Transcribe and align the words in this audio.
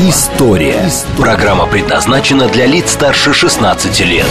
История». 0.00 0.88
Программа 1.16 1.66
предназначена 1.66 2.48
для 2.48 2.66
лиц 2.66 2.92
старше 2.92 3.34
16 3.34 4.00
лет. 4.06 4.26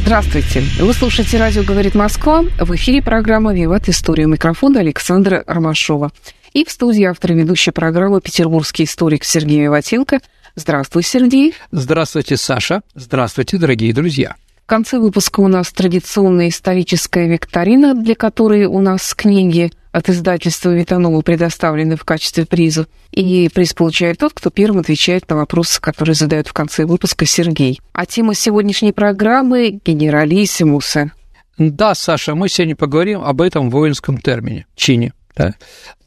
Здравствуйте. 0.00 0.62
Вы 0.80 0.94
слушаете 0.94 1.36
«Радио 1.36 1.62
говорит 1.62 1.94
Москва». 1.94 2.42
В 2.58 2.74
эфире 2.74 3.02
программа 3.02 3.52
«Виват. 3.52 3.90
История». 3.90 4.24
Микрофон 4.24 4.74
Александра 4.78 5.44
Ромашова. 5.46 6.12
И 6.54 6.64
в 6.64 6.70
студии 6.70 7.04
автор 7.04 7.32
и 7.32 7.34
ведущая 7.34 7.72
программы 7.72 8.22
петербургский 8.22 8.84
историк 8.84 9.24
Сергей 9.24 9.60
Виватенко. 9.64 10.20
Здравствуй, 10.54 11.02
Сергей. 11.02 11.54
Здравствуйте, 11.70 12.38
Саша. 12.38 12.80
Здравствуйте, 12.94 13.58
дорогие 13.58 13.92
друзья. 13.92 14.36
В 14.64 14.66
конце 14.72 14.98
выпуска 14.98 15.40
у 15.40 15.48
нас 15.48 15.70
традиционная 15.72 16.48
историческая 16.48 17.28
викторина, 17.28 17.94
для 17.94 18.14
которой 18.14 18.64
у 18.64 18.80
нас 18.80 19.12
книги 19.12 19.70
от 19.90 20.08
издательства 20.08 20.74
Витанова 20.74 21.20
предоставлены 21.20 21.96
в 21.96 22.04
качестве 22.04 22.46
приза. 22.46 22.86
И 23.10 23.50
приз 23.52 23.74
получает 23.74 24.18
тот, 24.18 24.32
кто 24.32 24.50
первым 24.50 24.78
отвечает 24.78 25.28
на 25.28 25.36
вопросы, 25.36 25.80
которые 25.80 26.14
задает 26.14 26.48
в 26.48 26.52
конце 26.54 26.86
выпуска 26.86 27.26
Сергей. 27.26 27.80
А 27.92 28.06
тема 28.06 28.34
сегодняшней 28.34 28.92
программы– 28.92 29.80
генералиссимусы. 29.84 31.12
Да, 31.58 31.94
Саша, 31.94 32.34
мы 32.34 32.48
сегодня 32.48 32.74
поговорим 32.74 33.20
об 33.22 33.42
этом 33.42 33.68
воинском 33.68 34.16
термине, 34.16 34.66
чине. 34.74 35.12
Да. 35.34 35.54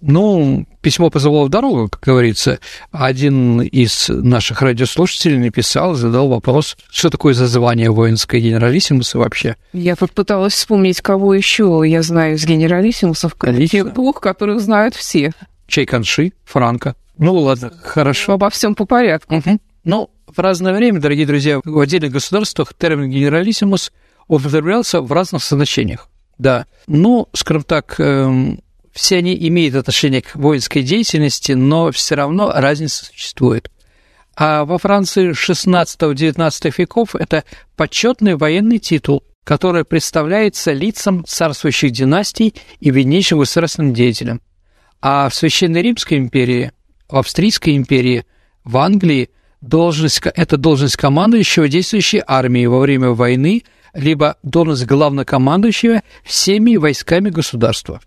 Ну, 0.01 0.67
письмо 0.81 1.09
позвало 1.09 1.45
в 1.45 1.49
дорогу, 1.49 1.89
как 1.89 2.03
говорится. 2.03 2.59
Один 2.91 3.61
из 3.61 4.07
наших 4.07 4.61
радиослушателей 4.61 5.37
написал, 5.37 5.95
задал 5.95 6.27
вопрос, 6.27 6.77
что 6.91 7.09
такое 7.09 7.33
за 7.33 7.47
звание 7.47 7.89
воинское 7.89 8.39
генералиссимуса 8.39 9.17
вообще. 9.17 9.55
Я 9.73 9.95
тут 9.95 10.11
пыталась 10.11 10.53
вспомнить, 10.53 11.01
кого 11.01 11.33
еще 11.33 11.81
я 11.85 12.03
знаю 12.03 12.35
из 12.35 12.45
генералиссимусов, 12.45 13.35
тех 13.69 13.93
двух, 13.93 14.21
которых 14.21 14.61
знают 14.61 14.93
все. 14.93 15.31
Чайканши, 15.67 16.33
Франко. 16.45 16.95
Ну, 17.17 17.33
ладно, 17.33 17.71
хорошо. 17.81 18.33
Обо 18.33 18.49
всем 18.49 18.75
по 18.75 18.85
порядку. 18.85 19.37
Угу. 19.37 19.59
Ну, 19.85 20.09
в 20.27 20.39
разное 20.39 20.73
время, 20.73 20.99
дорогие 20.99 21.25
друзья, 21.25 21.61
в 21.63 21.79
отдельных 21.79 22.11
государствах 22.11 22.73
термин 22.73 23.09
генералиссимус 23.09 23.91
употреблялся 24.27 25.01
в 25.01 25.11
разных 25.11 25.43
значениях. 25.43 26.09
Да. 26.37 26.65
Ну, 26.87 27.29
скажем 27.33 27.63
так, 27.63 27.95
эм, 27.99 28.59
все 28.95 29.17
они 29.17 29.35
имеют 29.49 29.75
отношение 29.75 30.21
к 30.21 30.35
воинской 30.35 30.81
деятельности, 30.81 31.51
но 31.51 31.91
все 31.91 32.15
равно 32.15 32.51
разница 32.55 33.05
существует. 33.05 33.69
А 34.37 34.63
во 34.63 34.77
Франции 34.77 35.31
16-19 35.31 36.73
веков 36.77 37.13
это 37.15 37.43
почетный 37.75 38.37
военный 38.37 38.79
титул, 38.79 39.23
который 39.43 39.83
представляется 39.83 40.71
лицам 40.71 41.25
царствующих 41.25 41.91
династий 41.91 42.55
и 42.79 42.89
виднейшим 42.89 43.39
государственным 43.39 43.93
деятелям. 43.93 44.41
А 45.01 45.29
в 45.29 45.35
Священной 45.35 45.81
Римской 45.81 46.17
империи, 46.17 46.71
в 47.09 47.17
Австрийской 47.17 47.75
империи, 47.75 48.25
в 48.63 48.77
Англии 48.77 49.29
должность, 49.59 50.21
это 50.23 50.57
должность 50.57 50.95
командующего 50.95 51.67
действующей 51.67 52.23
армией 52.25 52.67
во 52.67 52.79
время 52.79 53.09
войны, 53.09 53.63
либо 53.93 54.37
должность 54.41 54.85
главнокомандующего 54.85 56.01
всеми 56.23 56.77
войсками 56.77 57.29
государства. 57.29 57.99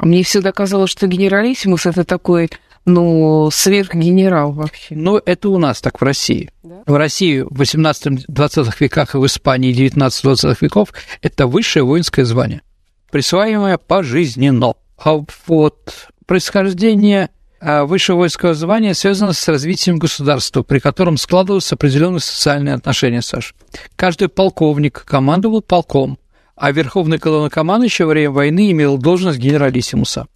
А 0.00 0.06
мне 0.06 0.22
всегда 0.22 0.50
казалось, 0.50 0.88
что 0.88 1.06
генералиссимус 1.06 1.84
это 1.84 2.04
такой, 2.04 2.50
ну, 2.86 3.50
сверхгенерал 3.52 4.50
вообще. 4.50 4.94
Ну, 4.94 5.18
это 5.18 5.50
у 5.50 5.58
нас 5.58 5.82
так 5.82 6.00
в 6.00 6.04
России. 6.04 6.50
Да? 6.62 6.82
В 6.86 6.96
России 6.96 7.40
в 7.40 7.60
18-20 7.60 8.72
веках 8.80 9.14
и 9.14 9.18
в 9.18 9.26
Испании 9.26 9.74
19-20 9.74 10.56
веков 10.62 10.94
это 11.20 11.46
высшее 11.46 11.84
воинское 11.84 12.24
звание, 12.24 12.62
присваиваемое 13.10 13.76
пожизненно. 13.76 14.72
А 14.96 15.22
вот 15.46 16.08
происхождение 16.24 17.28
а, 17.60 17.84
высшего 17.84 18.18
воинского 18.18 18.54
звания 18.54 18.94
связано 18.94 19.34
с 19.34 19.48
развитием 19.48 19.98
государства, 19.98 20.62
при 20.62 20.78
котором 20.78 21.18
складываются 21.18 21.74
определенные 21.74 22.20
социальные 22.20 22.74
отношения, 22.76 23.20
Саш. 23.20 23.54
Каждый 23.96 24.28
полковник 24.28 25.04
командовал 25.04 25.60
полком, 25.60 26.18
а 26.60 26.72
верховный 26.72 27.16
главнокомандующий 27.16 28.04
во 28.04 28.10
время 28.10 28.30
войны 28.30 28.70
имел 28.70 28.98
должность 28.98 29.38
генералиссимуса. 29.38 30.26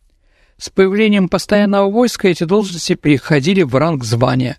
С 0.57 0.71
появлением 0.71 1.29
постоянного 1.29 1.91
войска 1.91 2.29
эти 2.29 2.45
должности 2.45 2.95
переходили 2.95 3.62
в 3.62 3.75
ранг 3.77 4.05
звания, 4.05 4.57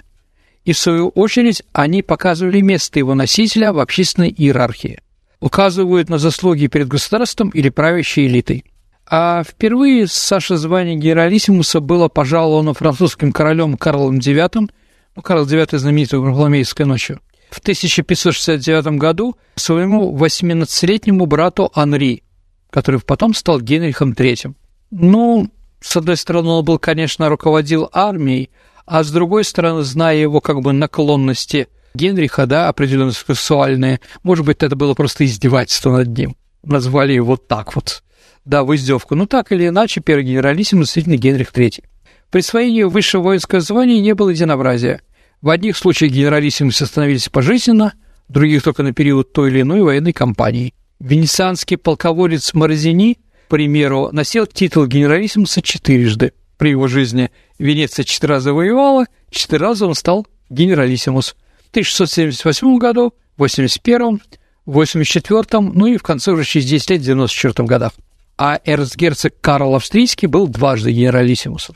и 0.64 0.74
в 0.74 0.78
свою 0.78 1.10
очередь 1.10 1.64
они 1.74 2.04
показывали 2.04 2.62
место 2.62 3.00
его 3.00 3.16
носителя 3.16 3.74
в 3.74 3.80
общественной 3.80 4.30
иерархии, 4.30 5.00
указывают 5.40 6.08
на 6.08 6.20
заслуги 6.20 6.68
перед 6.68 6.88
государством 6.88 7.50
или 7.50 7.70
правящей 7.70 8.28
элитой. 8.28 8.66
А 9.08 9.44
впервые 9.44 10.06
Саша 10.06 10.58
звание 10.58 10.96
генералиссимуса 10.96 11.80
было 11.80 12.10
пожаловано 12.10 12.76
французским 12.76 13.32
королем 13.32 13.76
Карлом 13.76 14.20
IX, 14.20 14.70
ну, 15.16 15.22
Карл 15.24 15.46
IX 15.46 15.76
знаменитый 15.80 16.20
Варфоломеевской 16.20 16.86
ночью, 16.86 17.22
в 17.56 17.60
1569 17.60 18.98
году 19.00 19.38
своему 19.56 20.14
18-летнему 20.18 21.26
брату 21.26 21.72
Анри, 21.74 22.24
который 22.70 23.00
потом 23.00 23.34
стал 23.34 23.62
Генрихом 23.62 24.12
III. 24.12 24.54
Ну, 24.92 25.50
с 25.80 25.96
одной 25.96 26.18
стороны, 26.18 26.50
он 26.50 26.66
был, 26.66 26.80
конечно, 26.80 27.30
руководил 27.30 27.90
армией, 27.94 28.50
а 28.86 29.06
с 29.06 29.12
другой 29.12 29.46
стороны, 29.46 29.84
зная 29.84 30.18
его 30.18 30.42
как 30.42 30.60
бы 30.62 30.74
наклонности 30.74 31.70
Генриха, 31.94 32.46
да, 32.46 32.68
определенно 32.68 33.14
сексуальные, 33.14 34.02
может 34.22 34.46
быть, 34.46 34.62
это 34.62 34.76
было 34.76 34.94
просто 34.94 35.24
издевательство 35.24 35.92
над 35.92 36.10
ним. 36.10 36.36
Назвали 36.62 37.14
его 37.14 37.38
так 37.38 37.74
вот, 37.74 38.04
да, 38.44 38.66
в 38.66 38.76
издевку. 38.76 39.16
Ну, 39.16 39.28
так 39.28 39.54
или 39.54 39.70
иначе, 39.70 40.02
первый 40.02 40.26
генералиссим 40.26 40.82
действительно 40.82 41.16
Генрих 41.16 41.54
III. 41.54 41.84
При 42.32 42.42
присвоении 42.42 42.84
высшего 42.84 43.24
воинского 43.24 43.62
звания 43.62 44.02
не 44.02 44.14
было 44.14 44.32
единообразия– 44.32 45.02
в 45.46 45.50
одних 45.52 45.78
случаях 45.78 46.12
генералиссимусы 46.12 46.88
становились 46.88 47.30
пожизненно, 47.30 47.94
в 48.28 48.34
других 48.34 48.64
только 48.64 48.82
на 48.82 48.94
период 48.94 49.32
той 49.32 49.52
или 49.52 49.62
иной 49.62 49.84
военной 49.84 50.12
кампании. 50.12 50.74
Венецианский 51.00 51.78
полководец 51.78 52.56
Морозини, 52.56 53.20
к 53.46 53.50
примеру, 53.50 54.10
носил 54.12 54.48
титул 54.48 54.88
генералиссимуса 54.88 55.62
четырежды. 55.62 56.34
При 56.58 56.72
его 56.72 56.88
жизни 56.88 57.30
Венеция 57.60 58.06
четыре 58.06 58.34
раза 58.34 58.54
воевала, 58.54 59.06
четыре 59.30 59.62
раза 59.62 59.86
он 59.86 59.94
стал 59.94 60.26
генералиссимус. 60.50 61.36
В 61.68 61.70
1678 61.70 62.78
году, 62.80 63.14
в 63.38 63.42
81 63.42 64.22
в 64.66 64.72
84 64.72 65.62
ну 65.62 65.86
и 65.86 65.98
в 65.98 66.02
конце 66.02 66.32
уже 66.32 66.44
через 66.44 66.66
10 66.66 66.90
лет, 66.90 67.02
в 67.02 67.04
94 67.04 67.68
годах. 67.68 67.92
А 68.36 68.60
эрцгерцог 68.66 69.36
Карл 69.42 69.76
Австрийский 69.76 70.28
был 70.28 70.48
дважды 70.48 70.92
генералиссимусом. 70.92 71.76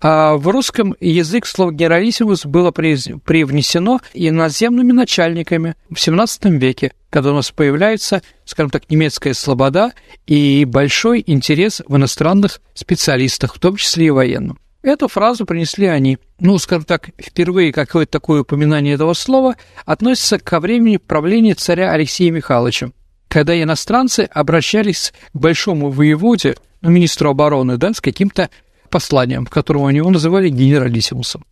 А 0.00 0.36
в 0.36 0.46
русском 0.46 0.94
язык 1.00 1.44
слово 1.44 1.72
«генералиссимус» 1.72 2.46
было 2.46 2.70
привнесено 2.70 4.00
иноземными 4.14 4.92
начальниками 4.92 5.74
в 5.90 5.94
XVII 5.94 6.56
веке, 6.56 6.92
когда 7.10 7.32
у 7.32 7.34
нас 7.34 7.50
появляется, 7.50 8.22
скажем 8.44 8.70
так, 8.70 8.88
немецкая 8.90 9.34
слобода 9.34 9.92
и 10.26 10.64
большой 10.64 11.24
интерес 11.26 11.82
в 11.88 11.96
иностранных 11.96 12.60
специалистах, 12.74 13.56
в 13.56 13.58
том 13.58 13.74
числе 13.74 14.06
и 14.06 14.10
военном. 14.10 14.60
Эту 14.82 15.08
фразу 15.08 15.44
принесли 15.44 15.86
они. 15.86 16.18
Ну, 16.38 16.56
скажем 16.58 16.84
так, 16.84 17.10
впервые 17.20 17.72
какое-то 17.72 18.12
такое 18.12 18.42
упоминание 18.42 18.94
этого 18.94 19.14
слова 19.14 19.56
относится 19.84 20.38
ко 20.38 20.60
времени 20.60 20.98
правления 20.98 21.54
царя 21.54 21.90
Алексея 21.90 22.30
Михайловича, 22.30 22.92
когда 23.26 23.60
иностранцы 23.60 24.20
обращались 24.20 25.12
к 25.32 25.36
большому 25.36 25.90
воеводе, 25.90 26.54
ну, 26.82 26.90
министру 26.90 27.30
обороны, 27.30 27.76
да, 27.76 27.92
с 27.92 28.00
каким-то 28.00 28.50
посланием, 28.88 29.46
которого 29.46 29.88
они 29.88 29.98
его 29.98 30.10
называли 30.10 30.48
генералиссимусом. 30.48 31.44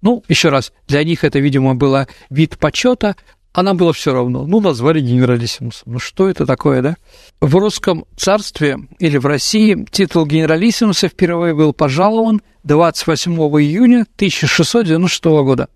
Ну, 0.00 0.24
еще 0.28 0.48
раз, 0.48 0.72
для 0.88 1.04
них 1.04 1.24
это, 1.24 1.38
видимо, 1.38 1.74
было 1.74 2.08
вид 2.28 2.58
почета, 2.58 3.16
а 3.52 3.62
нам 3.62 3.76
было 3.76 3.92
все 3.92 4.12
равно. 4.12 4.46
Ну, 4.46 4.60
назвали 4.60 5.00
генералиссимусом. 5.00 5.92
Ну, 5.92 5.98
что 5.98 6.28
это 6.28 6.46
такое, 6.46 6.82
да? 6.82 6.96
В 7.40 7.54
русском 7.56 8.06
царстве 8.16 8.78
или 8.98 9.18
в 9.18 9.26
России 9.26 9.86
титул 9.90 10.26
генералиссимуса 10.26 11.08
впервые 11.08 11.54
был 11.54 11.72
пожалован 11.72 12.40
28 12.64 13.32
июня 13.32 14.06
1696 14.16 15.24
года 15.24 15.68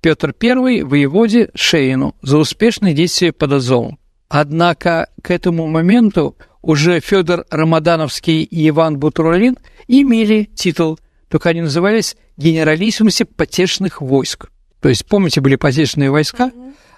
Петр 0.00 0.34
I 0.42 0.82
воеводе 0.82 1.50
Шейну 1.54 2.14
за 2.22 2.38
успешные 2.38 2.94
действия 2.94 3.32
под 3.32 3.52
Азовом. 3.52 3.98
Однако 4.28 5.10
к 5.22 5.30
этому 5.30 5.66
моменту 5.66 6.36
уже 6.62 7.00
Федор 7.00 7.44
Рамадановский 7.50 8.42
и 8.42 8.68
Иван 8.68 8.98
Бутурлин 8.98 9.56
имели 9.88 10.50
титул, 10.54 10.98
только 11.28 11.50
они 11.50 11.62
назывались 11.62 12.16
генералиссимусе 12.36 13.24
потешных 13.24 14.00
войск. 14.00 14.50
То 14.80 14.88
есть, 14.88 15.06
помните, 15.06 15.40
были 15.40 15.56
потешные 15.56 16.10
войска, 16.10 16.52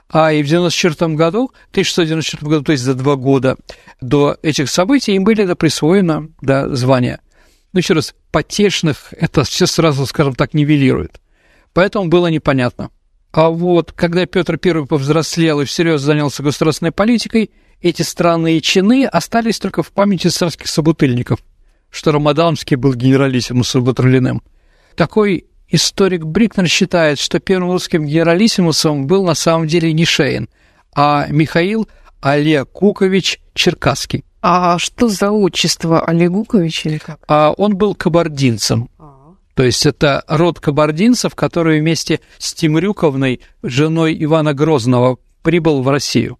А 0.09 0.32
и 0.32 0.43
в 0.43 0.47
94 0.47 1.14
году, 1.14 1.50
1694 1.70 2.50
году, 2.50 2.64
то 2.64 2.73
есть 2.73 2.85
за 2.85 2.94
два 2.94 3.17
года 3.17 3.56
до 4.00 4.37
этих 4.43 4.69
событий, 4.69 5.14
им 5.14 5.25
были 5.25 5.55
присвоено 5.55 6.29
да, 6.43 6.69
звание. 6.75 7.20
Но 7.73 7.79
еще 7.79 7.94
раз, 7.94 8.14
потешных 8.31 9.14
это 9.19 9.44
все 9.44 9.67
сразу, 9.67 10.05
скажем 10.05 10.35
так, 10.35 10.53
нивелирует. 10.53 11.20
Поэтому 11.73 12.09
было 12.09 12.26
непонятно. 12.26 12.91
А 13.32 13.49
вот 13.49 13.93
когда 13.93 14.26
Петр 14.26 14.61
I 14.62 14.87
повзрослел 14.87 15.62
и 15.62 15.64
всерьез 15.64 16.03
занялся 16.03 16.43
государственной 16.43 16.93
политикой, 16.93 17.50
эти 17.82 18.02
странные 18.02 18.61
чины 18.61 19.06
остались 19.06 19.58
только 19.58 19.82
в 19.82 19.90
памяти 19.93 20.29
царских 20.29 20.69
собутыльников, 20.69 21.40
что 21.90 22.12
Рамадамский 22.12 22.76
был 22.76 22.94
генералиссимусом 22.94 23.84
Батрулиным. 23.84 24.43
Такой 24.96 25.46
историк 25.69 26.25
Брикнер 26.25 26.69
считает, 26.69 27.19
что 27.19 27.40
первым 27.40 27.73
русским 27.73 28.06
генералиссимусом 28.06 29.06
был 29.06 29.25
на 29.25 29.34
самом 29.34 29.67
деле 29.67 29.93
не 29.93 30.05
Шейн, 30.05 30.49
а 30.94 31.26
Михаил 31.29 31.88
Олег 32.20 32.70
Кукович 32.70 33.40
Черкасский. 33.55 34.25
А 34.40 34.78
что 34.78 35.08
за 35.08 35.31
отчество 35.31 36.05
Олег 36.05 36.32
Кукович 36.32 36.87
или 36.87 36.99
как? 36.99 37.20
А 37.28 37.52
он 37.52 37.76
был 37.76 37.94
кабардинцем. 37.94 38.88
То 39.55 39.62
есть 39.62 39.85
это 39.85 40.25
род 40.28 40.61
кабардинцев, 40.61 41.35
который 41.35 41.81
вместе 41.81 42.20
с 42.38 42.55
Тимрюковной, 42.55 43.40
женой 43.62 44.17
Ивана 44.19 44.55
Грозного, 44.55 45.19
прибыл 45.43 45.82
в 45.82 45.88
Россию. 45.88 46.38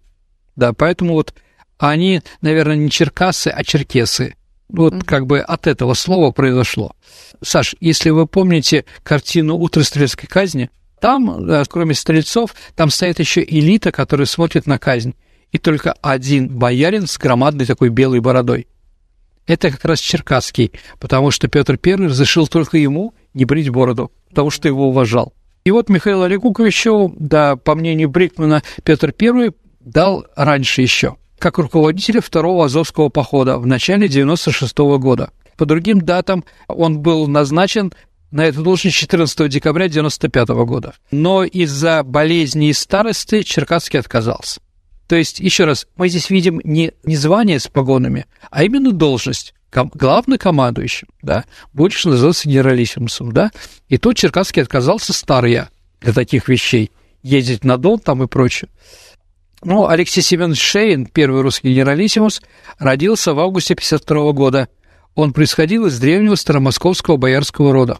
Да, 0.55 0.73
поэтому 0.73 1.13
вот 1.13 1.33
они, 1.77 2.21
наверное, 2.41 2.75
не 2.75 2.89
черкасы, 2.89 3.47
а 3.49 3.63
черкесы. 3.63 4.35
Вот 4.69 4.93
mm-hmm. 4.93 5.05
как 5.05 5.27
бы 5.27 5.39
от 5.39 5.67
этого 5.67 5.93
слова 5.93 6.31
произошло. 6.31 6.95
Саш, 7.41 7.75
если 7.79 8.09
вы 8.09 8.27
помните 8.27 8.85
картину 9.03 9.57
«Утро 9.57 9.83
стрельской 9.83 10.27
казни», 10.27 10.69
там, 10.99 11.65
кроме 11.69 11.93
стрельцов, 11.93 12.55
там 12.75 12.89
стоит 12.89 13.19
еще 13.19 13.43
элита, 13.43 13.91
которая 13.91 14.25
смотрит 14.25 14.67
на 14.67 14.79
казнь. 14.79 15.15
И 15.51 15.57
только 15.57 15.93
один 16.01 16.47
боярин 16.47 17.07
с 17.07 17.17
громадной 17.17 17.65
такой 17.65 17.89
белой 17.89 18.21
бородой 18.21 18.67
это 19.45 19.71
как 19.71 19.83
раз 19.85 19.99
Черкасский, 19.99 20.71
потому 20.99 21.31
что 21.31 21.47
Петр 21.47 21.77
I 21.83 21.95
разрешил 21.95 22.47
только 22.47 22.77
ему 22.77 23.13
не 23.33 23.45
брить 23.45 23.69
бороду, 23.69 24.11
потому 24.29 24.49
что 24.49 24.67
его 24.67 24.89
уважал. 24.89 25.33
И 25.65 25.71
вот 25.71 25.89
Михаил 25.89 26.23
Олегуковичу, 26.23 27.13
да, 27.17 27.55
по 27.55 27.75
мнению 27.75 28.09
Брикмана, 28.09 28.63
Петр 28.83 29.13
I 29.19 29.51
дал 29.83 30.25
раньше 30.35 30.81
еще, 30.81 31.17
как 31.39 31.57
руководителя 31.57 32.21
второго 32.21 32.65
Азовского 32.65 33.09
похода 33.09 33.57
в 33.57 33.65
начале 33.65 34.07
96 34.07 34.77
-го 34.79 34.97
года. 34.97 35.31
По 35.57 35.65
другим 35.65 36.01
датам 36.01 36.43
он 36.67 36.99
был 36.99 37.27
назначен 37.27 37.93
на 38.31 38.45
эту 38.45 38.63
должность 38.63 38.97
14 38.97 39.47
декабря 39.47 39.87
95 39.87 40.49
-го 40.49 40.65
года. 40.65 40.93
Но 41.11 41.43
из-за 41.43 42.03
болезни 42.03 42.69
и 42.69 42.73
старости 42.73 43.43
Черкасский 43.43 43.99
отказался. 43.99 44.59
То 45.07 45.15
есть, 45.15 45.39
еще 45.39 45.65
раз, 45.65 45.85
мы 45.97 46.09
здесь 46.09 46.29
видим 46.29 46.61
не, 46.63 46.93
не 47.03 47.15
звание 47.15 47.59
с 47.59 47.67
погонами, 47.67 48.25
а 48.49 48.63
именно 48.63 48.91
должность 48.91 49.53
ком- 49.69 49.91
главнокомандующим, 49.93 51.09
да, 51.21 51.43
больше 51.73 52.09
назывался 52.09 52.47
генералиссимусом, 52.47 53.31
да, 53.31 53.51
и 53.89 53.97
тот 53.97 54.15
Черкасский 54.15 54.61
отказался 54.61 55.13
старый 55.13 55.63
для 56.01 56.13
таких 56.13 56.47
вещей, 56.47 56.89
ездить 57.21 57.63
на 57.63 57.77
дом 57.77 57.99
там 57.99 58.23
и 58.23 58.27
прочее. 58.27 58.69
Ну, 59.63 59.87
Алексей 59.87 60.21
Семенович 60.21 60.61
Шейн, 60.61 61.05
первый 61.05 61.41
русский 61.41 61.73
генералиссимус, 61.73 62.41
родился 62.79 63.33
в 63.33 63.39
августе 63.39 63.75
52 63.75 64.31
года. 64.33 64.67
Он 65.15 65.33
происходил 65.33 65.85
из 65.85 65.99
древнего 65.99 66.35
старомосковского 66.35 67.17
боярского 67.17 67.71
рода. 67.71 67.99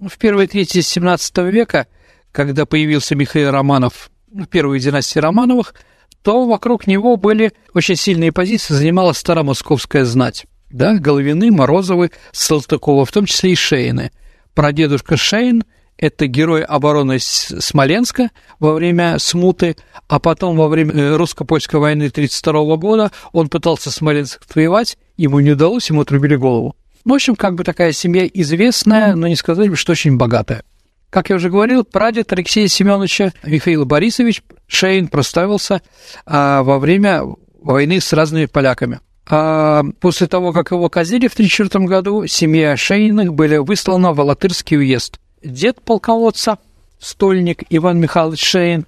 В 0.00 0.18
первой 0.18 0.46
трети 0.46 0.78
XVII 0.78 1.50
века, 1.50 1.86
когда 2.32 2.66
появился 2.66 3.14
Михаил 3.14 3.50
Романов, 3.50 4.10
в 4.32 4.46
первой 4.46 4.80
династии 4.80 5.18
Романовых– 5.18 5.74
то 6.22 6.46
вокруг 6.46 6.86
него 6.86 7.16
были 7.16 7.52
очень 7.74 7.96
сильные 7.96 8.32
позиции, 8.32 8.74
занимала 8.74 9.12
старомосковская 9.12 10.04
знать. 10.04 10.46
Да, 10.70 10.94
Головины, 10.94 11.50
Морозовы, 11.50 12.10
Салтыкова, 12.32 13.06
в 13.06 13.12
том 13.12 13.24
числе 13.24 13.52
и 13.52 13.54
Шейны. 13.54 14.10
Прадедушка 14.54 15.16
Шейн– 15.16 15.64
это 15.98 16.26
герой 16.26 16.62
обороны 16.62 17.18
Смоленска 17.18 18.30
во 18.60 18.74
время 18.74 19.18
смуты, 19.18 19.76
а 20.06 20.18
потом 20.18 20.56
во 20.56 20.68
время 20.68 20.94
э, 20.94 21.16
русско-польской 21.16 21.80
войны 21.80 22.06
1932 22.06 22.76
года 22.76 23.12
он 23.32 23.48
пытался 23.48 23.90
Смоленск 23.90 24.40
воевать, 24.54 24.96
ему 25.16 25.40
не 25.40 25.50
удалось, 25.50 25.90
ему 25.90 26.02
отрубили 26.02 26.36
голову. 26.36 26.76
В 27.04 27.12
общем, 27.12 27.36
как 27.36 27.54
бы 27.54 27.64
такая 27.64 27.92
семья 27.92 28.26
известная, 28.26 29.14
но 29.14 29.26
не 29.26 29.36
сказать 29.36 29.68
бы, 29.68 29.76
что 29.76 29.92
очень 29.92 30.16
богатая. 30.16 30.62
Как 31.10 31.30
я 31.30 31.36
уже 31.36 31.48
говорил, 31.48 31.84
прадед 31.84 32.32
Алексея 32.32 32.68
Семеновича 32.68 33.32
Михаил 33.42 33.86
Борисович 33.86 34.42
Шейн 34.66 35.08
проставился 35.08 35.80
а, 36.26 36.62
во 36.62 36.78
время 36.78 37.22
войны 37.60 38.00
с 38.00 38.12
разными 38.12 38.44
поляками. 38.44 39.00
А 39.26 39.84
после 40.00 40.26
того, 40.26 40.52
как 40.52 40.70
его 40.70 40.88
казнили 40.90 41.28
в 41.28 41.32
1934 41.32 41.86
году, 41.86 42.26
семья 42.26 42.76
Шейных 42.76 43.32
были 43.32 43.56
выслана 43.56 44.12
в 44.12 44.20
Алатырский 44.20 44.76
уезд. 44.76 45.18
Дед 45.42 45.80
полководца, 45.82 46.58
стольник 46.98 47.64
Иван 47.70 48.00
Михайлович 48.00 48.44
Шейн, 48.44 48.86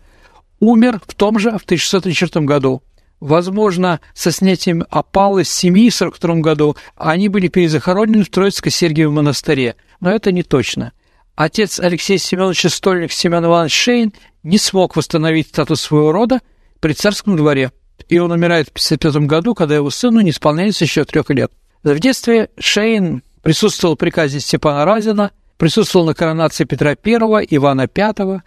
умер 0.58 1.00
в 1.06 1.14
том 1.14 1.38
же, 1.38 1.50
в 1.50 1.64
1634 1.64 2.44
году. 2.44 2.82
Возможно, 3.20 4.00
со 4.14 4.32
снятием 4.32 4.84
опалы 4.90 5.44
с 5.44 5.50
семьи 5.50 5.90
в 5.90 5.94
1942 5.94 6.42
году 6.42 6.76
они 6.96 7.28
были 7.28 7.48
перезахоронены 7.48 8.24
в 8.24 8.30
Троицко-Сергиевом 8.30 9.14
монастыре, 9.14 9.76
но 10.00 10.10
это 10.10 10.32
не 10.32 10.42
точно– 10.42 10.92
отец 11.40 11.80
Алексей 11.80 12.18
Семенович 12.18 12.66
Стольник 12.70 13.12
Семен 13.12 13.46
Иванович 13.46 13.72
Шейн 13.72 14.12
не 14.42 14.58
смог 14.58 14.94
восстановить 14.94 15.48
статус 15.48 15.80
своего 15.80 16.12
рода 16.12 16.40
при 16.80 16.92
царском 16.92 17.36
дворе, 17.36 17.72
и 18.08 18.18
он 18.18 18.30
умирает 18.30 18.66
в 18.66 18.72
1955 18.72 19.26
году, 19.26 19.54
когда 19.54 19.76
его 19.76 19.88
сыну 19.88 20.20
не 20.20 20.30
исполняется 20.30 20.84
еще 20.84 21.04
трех 21.04 21.30
лет. 21.30 21.50
В 21.82 21.98
детстве 21.98 22.50
Шейн 22.58 23.22
присутствовал 23.42 23.94
в 23.94 23.98
приказе 23.98 24.38
Степана 24.38 24.84
Разина, 24.84 25.30
присутствовал 25.60 26.06
на 26.06 26.14
коронации 26.14 26.64
Петра 26.64 26.96
I, 27.04 27.46
Ивана 27.50 27.86
V, 27.94 28.42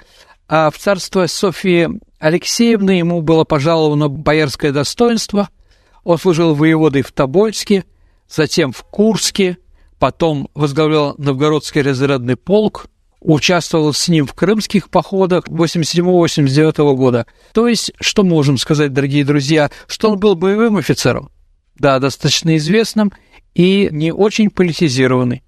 а 0.48 0.71
в 0.71 0.77
царство 0.80 1.27
Софии 1.27 1.88
Алексеевны 2.18 2.89
ему 2.89 3.21
было 3.21 3.44
пожаловано 3.44 4.10
боярское 4.10 4.71
достоинство. 4.71 5.50
Он 6.04 6.18
служил 6.18 6.56
воеводой 6.56 7.04
в 7.04 7.12
Тобольске, 7.12 7.86
затем 8.27 8.74
в 8.74 8.83
Курске, 8.83 9.57
потом 10.00 10.50
возглавлял 10.56 11.13
Новгородский 11.19 11.83
разрядный 11.83 12.36
полк, 12.36 12.88
участвовал 13.21 13.94
с 13.94 14.07
ним 14.07 14.25
в 14.25 14.33
крымских 14.33 14.89
походах 14.89 15.48
87-89 15.48 16.95
года. 16.95 17.27
То 17.54 17.68
есть, 17.68 17.92
что 18.01 18.24
можем 18.24 18.57
сказать, 18.57 18.92
дорогие 18.92 19.24
друзья, 19.24 19.69
что 19.85 20.09
он 20.09 20.19
был 20.19 20.33
боевым 20.33 20.78
офицером, 20.78 21.30
да, 21.76 21.99
достаточно 21.99 22.57
известным 22.57 23.14
и 23.54 23.90
не 23.92 24.11
очень 24.11 24.49
политизированный. 24.49 25.43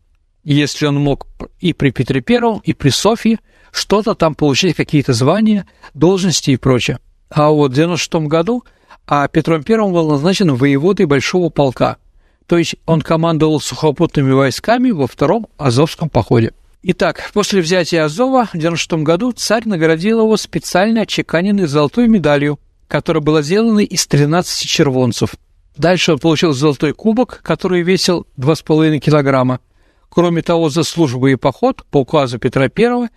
Если 0.45 0.85
он 0.85 0.95
мог 0.95 1.27
и 1.59 1.73
при 1.73 1.89
Петре 1.89 2.21
Первом, 2.21 2.61
и 2.63 2.73
при 2.73 2.89
Софье 2.89 3.39
что-то 3.71 4.15
там 4.15 4.35
получить, 4.35 4.77
какие-то 4.77 5.11
звания, 5.11 5.67
должности 5.93 6.51
и 6.51 6.57
прочее. 6.57 6.99
А 7.29 7.49
вот 7.49 7.71
в 7.71 7.75
96 7.75 8.27
году 8.27 8.63
а 9.07 9.27
Петром 9.27 9.63
Первым 9.63 9.91
был 9.91 10.09
назначен 10.09 10.55
воеводой 10.55 11.05
Большого 11.05 11.49
полка– 11.49 11.97
то 12.47 12.57
есть 12.57 12.75
он 12.85 13.01
командовал 13.01 13.59
сухопутными 13.59 14.31
войсками 14.31 14.91
во 14.91 15.07
втором 15.07 15.47
Азовском 15.57 16.09
походе. 16.09 16.53
Итак, 16.83 17.31
после 17.33 17.61
взятия 17.61 18.03
Азова 18.03 18.45
в 18.45 18.53
1996 18.55 19.03
году 19.03 19.31
царь 19.31 19.67
наградил 19.67 20.21
его 20.21 20.37
специально 20.37 21.01
отчеканенной 21.01 21.65
золотой 21.65 22.07
медалью, 22.07 22.59
которая 22.87 23.23
была 23.23 23.41
сделана 23.41 23.79
из 23.79 24.05
13 24.05 24.67
червонцев. 24.67 25.31
Дальше 25.75 26.13
он 26.13 26.19
получил 26.19 26.53
золотой 26.53 26.93
кубок, 26.93 27.41
который 27.43 27.81
весил 27.81 28.27
2,5 28.37 28.99
килограмма. 28.99 29.59
Кроме 30.15 30.41
того, 30.41 30.69
за 30.69 30.83
службу 30.83 31.27
и 31.27 31.35
поход 31.35 31.83
по 31.91 31.99
указу 31.99 32.39
Петра 32.39 32.69
I 32.73 33.09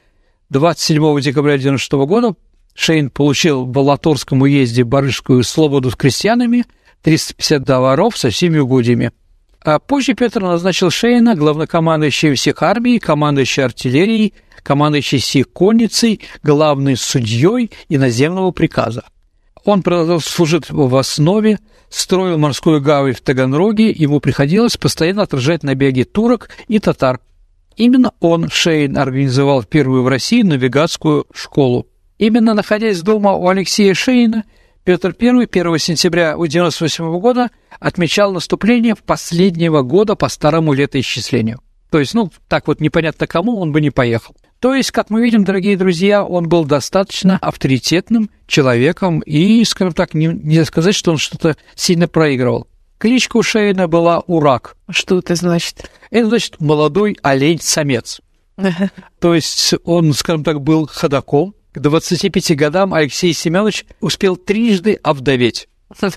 27 0.50 1.20
декабря 1.20 1.54
1996 1.54 1.92
года 1.92 2.34
Шейн 2.74 3.08
получил 3.08 3.64
в 3.64 3.68
Балаторском 3.68 4.42
уезде 4.42 4.82
Барышскую 4.82 5.44
свободу 5.44 5.90
с 5.90 5.94
крестьянами– 5.94 6.66
350 7.02 7.64
товаров 7.64 8.16
со 8.16 8.30
всеми 8.30 8.58
угодьями. 8.58 9.12
А 9.60 9.78
позже 9.78 10.14
Петр 10.14 10.40
назначил 10.42 10.90
Шейна 10.90 11.34
главнокомандующим 11.34 12.34
всех 12.34 12.62
армий, 12.62 12.98
командующий 12.98 13.64
артиллерией, 13.64 14.34
командующий 14.62 15.18
всей 15.18 15.44
конницей, 15.44 16.20
главный 16.42 16.96
судьей 16.96 17.70
иноземного 17.88 18.50
приказа. 18.50 19.04
Он 19.64 19.82
продолжал 19.82 20.20
служить 20.20 20.70
в 20.70 20.96
основе, 20.96 21.58
строил 21.90 22.38
морскую 22.38 22.80
гавань 22.80 23.14
в 23.14 23.20
Таганроге, 23.20 23.90
ему 23.90 24.20
приходилось 24.20 24.76
постоянно 24.76 25.22
отражать 25.22 25.62
набеги 25.62 26.02
турок 26.02 26.50
и 26.68 26.78
татар. 26.78 27.20
Именно 27.76 28.12
он, 28.20 28.48
Шейн, 28.48 28.98
организовал 28.98 29.62
первую 29.62 30.02
в 30.02 30.08
России 30.08 30.42
навигатскую 30.42 31.26
школу. 31.32 31.86
Именно 32.18 32.54
находясь 32.54 33.00
дома 33.02 33.34
у 33.34 33.48
Алексея 33.48 33.94
Шейна, 33.94 34.44
Петр 34.84 35.14
I 35.20 35.44
1 35.44 35.78
сентября 35.78 36.32
1998 36.32 37.20
года 37.20 37.50
отмечал 37.78 38.32
наступление 38.32 38.96
последнего 38.96 39.82
года 39.82 40.16
по 40.16 40.28
старому 40.28 40.72
летоисчислению. 40.72 41.60
То 41.90 42.00
есть, 42.00 42.14
ну, 42.14 42.30
так 42.48 42.66
вот 42.66 42.80
непонятно 42.80 43.26
кому 43.26 43.60
он 43.60 43.72
бы 43.72 43.80
не 43.80 43.90
поехал. 43.90 44.34
То 44.60 44.74
есть, 44.74 44.90
как 44.90 45.10
мы 45.10 45.22
видим, 45.22 45.44
дорогие 45.44 45.76
друзья, 45.76 46.24
он 46.24 46.48
был 46.48 46.64
достаточно 46.64 47.38
авторитетным 47.40 48.28
человеком 48.46 49.20
и, 49.20 49.64
скажем 49.64 49.94
так, 49.94 50.14
не, 50.14 50.26
нельзя 50.26 50.64
сказать, 50.64 50.96
что 50.96 51.12
он 51.12 51.18
что-то 51.18 51.56
сильно 51.76 52.08
проигрывал. 52.08 52.66
Кличка 52.98 53.36
у 53.36 53.42
Шейна 53.44 53.86
была 53.86 54.18
Урак. 54.26 54.76
Что 54.90 55.20
это 55.20 55.36
значит? 55.36 55.88
Это 56.10 56.28
значит 56.28 56.60
молодой 56.60 57.16
олень-самец. 57.22 58.20
То 59.20 59.34
есть 59.34 59.74
он, 59.84 60.12
скажем 60.12 60.42
так, 60.42 60.60
был 60.60 60.88
ходаком. 60.88 61.54
К 61.72 61.78
25 61.78 62.56
годам 62.56 62.92
Алексей 62.92 63.32
Семенович 63.32 63.84
успел 64.00 64.36
трижды 64.36 64.98
овдоветь. 65.02 65.68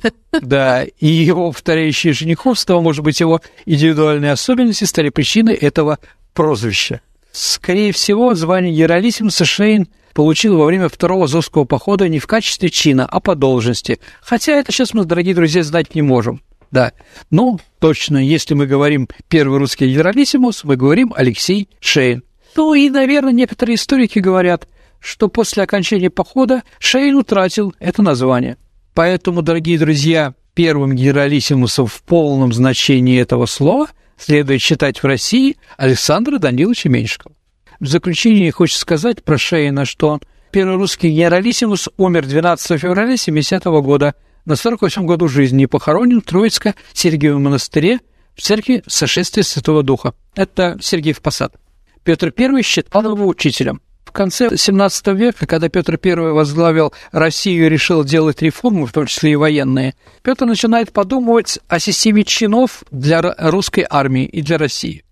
Да, 0.41 0.83
и 0.83 1.07
его 1.07 1.51
повторяющее 1.51 2.13
жениховство, 2.13 2.79
может 2.81 3.03
быть, 3.03 3.19
его 3.19 3.41
индивидуальные 3.65 4.31
особенности 4.31 4.85
стали 4.85 5.09
причиной 5.09 5.53
этого 5.53 5.99
прозвища. 6.33 7.01
Скорее 7.31 7.91
всего, 7.91 8.33
звание 8.35 8.73
Генералиссимуса 8.73 9.45
Шейн 9.45 9.87
получил 10.13 10.57
во 10.57 10.65
время 10.65 10.89
второго 10.89 11.25
Азовского 11.25 11.63
похода 11.63 12.09
не 12.09 12.19
в 12.19 12.27
качестве 12.27 12.69
чина, 12.69 13.05
а 13.05 13.19
по 13.19 13.35
должности. 13.35 13.99
Хотя 14.21 14.53
это 14.53 14.71
сейчас 14.71 14.93
мы, 14.93 15.05
дорогие 15.05 15.33
друзья, 15.33 15.63
знать 15.63 15.95
не 15.95 16.01
можем. 16.01 16.41
Да, 16.71 16.93
ну, 17.29 17.59
точно, 17.79 18.17
если 18.17 18.53
мы 18.53 18.65
говорим 18.65 19.09
первый 19.27 19.59
русский 19.59 19.87
генералиссимус, 19.87 20.63
мы 20.63 20.77
говорим 20.77 21.13
Алексей 21.15 21.69
Шейн. 21.79 22.23
Ну 22.55 22.73
и, 22.73 22.89
наверное, 22.89 23.33
некоторые 23.33 23.75
историки 23.75 24.19
говорят, 24.19 24.67
что 24.99 25.27
после 25.27 25.63
окончания 25.63 26.09
похода 26.09 26.63
Шейн 26.79 27.15
утратил 27.15 27.73
это 27.79 28.01
название. 28.01 28.57
Поэтому, 28.93 29.41
дорогие 29.41 29.79
друзья, 29.79 30.33
первым 30.53 30.95
генералиссимусом 30.95 31.87
в 31.87 32.03
полном 32.03 32.51
значении 32.53 33.19
этого 33.19 33.45
слова 33.45 33.89
следует 34.21 34.61
считать 34.61 35.01
в 35.01 35.05
России 35.05 35.57
Александра 35.77 36.37
Даниловича 36.37 36.89
Меньшикова. 36.89 37.35
В 37.79 37.87
заключение 37.87 38.51
хочется 38.51 38.81
сказать 38.81 39.23
про 39.23 39.37
Шейна, 39.37 39.85
что 39.85 40.09
он 40.09 40.21
первый 40.51 40.75
русский 40.75 41.09
генералиссимус 41.09 41.89
умер 41.97 42.27
12 42.27 42.79
февраля 42.79 43.17
70 43.17 43.65
-го 43.65 43.81
года 43.81 44.13
на 44.45 44.55
48 44.55 45.05
году 45.05 45.27
жизни 45.27 45.63
и 45.63 45.67
похоронен 45.67 46.21
в 46.21 46.25
Троицко-Сергиевом 46.25 47.39
монастыре 47.39 47.99
в 48.35 48.41
церкви 48.41 48.83
Сошествия 48.87 49.43
Святого 49.43 49.81
Духа. 49.81 50.13
Это 50.35 50.77
Сергиев 50.81 51.21
Посад. 51.21 51.55
Петр 52.03 52.33
I 52.37 52.61
считал 52.61 53.03
его 53.03 53.27
учителем. 53.27 53.81
В 54.11 54.13
конце 54.13 54.49
XVII 54.49 55.15
века, 55.15 55.47
когда 55.47 55.69
Петр 55.69 55.97
I 56.03 56.15
возглавил 56.33 56.91
Россию 57.13 57.67
и 57.67 57.69
решил 57.69 58.03
делать 58.03 58.41
реформы, 58.41 58.85
в 58.85 58.91
том 58.91 59.05
числе 59.05 59.31
и 59.31 59.35
военные, 59.37 59.95
Петр 60.21 60.45
начинает 60.45 60.91
подумывать 60.91 61.59
о 61.69 61.79
системе 61.79 62.25
чинов 62.25 62.83
для 62.91 63.21
русской 63.37 63.87
армии 63.89 64.25
и 64.25 64.41
для 64.41 64.57
России. 64.57 65.05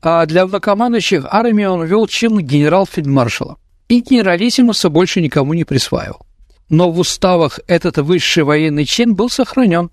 А 0.00 0.24
для 0.24 0.46
главнокомандующих 0.46 1.26
армии 1.28 1.66
он 1.66 1.84
ввел 1.84 2.06
чин 2.06 2.38
генерал-фельдмаршала. 2.38 3.58
И 3.88 4.00
генералиссимуса 4.00 4.88
больше 4.88 5.20
никому 5.20 5.52
не 5.52 5.64
присваивал. 5.64 6.24
Но 6.70 6.90
в 6.90 7.00
уставах 7.00 7.60
этот 7.66 7.98
высший 7.98 8.44
военный 8.44 8.86
чин 8.86 9.14
был 9.14 9.28
сохранен. 9.28 9.90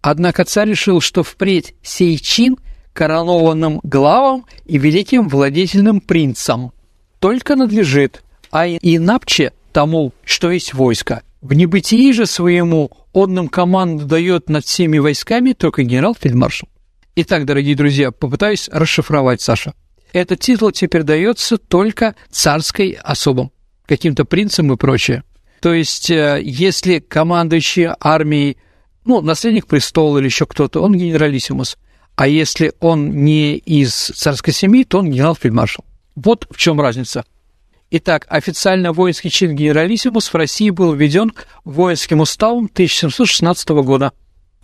Однако 0.00 0.46
царь 0.46 0.70
решил, 0.70 1.02
что 1.02 1.22
впредь 1.22 1.74
сей 1.82 2.16
чин 2.16 2.56
коронованным 2.94 3.80
главам 3.82 4.46
и 4.64 4.78
великим 4.78 5.28
владетельным 5.28 6.00
принцам– 6.00 6.72
только 7.22 7.54
надлежит, 7.54 8.24
а 8.50 8.66
инапче 8.66 9.52
тому, 9.72 10.12
что 10.24 10.50
есть 10.50 10.74
войско. 10.74 11.22
В 11.40 11.52
небытии 11.52 12.10
же 12.10 12.26
своему 12.26 12.90
он 13.12 13.34
нам 13.34 13.46
команду 13.46 14.06
дает 14.06 14.48
над 14.48 14.66
всеми 14.66 14.98
войсками 14.98 15.52
только 15.52 15.84
генерал-фельдмаршал. 15.84 16.68
Итак, 17.14 17.46
дорогие 17.46 17.76
друзья, 17.76 18.10
попытаюсь 18.10 18.68
расшифровать, 18.72 19.40
Саша. 19.40 19.74
Этот 20.12 20.40
титул 20.40 20.72
теперь 20.72 21.04
дается 21.04 21.58
только 21.58 22.16
царской 22.28 22.98
особам, 23.00 23.52
каким-то 23.86 24.24
принцам 24.24 24.72
и 24.72 24.76
прочее. 24.76 25.22
То 25.60 25.72
есть, 25.72 26.10
э, 26.10 26.40
если 26.42 26.98
командующий 26.98 27.90
армией, 28.00 28.56
ну, 29.04 29.20
наследник 29.20 29.68
престола 29.68 30.18
или 30.18 30.24
еще 30.24 30.44
кто-то, 30.44 30.82
он 30.82 30.96
генералиссимус. 30.96 31.78
А 32.16 32.26
если 32.26 32.72
он 32.80 33.24
не 33.24 33.58
из 33.58 33.92
царской 33.94 34.52
семьи, 34.52 34.82
то 34.82 34.98
он 34.98 35.08
генерал-фельдмаршал. 35.08 35.84
Вот 36.14 36.46
в 36.50 36.56
чем 36.56 36.80
разница. 36.80 37.24
Итак, 37.90 38.26
официально 38.28 38.92
воинский 38.92 39.30
чин 39.30 39.54
генералиссимус 39.54 40.32
в 40.32 40.34
России 40.34 40.70
был 40.70 40.94
введен 40.94 41.32
воинским 41.64 42.20
уставом 42.20 42.64
1716 42.72 43.68
года, 43.68 44.12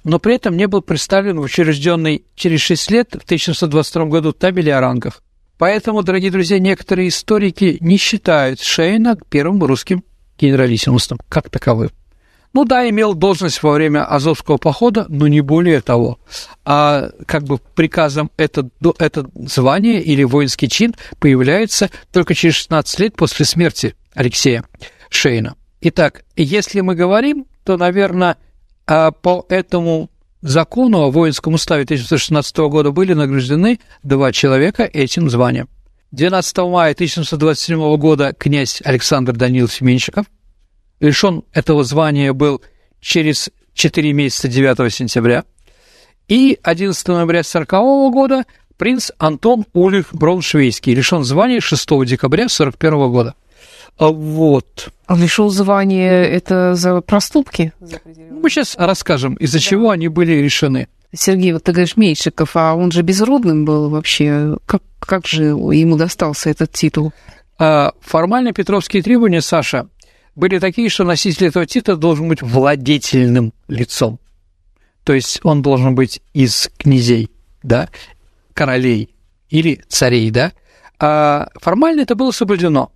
но 0.02 0.18
при 0.18 0.36
этом 0.36 0.56
не 0.56 0.66
был 0.66 0.80
представлен 0.80 1.38
в 1.38 1.42
учрежденный 1.42 2.24
через 2.34 2.60
6 2.60 2.90
лет 2.90 3.08
в 3.12 3.24
1722 3.24 4.04
году 4.06 4.32
табели 4.32 4.70
о 4.70 4.80
рангах. 4.80 5.22
Поэтому, 5.58 6.02
дорогие 6.02 6.30
друзья, 6.30 6.58
некоторые 6.58 7.08
историки 7.08 7.76
не 7.80 7.98
считают 7.98 8.60
Шейна 8.60 9.18
первым 9.28 9.62
русским 9.62 10.04
генералиссимусом 10.38 11.18
как 11.28 11.50
таковым. 11.50 11.90
Ну 12.58 12.64
да, 12.64 12.90
имел 12.90 13.14
должность 13.14 13.62
во 13.62 13.70
время 13.70 14.04
Азовского 14.04 14.56
похода, 14.56 15.06
но 15.08 15.28
не 15.28 15.42
более 15.42 15.80
того. 15.80 16.18
А 16.64 17.10
как 17.24 17.44
бы 17.44 17.58
приказом 17.58 18.32
это, 18.36 18.68
это 18.98 19.30
звание 19.36 20.02
или 20.02 20.24
воинский 20.24 20.68
чин 20.68 20.96
появляется 21.20 21.88
только 22.12 22.34
через 22.34 22.56
16 22.56 22.98
лет 22.98 23.14
после 23.14 23.46
смерти 23.46 23.94
Алексея 24.12 24.64
Шейна. 25.08 25.54
Итак, 25.82 26.24
если 26.34 26.80
мы 26.80 26.96
говорим, 26.96 27.46
то, 27.62 27.76
наверное, 27.76 28.38
а, 28.88 29.12
по 29.12 29.46
этому 29.48 30.10
закону 30.42 31.02
о 31.02 31.12
воинском 31.12 31.54
уставе 31.54 31.84
1916 31.84 32.56
года 32.70 32.90
были 32.90 33.12
награждены 33.12 33.78
два 34.02 34.32
человека 34.32 34.82
этим 34.82 35.30
званием. 35.30 35.68
12 36.10 36.58
мая 36.66 36.92
1727 36.92 37.96
года 37.98 38.34
князь 38.36 38.82
Александр 38.84 39.34
Данилович 39.34 39.80
Меньшиков– 39.80 40.26
лишен 41.00 41.44
этого 41.52 41.84
звания 41.84 42.32
был 42.32 42.62
через 43.00 43.50
4 43.74 44.12
месяца 44.12 44.48
9 44.48 44.92
сентября. 44.92 45.44
И 46.28 46.58
11 46.62 47.08
ноября 47.08 47.40
1940 47.40 48.12
года 48.12 48.44
принц 48.76 49.10
Антон 49.18 49.64
Ульрих 49.72 50.08
Брауншвейский 50.12 50.94
лишен 50.94 51.24
звания 51.24 51.60
6 51.60 51.88
декабря 52.04 52.44
1941 52.44 53.10
года. 53.10 53.34
А 53.98 54.08
вот. 54.08 54.92
Он 55.08 55.20
лишил 55.20 55.48
звания 55.48 56.22
это 56.22 56.74
за 56.74 57.00
проступки? 57.00 57.72
Мы 58.30 58.48
сейчас 58.50 58.76
расскажем, 58.78 59.34
из-за 59.34 59.58
да. 59.58 59.62
чего 59.62 59.90
они 59.90 60.08
были 60.08 60.32
решены. 60.32 60.88
Сергей, 61.12 61.52
вот 61.52 61.64
ты 61.64 61.72
говоришь 61.72 61.96
Меньшиков, 61.96 62.54
а 62.54 62.74
он 62.74 62.92
же 62.92 63.02
безродным 63.02 63.64
был 63.64 63.88
вообще. 63.88 64.58
Как, 64.66 64.82
как 65.00 65.26
же 65.26 65.44
ему 65.44 65.96
достался 65.96 66.50
этот 66.50 66.72
титул? 66.72 67.12
А, 67.58 67.92
формально 68.00 68.52
петровские 68.52 69.02
требования, 69.02 69.40
Саша, 69.40 69.88
были 70.38 70.60
такие, 70.60 70.88
что 70.88 71.02
носитель 71.02 71.46
этого 71.48 71.66
титула 71.66 71.96
должен 71.96 72.28
быть 72.28 72.42
владетельным 72.42 73.52
лицом. 73.66 74.20
То 75.02 75.12
есть 75.12 75.40
он 75.42 75.62
должен 75.62 75.96
быть 75.96 76.22
из 76.32 76.70
князей, 76.78 77.28
да, 77.64 77.88
королей 78.54 79.16
или 79.50 79.82
царей, 79.88 80.30
да. 80.30 80.52
А 81.00 81.48
формально 81.60 82.02
это 82.02 82.14
было 82.14 82.30
соблюдено. 82.30 82.92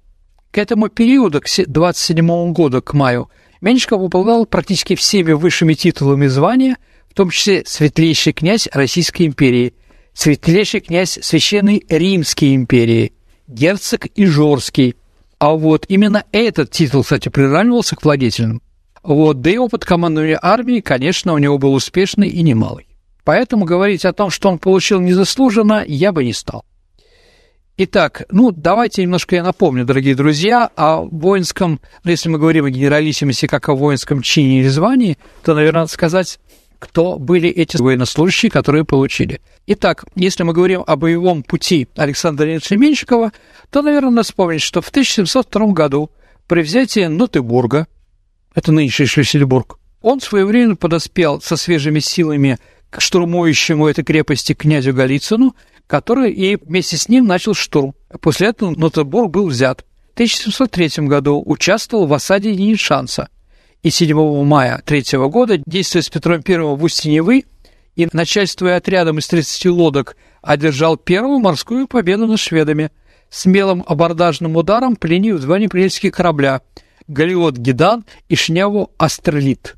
К 0.53 0.59
этому 0.59 0.89
периоду, 0.89 1.41
к 1.41 1.47
27 1.67 2.53
году, 2.53 2.81
к 2.81 2.95
маю, 2.95 3.29
Меньшиков 3.61 4.01
обладал 4.01 4.47
практически 4.47 4.95
всеми 4.95 5.33
высшими 5.33 5.75
титулами 5.75 6.29
звания, 6.29 6.77
в 7.11 7.15
том 7.15 7.31
числе 7.31 7.65
светлейший 7.67 8.35
князь 8.35 8.69
Российской 8.73 9.27
империи, 9.27 9.75
светлейший 10.15 10.81
князь 10.81 11.19
Священной 11.21 11.85
Римской 11.89 12.55
империи, 12.55 13.15
герцог 13.49 14.07
Ижорский, 14.15 14.95
а 15.43 15.55
вот 15.55 15.87
именно 15.89 16.25
этот 16.31 16.71
титул, 16.71 17.03
кстати, 17.03 17.29
приравнивался 17.29 17.97
к 17.97 18.05
владетельным. 18.05 18.63
Вот, 19.03 19.41
да 19.41 19.51
и 19.51 19.57
опыт 19.57 19.85
командования 19.85 20.39
армией, 20.41 20.83
конечно, 20.83 21.33
у 21.33 21.39
него 21.39 21.59
был 21.59 21.75
успешный 21.75 22.29
и 22.29 22.43
немалый. 22.43 22.87
Поэтому 23.25 23.65
говорить 23.65 24.05
о 24.05 24.13
том, 24.13 24.31
что 24.31 24.49
он 24.49 24.61
получил 24.61 25.01
незаслуженно, 25.01 25.83
я 25.85 26.13
бы 26.13 26.23
не 26.23 26.33
стал. 26.33 26.65
Итак, 27.77 28.23
ну, 28.31 28.53
давайте 28.53 29.03
немножко 29.03 29.35
я 29.35 29.43
напомню, 29.43 29.85
дорогие 29.85 30.15
друзья, 30.15 30.71
о 30.77 31.03
воинском, 31.03 31.81
ну, 32.05 32.11
если 32.13 32.29
мы 32.29 32.39
говорим 32.39 32.67
о 32.67 32.71
генералиссимусе 32.71 33.49
как 33.49 33.69
о 33.69 33.75
воинском 33.75 34.23
чине 34.23 34.61
или 34.61 34.69
звании, 34.69 35.19
то, 35.43 35.57
наверное, 35.57 35.81
надо 35.81 35.93
сказать 35.93 36.39
кто 36.83 37.17
были 37.17 37.49
эти 37.49 37.77
военнослужащие, 37.77 38.51
которые 38.51 38.85
получили. 38.85 39.41
Итак, 39.69 40.05
если 40.17 40.43
мы 40.43 40.53
говорим 40.53 40.83
о 40.85 40.97
боевом 40.97 41.45
пути 41.45 41.87
Александра 41.95 42.51
Ильича 42.51 42.77
Меньшикова, 42.77 43.31
то, 43.71 43.83
наверное, 43.83 44.11
надо 44.11 44.25
вспомнить, 44.25 44.63
что 44.63 44.81
в 44.81 44.89
1702 44.89 45.67
году 45.69 46.11
при 46.49 46.63
взятии 46.63 47.07
Нотебурга, 47.07 47.87
это 48.53 48.73
нынешний 48.73 49.07
Шлиссельбург, 49.07 49.79
он 50.01 50.21
своевременно 50.21 50.75
подоспел 50.75 51.41
со 51.41 51.57
свежими 51.57 52.01
силами 52.01 52.59
к 52.91 53.01
штурмующему 53.01 53.87
этой 53.87 54.03
крепости 54.03 54.53
князю 54.53 54.93
Голицыну, 54.93 55.55
который 55.87 56.33
и 56.33 56.57
вместе 56.57 56.97
с 56.97 57.09
ним 57.09 57.27
начал 57.27 57.55
штурм. 57.55 57.95
После 58.21 58.49
этого 58.49 58.71
Нотебург 58.71 59.31
был 59.31 59.47
взят. 59.47 59.85
В 60.11 60.15
1703 60.15 61.07
году 61.07 61.41
участвовал 61.47 62.09
в 62.09 62.13
осаде 62.13 62.51
Енишанса– 62.51 63.29
и 63.83 63.91
7 63.91 64.45
мая 64.45 64.83
3 64.85 65.19
года, 65.29 65.59
действуя 65.67 66.03
с 66.03 66.09
Петром 66.09 66.43
I 66.47 66.57
в 66.59 66.85
устье 66.85 67.11
Невы 67.11 67.45
и 67.97 68.09
начальствуя 68.13 68.77
отрядом 68.77 69.19
из 69.19 69.27
30 69.29 69.67
лодок, 69.67 70.17
одержал 70.41 70.97
первую 70.97 71.41
морскую 71.41 71.87
победу 71.87 72.27
над 72.27 72.39
шведами. 72.39 72.91
смелым 73.29 73.83
абордажным 73.87 74.57
ударом 74.57 74.95
пленив 74.95 75.41
два 75.41 75.59
неприятельских 75.59 76.13
корабля 76.13 76.61
«Галиот 77.09 77.57
Гидан» 77.57 78.05
и 78.29 78.37
«Шняву 78.37 78.91
Астрелит». 78.99 79.77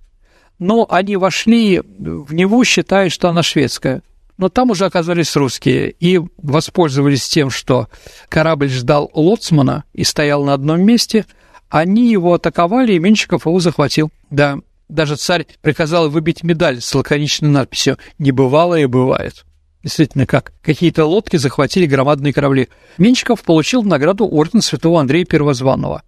Но 0.59 0.87
они 0.91 1.17
вошли 1.17 1.81
в 1.81 2.35
Неву, 2.35 2.65
считая, 2.65 3.11
что 3.11 3.29
она 3.29 3.43
шведская. 3.43 4.03
Но 4.39 4.49
там 4.49 4.71
уже 4.71 4.87
оказались 4.87 5.37
русские 5.37 5.95
и 6.01 6.21
воспользовались 6.37 7.29
тем, 7.29 7.51
что 7.51 7.89
корабль 8.29 8.69
ждал 8.69 9.11
лоцмана 9.15 9.85
и 9.93 10.03
стоял 10.03 10.45
на 10.45 10.55
одном 10.55 10.83
месте. 10.83 11.25
Они 11.75 12.09
его 12.09 12.35
атаковали, 12.35 12.93
и 12.93 13.01
Менщиков 13.01 13.47
его 13.47 13.59
захватил. 13.59 14.13
Да, 14.31 14.59
даже 14.89 15.17
царь 15.17 15.45
приказал 15.61 16.09
выбить 16.09 16.45
медаль 16.45 16.81
с 16.81 16.95
лаконичной 16.95 17.49
надписью 17.49 17.99
«Не 18.17 18.31
бывало 18.31 18.79
и 18.79 18.87
бывает». 18.87 19.45
Действительно, 19.83 20.25
как 20.25 20.53
какие-то 20.63 21.05
лодки 21.05 21.37
захватили 21.37 21.87
громадные 21.87 22.33
корабли. 22.33 22.69
Менщиков 22.97 23.43
получил 23.43 23.83
награду 23.83 24.25
орден 24.25 24.63
святого 24.63 25.01
Андрея 25.01 25.25
Первозванного. 25.25 26.05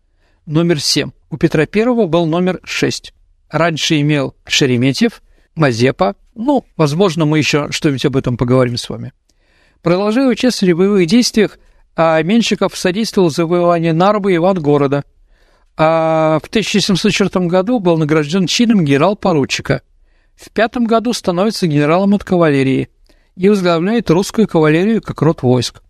Номер 0.46 0.80
7. 0.80 1.10
У 1.30 1.36
Петра 1.36 1.64
I 1.64 2.06
был 2.06 2.26
номер 2.26 2.60
6. 2.62 3.12
Раньше 3.50 4.00
имел 4.00 4.36
Шереметьев, 4.46 5.20
Мазепа. 5.56 6.14
Ну, 6.36 6.64
возможно, 6.76 7.24
мы 7.24 7.38
еще 7.38 7.72
что-нибудь 7.72 8.04
об 8.04 8.16
этом 8.16 8.36
поговорим 8.36 8.76
с 8.76 8.88
вами. 8.88 9.12
Продолжая 9.82 10.28
участвовать 10.28 10.76
в 10.76 10.78
боевых 10.78 11.08
действиях, 11.08 11.58
а 11.96 12.22
Менщиков 12.22 12.76
содействовал 12.76 13.30
завоеванию 13.30 13.96
Нарбы 13.96 14.32
и 14.32 14.36
Ивангорода. 14.36 15.02
А 15.76 16.38
в 16.42 16.48
1704 16.48 17.46
году 17.46 17.80
был 17.80 17.98
награжден 17.98 18.46
чином 18.46 18.84
генерал-поручика. 18.84 19.82
В 20.34 20.50
пятом 20.50 20.86
году 20.86 21.12
становится 21.12 21.66
генералом 21.66 22.14
от 22.14 22.24
кавалерии– 22.24 22.88
и 23.36 23.48
возглавляет 23.48 24.10
русскую 24.10 24.48
кавалерию 24.48 25.02
как 25.02 25.22
род 25.22 25.42
войск. 25.42 25.82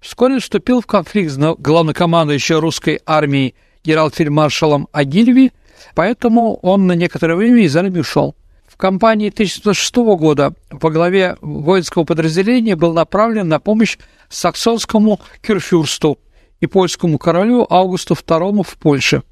Вскоре 0.00 0.38
вступил 0.38 0.80
в 0.80 0.86
конфликт 0.86 1.32
с 1.32 1.36
главнокомандующей 1.36 2.54
русской 2.56 3.00
армией 3.04 3.54
генерал-фельдмаршалом 3.84 4.88
Агильви, 4.92 5.52
поэтому 5.94 6.56
он 6.62 6.86
на 6.86 6.92
некоторое 6.92 7.34
время 7.34 7.64
из 7.64 7.76
армии 7.76 8.00
ушел. 8.00 8.34
В 8.66 8.76
кампании 8.76 9.28
1906 9.28 9.96
года 10.18 10.54
во 10.70 10.90
главе 10.90 11.36
воинского 11.40 12.04
подразделения 12.04 12.76
был 12.76 12.92
направлен 12.92 13.48
на 13.48 13.60
помощь 13.60 13.98
саксонскому 14.28 15.20
кюрфюрсту 15.42 16.18
и 16.60 16.66
польскому 16.66 17.18
королю 17.18 17.66
Августу 17.68 18.14
II 18.14 18.62
в 18.62 18.76
Польше 18.78 19.22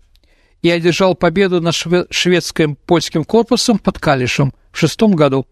и 0.60 0.70
одержал 0.70 1.14
победу 1.14 1.60
над 1.60 1.74
шведским 1.74 2.76
польским 2.76 3.24
корпусом 3.24 3.78
под 3.78 3.98
Калишем 3.98 4.52
в 4.70 4.78
шестом 4.78 5.12
году 5.14 5.46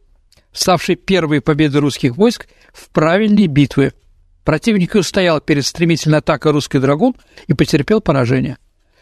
ставшей 0.52 0.96
первой 0.96 1.40
победой 1.40 1.80
русских 1.80 2.16
войск 2.16 2.48
в 2.72 2.88
правильной 2.90 3.46
битве. 3.46 3.92
Противник 4.44 4.94
устоял 4.94 5.40
перед 5.40 5.66
стремительной 5.66 6.18
атакой 6.18 6.52
русский 6.52 6.78
драгун 6.78 7.14
и 7.46 7.54
потерпел 7.54 8.00
поражение. 8.00 8.58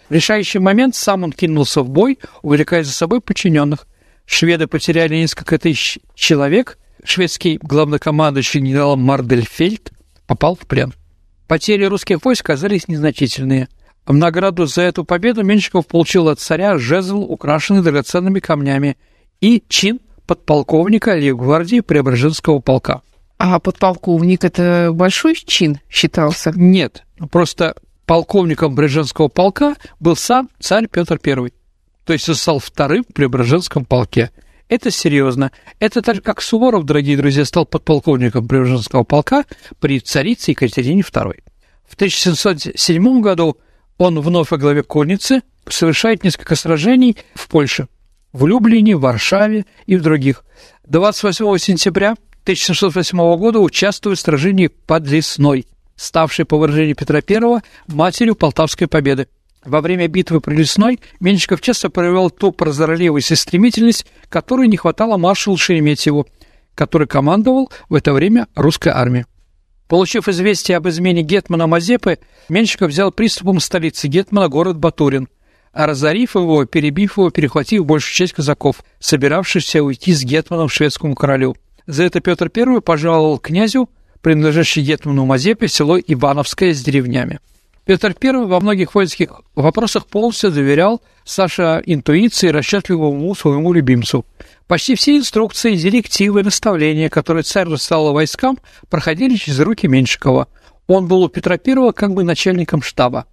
В 0.09 0.13
решающий 0.13 0.59
момент 0.59 0.95
сам 0.95 1.25
он 1.25 1.33
кинулся 1.33 1.83
в 1.83 1.89
бой, 1.89 2.19
увлекая 2.43 2.83
за 2.83 2.93
собой 2.93 3.21
подчиненных. 3.21 3.87
Шведы 4.27 4.67
потеряли 4.67 5.17
несколько 5.17 5.59
тысяч 5.59 5.99
человек. 6.15 6.79
Шведский 7.05 7.59
главнокомандующий 7.63 8.61
генерал 8.61 8.97
Мардельфельд 8.97 9.93
попал 10.27 10.57
в 10.57 10.67
плен. 10.67 10.93
Потери 11.49 11.85
русских 11.85 12.25
войск 12.25 12.45
казались 12.45 12.89
незначительные. 12.89 13.69
В 14.07 14.13
награду 14.13 14.67
за 14.67 14.83
эту 14.83 15.05
победу 15.05 15.43
Менщиков 15.43 15.87
получил 15.87 16.29
от 16.29 16.41
царя 16.41 16.79
жезл, 16.79 17.23
украшенный 17.23 17.83
драгоценными 17.83 18.39
камнями, 18.39 18.99
и 19.41 19.63
чин 19.69 20.01
подполковника 20.27 21.11
Лейбгвардии 21.11 21.81
Преображенского 21.81 22.61
полка. 22.61 23.01
А 23.39 23.59
подполковник 23.61 24.45
это 24.45 24.91
большой 24.93 25.35
чин 25.37 25.81
считался? 25.89 26.53
Нет, 26.55 27.05
просто 27.31 27.75
полковником 28.05 28.77
Преображенского 28.77 29.29
полка 29.29 29.77
был 30.01 30.17
сам 30.17 30.51
царь 30.61 30.87
Петр 30.87 31.19
I. 31.25 31.53
То 32.05 32.13
есть 32.13 32.29
он 32.29 32.35
стал 32.35 32.59
вторым 32.59 33.05
в 33.05 33.15
Преображенском 33.15 33.87
полке. 33.87 34.31
Это 34.69 34.91
серьезно. 34.91 35.51
Это 35.79 36.03
так 36.03 36.23
как 36.23 36.43
Суворов, 36.43 36.85
дорогие 36.85 37.17
друзья, 37.17 37.45
стал 37.45 37.65
подполковником 37.65 38.47
Преображенского 38.47 39.05
полка 39.05 39.45
при 39.81 40.01
царице 40.01 40.51
Екатерине 40.51 41.01
II. 41.01 41.41
В 41.89 41.95
1707 41.95 43.21
году 43.21 43.57
он 43.97 44.21
вновь 44.21 44.51
во 44.51 44.59
главе 44.59 44.83
конницы 44.83 45.43
совершает 45.69 46.23
несколько 46.23 46.55
сражений 46.55 47.17
в 47.35 47.49
Польше– 47.49 47.89
в 48.33 48.47
Люблине, 48.47 48.97
в 48.97 49.01
Варшаве 49.01 49.65
и 49.87 49.97
в 49.97 50.03
других. 50.03 50.45
28 50.87 51.59
сентября 51.59 52.13
1708 52.43 53.19
года 53.37 53.59
участвует 53.59 54.19
в 54.19 54.23
сражении 54.23 54.69
под 54.69 55.07
Лесной, 55.07 55.67
ставшей, 55.97 56.45
по 56.45 56.57
выражению 56.57 56.97
Петра 56.97 57.21
I, 57.27 57.61
матерью 57.89 58.35
Полтавской 58.35 58.87
победы. 58.87 59.29
Во 59.65 59.81
время 59.81 60.09
битвы 60.09 60.41
при 60.41 60.57
Лесной 60.57 61.01
Менщиков 61.21 61.61
часто 61.61 61.91
проявлял 61.91 62.31
ту 62.31 62.53
прозорливость 62.53 63.33
и 63.33 63.35
стремительность, 63.35 64.07
которой 64.29 64.69
не 64.69 64.77
хватало 64.77 65.17
маршалу 65.17 65.57
Шереметьеву, 65.57 66.27
который 66.75 67.07
командовал 67.07 67.71
в 67.89 67.95
это 67.95 68.13
время 68.13 68.47
русской 68.55 68.91
армией. 68.91 69.27
Получив 69.89 70.29
известие 70.29 70.77
об 70.77 70.89
измене 70.89 71.23
Гетмана 71.23 71.67
Мазепы, 71.67 72.19
Менщиков 72.49 72.91
взял 72.91 73.11
приступом 73.11 73.59
столицы 73.59 74.07
Гетмана 74.07 74.49
город 74.49 74.79
Батурин– 74.79 75.29
а 75.73 75.87
разорив 75.87 76.35
его, 76.35 76.65
перебив 76.65 77.19
его, 77.19 77.31
перехватив 77.31 77.87
большую 77.87 78.15
часть 78.15 78.33
казаков, 78.33 78.83
собиравшихся 78.99 79.83
уйти 79.83 80.13
с 80.13 80.25
Гетманом 80.25 80.69
шведскому 80.69 81.15
королю. 81.15 81.57
За 81.87 82.03
это 82.03 82.21
Петр 82.21 82.51
I 82.55 82.81
пожаловал 82.81 83.39
князю, 83.39 83.89
принадлежащий 84.21 84.83
Гетману 84.83 85.25
Мазепе, 85.25 85.69
село 85.69 85.99
Ивановское 85.99 86.75
с 86.75 86.83
деревнями. 86.83 87.39
Петр 87.89 88.15
I 88.23 88.45
во 88.45 88.61
многих 88.61 88.95
воинских 88.95 89.41
вопросах 89.55 90.09
полностью 90.09 90.51
доверял 90.51 91.01
Саша 91.25 91.83
интуиции 91.87 92.49
расчетливому 92.49 93.35
своему 93.35 93.73
любимцу. 93.73 94.27
Почти 94.67 94.95
все 94.95 95.17
инструкции, 95.17 95.75
директивы, 95.75 96.43
наставления, 96.43 97.09
которые 97.09 97.45
царь 97.45 97.67
рассылал 97.67 98.13
войскам, 98.13 98.59
проходили 98.91 99.37
через 99.37 99.61
руки 99.61 99.89
Меньшикова. 99.89 100.49
Он 100.87 101.09
был 101.09 101.23
у 101.23 101.29
Петра 101.31 101.55
I 101.55 101.93
как 101.95 102.13
бы 102.13 102.25
начальником 102.25 102.83
штаба. 102.83 103.25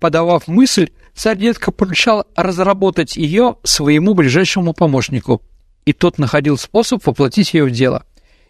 Подавав 0.00 0.48
мысль, 0.48 0.90
царь 1.14 1.38
детка 1.38 1.70
поручал 1.70 2.26
разработать 2.34 3.16
ее 3.16 3.58
своему 3.62 4.14
ближайшему 4.14 4.72
помощнику, 4.72 5.40
и 5.84 5.92
тот 5.92 6.18
находил 6.18 6.58
способ 6.58 7.06
воплотить 7.06 7.54
ее 7.54 7.66
в 7.66 7.70
дело. 7.70 8.04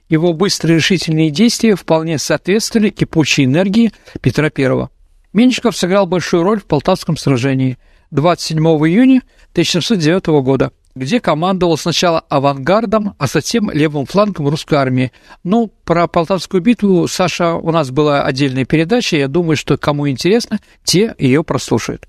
Его 0.09 0.33
быстрые 0.33 0.77
решительные 0.77 1.29
действия 1.29 1.77
вполне 1.77 2.17
соответствовали 2.17 2.89
кипучей 2.89 3.45
энергии 3.45 3.93
Петра 4.23 4.47
I. 4.57 4.89
Меньшиков 5.35 5.77
сыграл 5.77 6.07
большую 6.07 6.45
роль 6.45 6.61
в 6.61 6.65
Полтавском 6.65 7.19
сражении 7.19 7.77
27 8.11 8.59
июня 8.59 9.21
1709 9.53 10.27
года– 10.43 10.73
где 10.95 11.21
командовал 11.21 11.77
сначала 11.77 12.21
авангардом, 12.21 13.15
а 13.19 13.27
затем 13.27 13.71
левым 13.71 14.07
флангом 14.07 14.49
русской 14.49 14.75
армии. 14.75 15.13
Ну, 15.43 15.73
про 15.85 16.07
Полтавскую 16.07 16.63
битву, 16.63 17.09
Саша, 17.09 17.55
у 17.55 17.71
нас 17.73 17.91
была 17.91 18.25
отдельная 18.25 18.65
передача, 18.65 19.17
я 19.17 19.29
думаю, 19.29 19.57
что 19.57 19.77
кому 19.77 20.09
интересно, 20.09 20.61
те 20.85 21.15
ее 21.19 21.43
прослушают. 21.43 22.07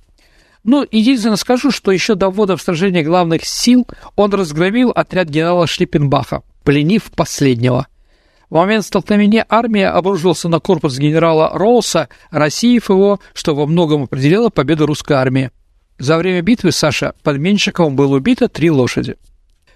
Ну, 0.63 0.85
единственное 0.91 1.35
скажу, 1.35 1.71
что 1.71 1.91
еще 1.91 2.15
до 2.15 2.29
ввода 2.29 2.57
в 2.57 2.61
сражение 2.61 3.03
главных 3.03 3.45
сил 3.45 3.87
он 4.15 4.33
разгромил 4.33 4.89
отряд 4.89 5.29
генерала 5.29 5.67
Шлиппенбаха, 5.67 6.41
пленив 6.63 7.11
последнего. 7.15 7.87
В 8.49 8.55
момент 8.55 8.85
столкновения 8.85 9.45
армия 9.49 9.89
обрушился 9.89 10.49
на 10.49 10.59
корпус 10.59 10.97
генерала 10.97 11.51
Роуса, 11.53 12.09
рассеяв 12.29 12.89
его, 12.89 13.19
что 13.33 13.55
во 13.55 13.65
многом 13.65 14.03
определило 14.03 14.49
победу 14.49 14.85
русской 14.85 15.13
армии. 15.13 15.51
За 15.97 16.17
время 16.17 16.41
битвы 16.41 16.71
Саша 16.71 17.13
под 17.23 17.37
Меньшиковым 17.37 17.95
было 17.95 18.17
убито 18.17 18.47
три 18.47 18.69
лошади. 18.69 19.15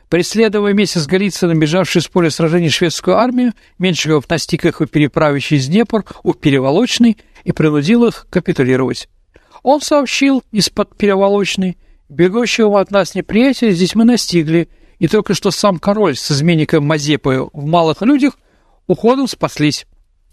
Преследуя 0.09 0.73
вместе 0.73 0.99
с 0.99 1.07
Голицыным 1.07 1.59
бежавшую 1.59 2.01
с 2.01 2.07
поля 2.07 2.29
сражений 2.29 2.69
шведскую 2.69 3.17
армию, 3.17 3.53
Меньшиков 3.77 4.27
настиг 4.29 4.65
их 4.65 4.81
у 4.81 4.85
переправы 4.85 5.39
через 5.39 5.67
Днепр, 5.67 6.03
у 6.23 6.33
Переволочной 6.33 7.17
и 7.43 7.51
принудил 7.51 8.05
их 8.05 8.27
капитулировать. 8.29 9.07
Он 9.61 9.81
сообщил 9.81 10.43
из-под 10.51 10.97
Переволочной, 10.97 11.77
бегущего 12.09 12.81
от 12.81 12.91
нас 12.91 13.13
неприятеля 13.13 13.71
здесь 13.71 13.95
мы 13.95 14.03
настигли, 14.03 14.69
и 14.97 15.07
только 15.07 15.33
что 15.33 15.51
сам 15.51 15.77
король 15.77 16.15
с 16.15 16.31
изменником 16.31 16.85
Мазепою 16.85 17.49
в 17.53 17.65
малых 17.65 18.01
людях 18.01 18.33
уходом 18.89 19.27
спаслись. 19.27 19.85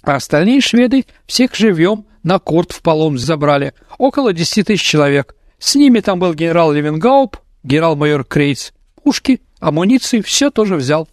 А 0.03 0.17
остальные 0.17 0.61
шведы 0.61 1.05
всех 1.27 1.55
живьем 1.55 2.07
на 2.23 2.41
корт 2.41 2.73
в 2.73 2.83
полон 2.83 3.19
забрали, 3.19 3.73
около 3.99 4.33
десяти 4.33 4.65
тысяч 4.65 4.83
человек. 4.83 5.37
С 5.59 5.75
ними 5.77 6.01
там 6.01 6.19
был 6.19 6.35
генерал 6.35 6.73
Левенгауп, 6.73 7.37
генерал-майор 7.63 8.25
Крейц, 8.25 8.73
пушки, 9.03 9.41
амуниции, 9.61 10.21
все 10.21 10.51
тоже 10.51 10.77
взял. 10.77 11.09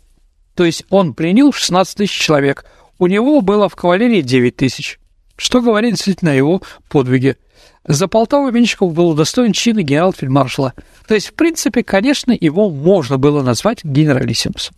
То 0.56 0.65
есть 0.65 0.86
он 0.89 1.13
пленил 1.13 1.51
16 1.51 1.97
тысяч 1.97 2.17
человек. 2.17 2.65
У 2.97 3.08
него 3.08 3.41
было 3.41 3.69
в 3.69 3.75
кавалерии 3.75 4.21
9 4.21 4.56
тысяч. 4.56 4.99
Что 5.36 5.62
говорит 5.62 5.95
действительно 5.95 6.32
о 6.32 6.36
его 6.36 6.62
подвиге. 6.89 7.38
За 7.86 8.08
Полтаву 8.08 8.51
Меньшиков 8.51 8.93
был 8.93 9.10
удостоен 9.10 9.51
чина 9.51 9.82
генерал-фельдмаршала. 9.82 10.73
То 11.08 11.15
есть, 11.15 11.29
в 11.29 11.34
принципе, 11.34 11.84
конечно, 11.84 12.32
его 12.32 12.69
можно 12.69 13.17
было 13.17 13.41
назвать 13.41 13.84
генералиссимусом. 13.84 14.75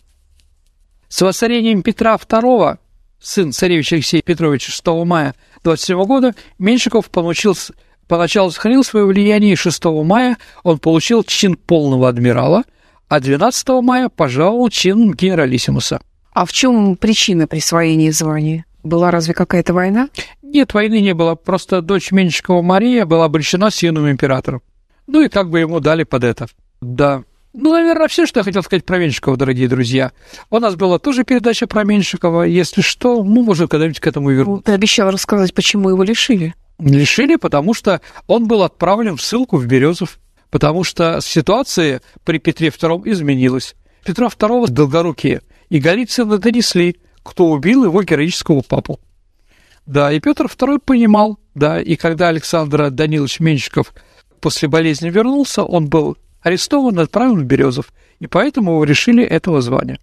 С 1.08 1.20
воцарением 1.20 1.82
Петра 1.82 2.16
II 2.16 2.78
сын 3.20 3.52
царевича 3.52 3.96
Алексея 3.96 4.22
Петровича 4.22 4.70
6 4.70 4.86
мая 5.04 5.34
27 5.64 6.04
года, 6.04 6.34
Меньшиков 6.58 7.10
получил, 7.10 7.56
поначалу 8.06 8.50
сохранил 8.50 8.84
свое 8.84 9.06
влияние, 9.06 9.54
и 9.54 9.56
6 9.56 9.84
мая 10.04 10.36
он 10.62 10.78
получил 10.78 11.24
чин 11.24 11.56
полного 11.56 12.08
адмирала, 12.08 12.64
а 13.08 13.20
12 13.20 13.68
мая 13.82 14.08
пожаловал 14.08 14.68
чин 14.68 15.12
генералиссимуса. 15.12 16.00
А 16.32 16.44
в 16.44 16.52
чем 16.52 16.96
причина 16.96 17.46
присвоения 17.46 18.12
звания? 18.12 18.64
Была 18.82 19.10
разве 19.10 19.34
какая-то 19.34 19.74
война? 19.74 20.10
Нет, 20.42 20.74
войны 20.74 21.00
не 21.00 21.14
было. 21.14 21.34
Просто 21.34 21.82
дочь 21.82 22.12
Меньшикова 22.12 22.62
Мария 22.62 23.04
была 23.04 23.24
обречена 23.24 23.70
с 23.70 23.82
юным 23.82 24.08
императором. 24.08 24.62
Ну 25.06 25.22
и 25.22 25.28
как 25.28 25.50
бы 25.50 25.60
ему 25.60 25.80
дали 25.80 26.04
под 26.04 26.24
это. 26.24 26.46
Да. 26.80 27.24
Ну, 27.58 27.72
наверное, 27.72 28.06
все, 28.06 28.26
что 28.26 28.40
я 28.40 28.44
хотел 28.44 28.62
сказать 28.62 28.84
про 28.84 28.98
Меньшикова, 28.98 29.38
дорогие 29.38 29.66
друзья. 29.66 30.12
У 30.50 30.58
нас 30.58 30.76
была 30.76 30.98
тоже 30.98 31.24
передача 31.24 31.66
про 31.66 31.84
Меньшикова. 31.84 32.42
Если 32.42 32.82
что, 32.82 33.24
мы 33.24 33.42
можем 33.42 33.66
когда-нибудь 33.66 33.98
к 33.98 34.06
этому 34.06 34.30
вернуться. 34.30 34.66
Ты 34.66 34.72
обещал 34.72 35.10
рассказать, 35.10 35.54
почему 35.54 35.88
его 35.88 36.02
лишили. 36.02 36.54
Лишили, 36.78 37.36
потому 37.36 37.72
что 37.72 38.02
он 38.26 38.46
был 38.46 38.62
отправлен 38.62 39.16
в 39.16 39.22
ссылку 39.22 39.56
в 39.56 39.64
Березов. 39.64 40.18
Потому 40.50 40.84
что 40.84 41.20
ситуация 41.22 42.02
при 42.24 42.38
Петре 42.38 42.68
II 42.68 43.00
изменилась. 43.06 43.74
Петра 44.04 44.26
II 44.26 44.68
Долгорукие 44.68 45.40
и 45.70 45.78
Голицына 45.78 46.36
донесли, 46.36 46.96
кто 47.22 47.46
убил 47.46 47.84
его 47.86 48.02
героического 48.02 48.60
папу. 48.60 49.00
Да, 49.86 50.12
и 50.12 50.20
Петр 50.20 50.44
II 50.44 50.78
понимал, 50.84 51.38
да, 51.54 51.80
и 51.80 51.96
когда 51.96 52.28
Александр 52.28 52.90
Данилович 52.90 53.40
Меньшиков 53.40 53.94
после 54.42 54.68
болезни 54.68 55.08
вернулся, 55.08 55.62
он 55.62 55.88
был 55.88 56.18
арестован 56.46 56.96
отправлен 57.00 57.40
в 57.40 57.44
Березов, 57.44 57.92
и 58.20 58.28
поэтому 58.28 58.70
его 58.70 58.84
решили 58.84 59.24
этого 59.24 59.60
звания. 59.60 59.98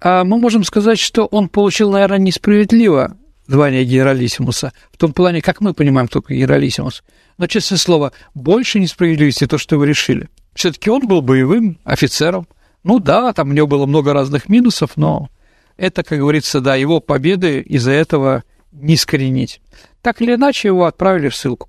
А 0.00 0.24
мы 0.24 0.38
можем 0.38 0.64
сказать, 0.64 0.98
что 0.98 1.26
он 1.26 1.50
получил, 1.50 1.90
наверное, 1.90 2.16
несправедливо 2.16 3.18
звание 3.46 3.84
генералиссимуса, 3.84 4.72
в 4.90 4.96
том 4.96 5.12
плане, 5.12 5.42
как 5.42 5.60
мы 5.60 5.74
понимаем, 5.74 6.08
кто 6.08 6.22
такой 6.22 6.36
генералиссимус. 6.36 7.02
Но, 7.36 7.46
честное 7.46 7.76
слово, 7.76 8.12
больше 8.32 8.80
несправедливости 8.80 9.46
то, 9.46 9.58
что 9.58 9.74
его 9.74 9.84
решили. 9.84 10.30
Все-таки 10.54 10.88
он 10.88 11.06
был 11.06 11.20
боевым 11.20 11.78
офицером. 11.84 12.48
Ну 12.84 12.98
да, 12.98 13.34
там 13.34 13.50
у 13.50 13.52
него 13.52 13.66
было 13.66 13.84
много 13.84 14.14
разных 14.14 14.48
минусов, 14.48 14.92
но 14.96 15.28
это, 15.76 16.02
как 16.02 16.20
говорится, 16.20 16.62
да, 16.62 16.74
его 16.74 17.00
победы 17.00 17.60
из-за 17.60 17.90
этого 17.90 18.44
не 18.72 18.94
искоренить. 18.94 19.60
Так 20.00 20.22
или 20.22 20.36
иначе, 20.36 20.68
его 20.68 20.86
отправили 20.86 21.28
в 21.28 21.36
ссылку. 21.36 21.68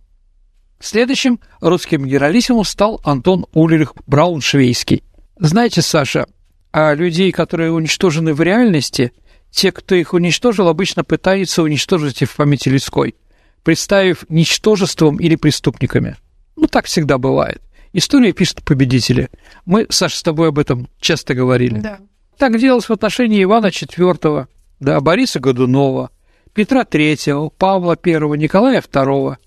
Следующим 0.84 1.39
русским 1.62 2.06
генералиссимум 2.06 2.65
стал 2.65 3.00
Антон 3.06 3.46
Ульрих 3.54 3.93
Брауншвейский. 4.06 5.02
Знаете, 5.39 5.82
Саша, 5.82 6.28
а 6.74 6.93
людей, 6.93 7.32
которые 7.32 7.72
уничтожены 7.72 8.34
в 8.34 8.41
реальности, 8.41 9.13
те, 9.50 9.72
кто 9.72 9.96
их 9.96 10.13
уничтожил, 10.13 10.67
обычно 10.67 11.06
пытаются 11.06 11.63
уничтожить 11.63 12.22
их 12.22 12.30
в 12.30 12.36
памяти 12.36 12.67
людской, 12.67 13.15
представив 13.63 14.26
ничтожеством 14.28 15.22
или 15.22 15.38
преступниками. 15.38 16.17
Ну, 16.58 16.67
так 16.67 16.88
всегда 16.88 17.17
бывает. 17.17 17.62
История 17.93 18.34
пишет 18.34 18.62
победители. 18.65 19.30
Мы, 19.65 19.88
Саша, 19.89 20.17
с 20.17 20.22
тобой 20.22 20.50
об 20.50 20.60
этом 20.60 20.89
часто 21.00 21.34
говорили. 21.34 21.80
Да. 21.80 22.00
Так 22.38 22.60
делалось 22.60 22.89
в 22.89 22.91
отношении 22.91 23.41
Ивана 23.41 23.67
IV, 23.67 24.48
да, 24.82 25.00
Бориса 25.00 25.39
Годунова, 25.39 26.12
Петра 26.54 26.82
III, 26.82 27.54
Павла 27.58 27.98
I, 28.06 28.12
Николая 28.38 28.82
II. 28.82 29.38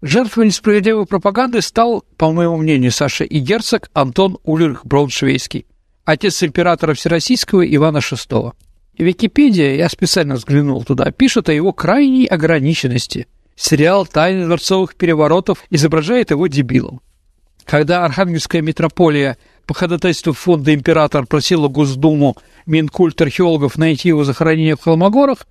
Жертвой 0.00 0.46
несправедливой 0.46 1.06
пропаганды 1.06 1.60
стал, 1.60 2.04
по 2.16 2.30
моему 2.30 2.56
мнению, 2.56 2.92
Саша, 2.92 3.24
и 3.24 3.40
герцог 3.40 3.90
Антон 3.94 4.38
Ульрих 4.44 4.86
Брауншвейский, 4.86 5.66
отец 6.04 6.40
императора 6.44 6.94
Всероссийского 6.94 7.66
Ивана 7.66 7.98
VI. 7.98 8.52
Википедия, 8.96 9.74
я 9.74 9.88
специально 9.88 10.36
взглянул 10.36 10.84
туда, 10.84 11.10
пишет 11.10 11.48
о 11.48 11.52
его 11.52 11.72
крайней 11.72 12.26
ограниченности. 12.26 13.26
Сериал 13.56 14.06
«Тайны 14.06 14.46
дворцовых 14.46 14.94
переворотов» 14.94 15.64
изображает 15.68 16.30
его 16.30 16.46
дебилом. 16.46 17.00
Когда 17.64 18.04
Архангельская 18.04 18.62
митрополия 18.62 19.36
по 19.66 19.74
ходатайству 19.74 20.32
фонда 20.32 20.72
«Император» 20.74 21.26
просила 21.26 21.66
Госдуму 21.66 22.36
Минкульт 22.66 23.20
археологов 23.20 23.76
найти 23.76 24.08
его 24.08 24.22
захоронение 24.22 24.76
в 24.76 24.80
Холмогорах, 24.80 25.46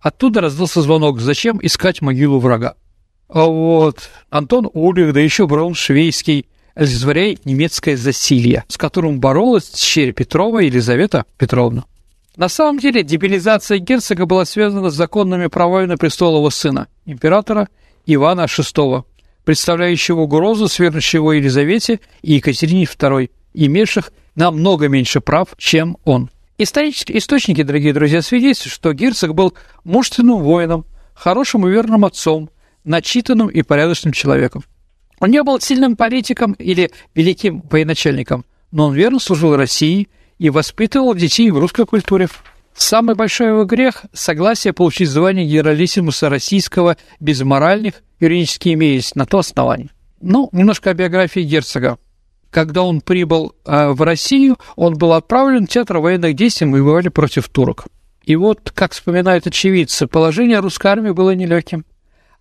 оттуда 0.00 0.40
раздался 0.40 0.80
звонок 0.80 1.20
«Зачем 1.20 1.60
искать 1.62 2.00
могилу 2.00 2.38
врага?» 2.38 2.76
А 3.32 3.44
вот 3.46 4.10
Антон 4.28 4.68
Ульрих, 4.72 5.12
да 5.12 5.20
еще 5.20 5.46
Браун 5.46 5.74
Швейский, 5.74 6.46
олицетворяет 6.74 7.46
немецкое 7.46 7.96
засилье, 7.96 8.64
с 8.68 8.76
которым 8.76 9.20
боролась 9.20 9.70
чере 9.70 10.12
Петрова 10.12 10.58
Елизавета 10.58 11.24
Петровна. 11.38 11.84
На 12.36 12.48
самом 12.48 12.78
деле 12.78 13.02
дебилизация 13.02 13.78
герцога 13.78 14.26
была 14.26 14.44
связана 14.44 14.90
с 14.90 14.94
законными 14.94 15.46
правами 15.46 15.86
на 15.86 15.96
престол 15.96 16.38
его 16.38 16.50
сына, 16.50 16.88
императора 17.04 17.68
Ивана 18.06 18.46
VI, 18.46 19.04
представляющего 19.44 20.22
угрозу 20.22 20.68
свернущего 20.68 21.32
Елизавете 21.32 22.00
и 22.22 22.34
Екатерине 22.34 22.84
II, 22.84 23.30
имевших 23.54 24.12
намного 24.34 24.88
меньше 24.88 25.20
прав, 25.20 25.48
чем 25.56 25.98
он. 26.04 26.30
Исторические 26.58 27.18
источники, 27.18 27.62
дорогие 27.62 27.92
друзья, 27.92 28.22
свидетельствуют, 28.22 28.74
что 28.74 28.92
герцог 28.92 29.34
был 29.34 29.54
мужественным 29.84 30.38
воином, 30.38 30.84
хорошим 31.14 31.66
и 31.66 31.70
верным 31.70 32.04
отцом, 32.04 32.50
начитанным 32.84 33.48
и 33.48 33.62
порядочным 33.62 34.12
человеком. 34.12 34.64
Он 35.18 35.30
не 35.30 35.42
был 35.42 35.60
сильным 35.60 35.96
политиком 35.96 36.52
или 36.54 36.90
великим 37.14 37.62
военачальником, 37.70 38.44
но 38.72 38.86
он 38.86 38.94
верно 38.94 39.18
служил 39.18 39.56
России 39.56 40.08
и 40.38 40.48
воспитывал 40.50 41.14
детей 41.14 41.50
в 41.50 41.58
русской 41.58 41.84
культуре. 41.84 42.28
Самый 42.74 43.14
большой 43.14 43.48
его 43.48 43.64
грех– 43.64 44.04
согласие 44.14 44.72
получить 44.72 45.10
звание 45.10 45.46
генералиссимуса 45.46 46.30
российского 46.30 46.96
без 47.18 47.42
моральных, 47.42 48.02
юридически 48.20 48.72
имеясь 48.72 49.14
на 49.14 49.26
то 49.26 49.38
основание. 49.38 49.90
Ну, 50.22 50.48
немножко 50.52 50.90
о 50.90 50.94
биографии 50.94 51.40
герцога. 51.40 51.98
Когда 52.50 52.82
он 52.82 53.00
прибыл 53.00 53.54
э, 53.64 53.88
в 53.90 54.02
Россию, 54.02 54.56
он 54.76 54.94
был 54.94 55.12
отправлен 55.12 55.66
в 55.66 55.70
театр 55.70 55.98
военных 55.98 56.34
действий, 56.34 56.66
мы 56.66 56.82
воевали 56.82 57.08
против 57.08 57.48
турок. 57.48 57.84
И 58.24 58.36
вот, 58.36 58.70
как 58.74 58.92
вспоминают 58.92 59.46
очевидцы, 59.46 60.06
положение 60.06 60.58
русской 60.60 60.88
армии 60.88 61.10
было 61.10 61.34
нелегким. 61.34 61.84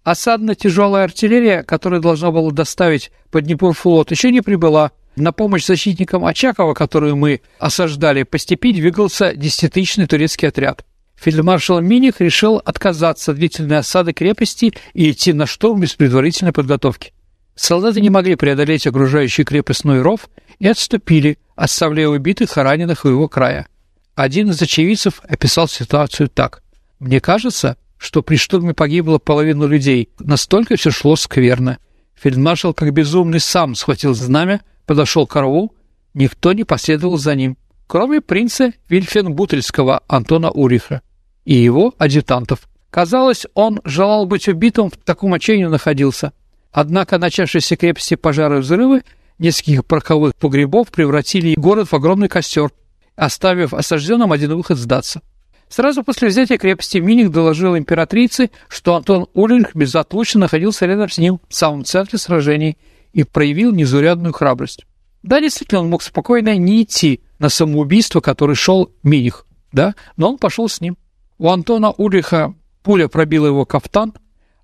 Осадно-тяжелая 0.03 1.03
артиллерия, 1.03 1.63
которая 1.63 1.99
должна 1.99 2.31
была 2.31 2.51
доставить 2.51 3.11
под 3.31 3.45
флот, 3.75 4.11
еще 4.11 4.31
не 4.31 4.41
прибыла. 4.41 4.91
На 5.15 5.33
помощь 5.33 5.65
защитникам 5.65 6.23
Очакова, 6.23 6.73
которую 6.73 7.17
мы 7.17 7.41
осаждали, 7.59 8.23
по 8.23 8.37
степи 8.37 8.71
двигался 8.71 9.35
десятитысячный 9.35 10.07
турецкий 10.07 10.47
отряд. 10.47 10.85
Фельдмаршал 11.17 11.81
Миних 11.81 12.21
решил 12.21 12.61
отказаться 12.63 13.31
от 13.31 13.37
длительной 13.37 13.79
осады 13.79 14.13
крепости 14.13 14.73
и 14.93 15.11
идти 15.11 15.33
на 15.33 15.45
штурм 15.45 15.81
без 15.81 15.93
предварительной 15.95 16.53
подготовки. 16.53 17.11
Солдаты 17.55 17.99
не 17.99 18.09
могли 18.09 18.35
преодолеть 18.35 18.87
окружающий 18.87 19.43
крепостной 19.43 20.01
ров 20.01 20.29
и 20.59 20.67
отступили, 20.67 21.37
оставляя 21.57 22.07
убитых 22.07 22.57
и 22.57 22.61
раненых 22.61 23.03
у 23.03 23.09
его 23.09 23.27
края. 23.27 23.67
Один 24.15 24.51
из 24.51 24.61
очевидцев 24.61 25.21
описал 25.27 25.67
ситуацию 25.67 26.29
так. 26.29 26.63
«Мне 26.99 27.19
кажется, 27.19 27.75
что 27.99 28.23
при 28.23 28.37
штурме 28.37 28.73
погибло 28.73 29.19
половину 29.19 29.67
людей. 29.67 30.09
Настолько 30.19 30.77
все 30.77 30.89
шло 30.89 31.15
скверно. 31.15 31.77
Фельдмаршал, 32.15 32.73
как 32.73 32.91
безумный, 32.93 33.39
сам 33.39 33.75
схватил 33.75 34.15
знамя, 34.15 34.61
подошел 34.85 35.27
к 35.27 35.39
рву, 35.39 35.75
никто 36.13 36.53
не 36.53 36.63
последовал 36.63 37.17
за 37.17 37.35
ним, 37.35 37.57
кроме 37.87 38.21
принца 38.21 38.71
Вильфенбутельского 38.87 40.01
Антона 40.07 40.49
Уриха 40.49 41.01
и 41.45 41.55
его 41.55 41.93
адъютантов. 41.97 42.67
Казалось, 42.89 43.45
он 43.53 43.81
желал 43.83 44.25
быть 44.25 44.47
убитым, 44.47 44.89
в 44.89 44.97
таком 44.97 45.33
отчаянии 45.33 45.65
находился. 45.65 46.33
Однако 46.71 47.17
начавшиеся 47.17 47.75
крепости 47.75 48.15
пожары 48.15 48.57
и 48.57 48.61
взрывы 48.61 49.03
нескольких 49.37 49.85
пороховых 49.85 50.35
погребов 50.35 50.89
превратили 50.89 51.55
город 51.55 51.89
в 51.89 51.93
огромный 51.93 52.29
костер, 52.29 52.71
оставив 53.15 53.73
осажденным 53.73 54.31
один 54.31 54.55
выход 54.55 54.77
сдаться. 54.77 55.21
Сразу 55.69 56.03
после 56.03 56.29
взятия 56.29 56.57
крепости 56.57 56.97
Миних 56.97 57.31
доложил 57.31 57.77
императрице, 57.77 58.49
что 58.67 58.95
Антон 58.95 59.27
Ульрих 59.33 59.75
безотлучно 59.75 60.41
находился 60.41 60.87
рядом 60.87 61.09
с 61.09 61.19
ним 61.19 61.39
в 61.47 61.53
самом 61.53 61.85
центре 61.85 62.17
сражений 62.17 62.77
и 63.13 63.23
проявил 63.23 63.71
незаурядную 63.71 64.33
храбрость. 64.33 64.85
Да, 65.21 65.39
действительно, 65.39 65.81
он 65.81 65.89
мог 65.89 66.01
спокойно 66.01 66.57
не 66.57 66.83
идти 66.83 67.21
на 67.37 67.49
самоубийство, 67.49 68.19
который 68.19 68.55
шел 68.55 68.91
Миних, 69.03 69.45
да, 69.71 69.93
но 70.17 70.31
он 70.31 70.37
пошел 70.39 70.67
с 70.67 70.81
ним. 70.81 70.97
У 71.37 71.49
Антона 71.49 71.91
Ульриха 71.91 72.55
пуля 72.81 73.07
пробила 73.07 73.45
его 73.45 73.65
кафтан, 73.65 74.13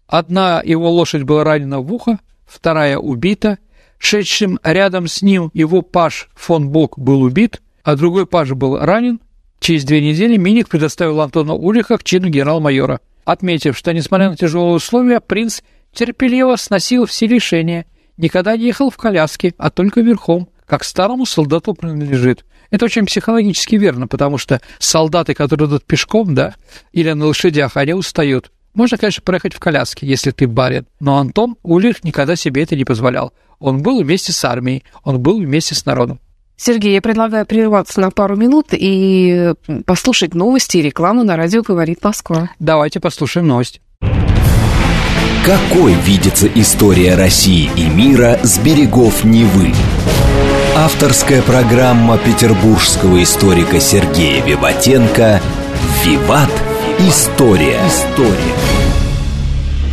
одна 0.07 0.61
его 0.65 0.89
лошадь 0.89 1.23
была 1.23 1.43
ранена 1.43 1.81
в 1.81 1.93
ухо, 1.93 2.19
вторая 2.47 2.97
убита, 2.97 3.59
шедшим 3.99 4.59
рядом 4.63 5.07
с 5.07 5.21
ним 5.21 5.51
его 5.53 5.83
паж 5.83 6.29
фон 6.35 6.69
Бок 6.69 6.97
был 6.97 7.21
убит, 7.21 7.61
а 7.83 7.95
другой 7.95 8.25
паж 8.25 8.51
был 8.53 8.79
ранен, 8.79 9.19
Через 9.59 9.83
две 9.83 10.01
недели 10.01 10.37
Миник 10.37 10.69
предоставил 10.69 11.21
Антона 11.21 11.53
Ульриха 11.53 11.97
к 11.97 12.03
чину 12.03 12.29
генерал-майора, 12.29 12.99
отметив, 13.23 13.77
что, 13.77 13.93
несмотря 13.93 14.29
на 14.29 14.37
тяжелые 14.37 14.75
условия, 14.75 15.19
принц 15.19 15.61
терпеливо 15.93 16.55
сносил 16.55 17.05
все 17.05 17.27
лишения, 17.27 17.85
никогда 18.17 18.55
не 18.55 18.65
ехал 18.65 18.89
в 18.89 18.97
коляске, 18.97 19.53
а 19.57 19.69
только 19.69 20.01
верхом, 20.01 20.49
как 20.65 20.83
старому 20.83 21.25
солдату 21.25 21.73
принадлежит. 21.73 22.45
Это 22.69 22.85
очень 22.85 23.05
психологически 23.05 23.75
верно, 23.75 24.07
потому 24.07 24.37
что 24.37 24.61
солдаты, 24.79 25.33
которые 25.33 25.67
идут 25.67 25.85
пешком, 25.85 26.35
да, 26.35 26.55
или 26.91 27.11
на 27.11 27.25
лошадях, 27.25 27.77
они 27.77 27.93
устают. 27.93 28.51
Можно, 28.73 28.97
конечно, 28.97 29.23
проехать 29.23 29.53
в 29.53 29.59
коляске, 29.59 30.05
если 30.05 30.31
ты 30.31 30.47
барин, 30.47 30.85
но 30.99 31.17
Антон 31.17 31.55
Ульрих 31.63 32.03
никогда 32.03 32.35
себе 32.35 32.63
это 32.63 32.75
не 32.75 32.83
позволял. 32.83 33.33
Он 33.59 33.81
был 33.81 34.03
вместе 34.03 34.33
с 34.33 34.43
армией, 34.43 34.83
он 35.03 35.21
был 35.21 35.39
вместе 35.39 35.75
с 35.75 35.85
народом. 35.85 36.19
Сергей, 36.57 36.93
я 36.93 37.01
предлагаю 37.01 37.45
прерваться 37.45 37.99
на 37.99 38.11
пару 38.11 38.37
минут 38.37 38.67
и 38.71 39.53
послушать 39.85 40.33
новости 40.33 40.77
и 40.77 40.81
рекламу 40.81 41.23
на 41.23 41.35
радио 41.35 41.61
«Говорит 41.61 42.03
Москва». 42.03 42.49
Давайте 42.59 42.99
послушаем 42.99 43.47
новости. 43.47 43.81
Какой 45.45 45.93
видится 45.93 46.47
история 46.47 47.15
России 47.15 47.69
и 47.75 47.87
мира 47.87 48.39
с 48.41 48.57
берегов 48.57 49.23
Невы? 49.23 49.73
Авторская 50.75 51.41
программа 51.41 52.17
петербургского 52.17 53.21
историка 53.21 53.79
Сергея 53.79 54.43
Виватенко 54.43 55.41
«Виват. 56.03 56.51
История». 56.99 57.79
История. 57.85 58.55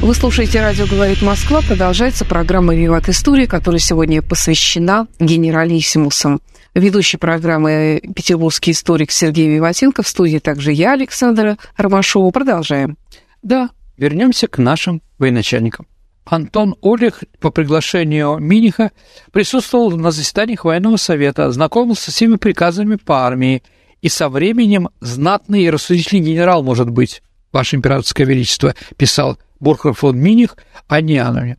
Вы 0.01 0.14
слушаете 0.14 0.61
«Радио 0.61 0.87
говорит 0.87 1.22
Москва». 1.22 1.61
Продолжается 1.61 2.25
программа 2.25 2.75
«Виват 2.75 3.09
История», 3.09 3.46
которая 3.46 3.81
сегодня 3.81 4.22
посвящена 4.22 5.07
генералиссимусам. 5.20 6.40
Ведущий 6.74 7.18
программы 7.18 8.00
петербургский 8.16 8.70
историк 8.70 9.11
Сергей 9.11 9.48
Виватенко. 9.48 10.02
В 10.02 10.08
студии 10.08 10.38
также 10.38 10.72
я, 10.72 10.92
Александра 10.92 11.58
Ромашова. 11.76 12.30
Продолжаем. 12.30 12.96
Да, 13.42 13.70
вернемся 13.98 14.48
к 14.48 14.56
нашим 14.56 15.02
военачальникам. 15.18 15.87
Антон 16.24 16.76
Олег 16.82 17.20
по 17.40 17.50
приглашению 17.50 18.38
Миниха 18.38 18.92
присутствовал 19.32 19.90
на 19.90 20.12
заседаниях 20.12 20.64
военного 20.64 20.96
совета, 20.96 21.52
знакомился 21.52 22.04
со 22.04 22.11
всеми 22.11 22.37
приказами 22.37 22.96
по 22.96 23.26
армии, 23.26 23.62
и 24.00 24.08
со 24.08 24.30
временем 24.30 24.88
знатный 25.00 25.64
и 25.64 25.70
рассудительный 25.70 26.22
генерал 26.22 26.62
может 26.62 26.88
быть, 26.88 27.22
Ваше 27.52 27.76
Императорское 27.76 28.26
Величество, 28.26 28.74
писал 28.96 29.38
Бурхар 29.61 29.92
фон 29.92 30.18
Миних 30.18 30.56
о 30.88 31.02
Нианове. 31.02 31.58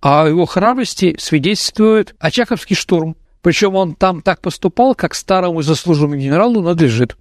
О 0.00 0.26
его 0.26 0.44
храбрости 0.44 1.14
свидетельствует 1.18 2.16
Очаковский 2.18 2.74
штурм, 2.74 3.16
причем 3.42 3.74
он 3.74 3.94
там 3.94 4.22
так 4.22 4.40
поступал, 4.40 4.94
как 4.94 5.14
старому 5.14 5.62
заслуженному 5.62 6.16
генералу 6.16 6.60
надлежит. 6.60 7.16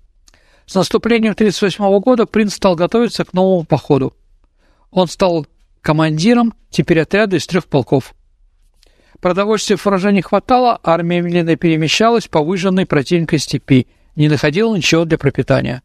С 0.66 0.76
наступлением 0.76 1.32
1938 1.32 2.00
года 2.00 2.26
принц 2.26 2.54
стал 2.54 2.76
готовиться 2.76 3.26
к 3.26 3.34
новому 3.34 3.64
походу. 3.64 4.14
Он 4.92 5.08
стал 5.08 5.48
командиром 5.82 6.54
теперь 6.70 7.02
отряда 7.02 7.38
из 7.38 7.48
трех 7.48 7.66
полков. 7.66 8.14
Продовольствия 9.22 9.76
фуража 9.76 10.12
не 10.12 10.22
хватало, 10.22 10.80
армия 10.84 11.22
медленно 11.22 11.56
перемещалась 11.56 12.28
по 12.28 12.42
выжженной 12.42 12.86
противникой 12.86 13.40
степи, 13.40 13.88
не 14.16 14.30
находила 14.30 14.76
ничего 14.76 15.06
для 15.06 15.18
пропитания. 15.18 15.82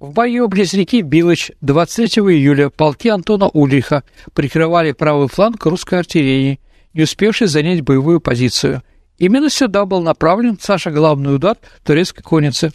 В 0.00 0.12
бою 0.14 0.48
близ 0.48 0.74
реки 0.74 1.00
Билыч 1.00 1.52
23 1.60 2.22
июля 2.24 2.70
полки 2.70 3.08
Антона 3.08 3.48
Ульриха 3.48 4.02
прикрывали 4.34 4.90
правый 4.90 5.28
фланг 5.28 5.64
русской 5.64 6.00
артиллерии, 6.00 6.58
не 6.92 7.02
успевшей 7.02 7.46
занять 7.46 7.82
боевую 7.82 8.20
позицию. 8.20 8.82
Именно 9.22 9.50
сюда 9.50 9.84
был 9.84 10.02
направлен 10.02 10.58
Саша 10.60 10.90
главный 10.90 11.32
удар 11.32 11.56
турецкой 11.84 12.22
конницы. 12.22 12.72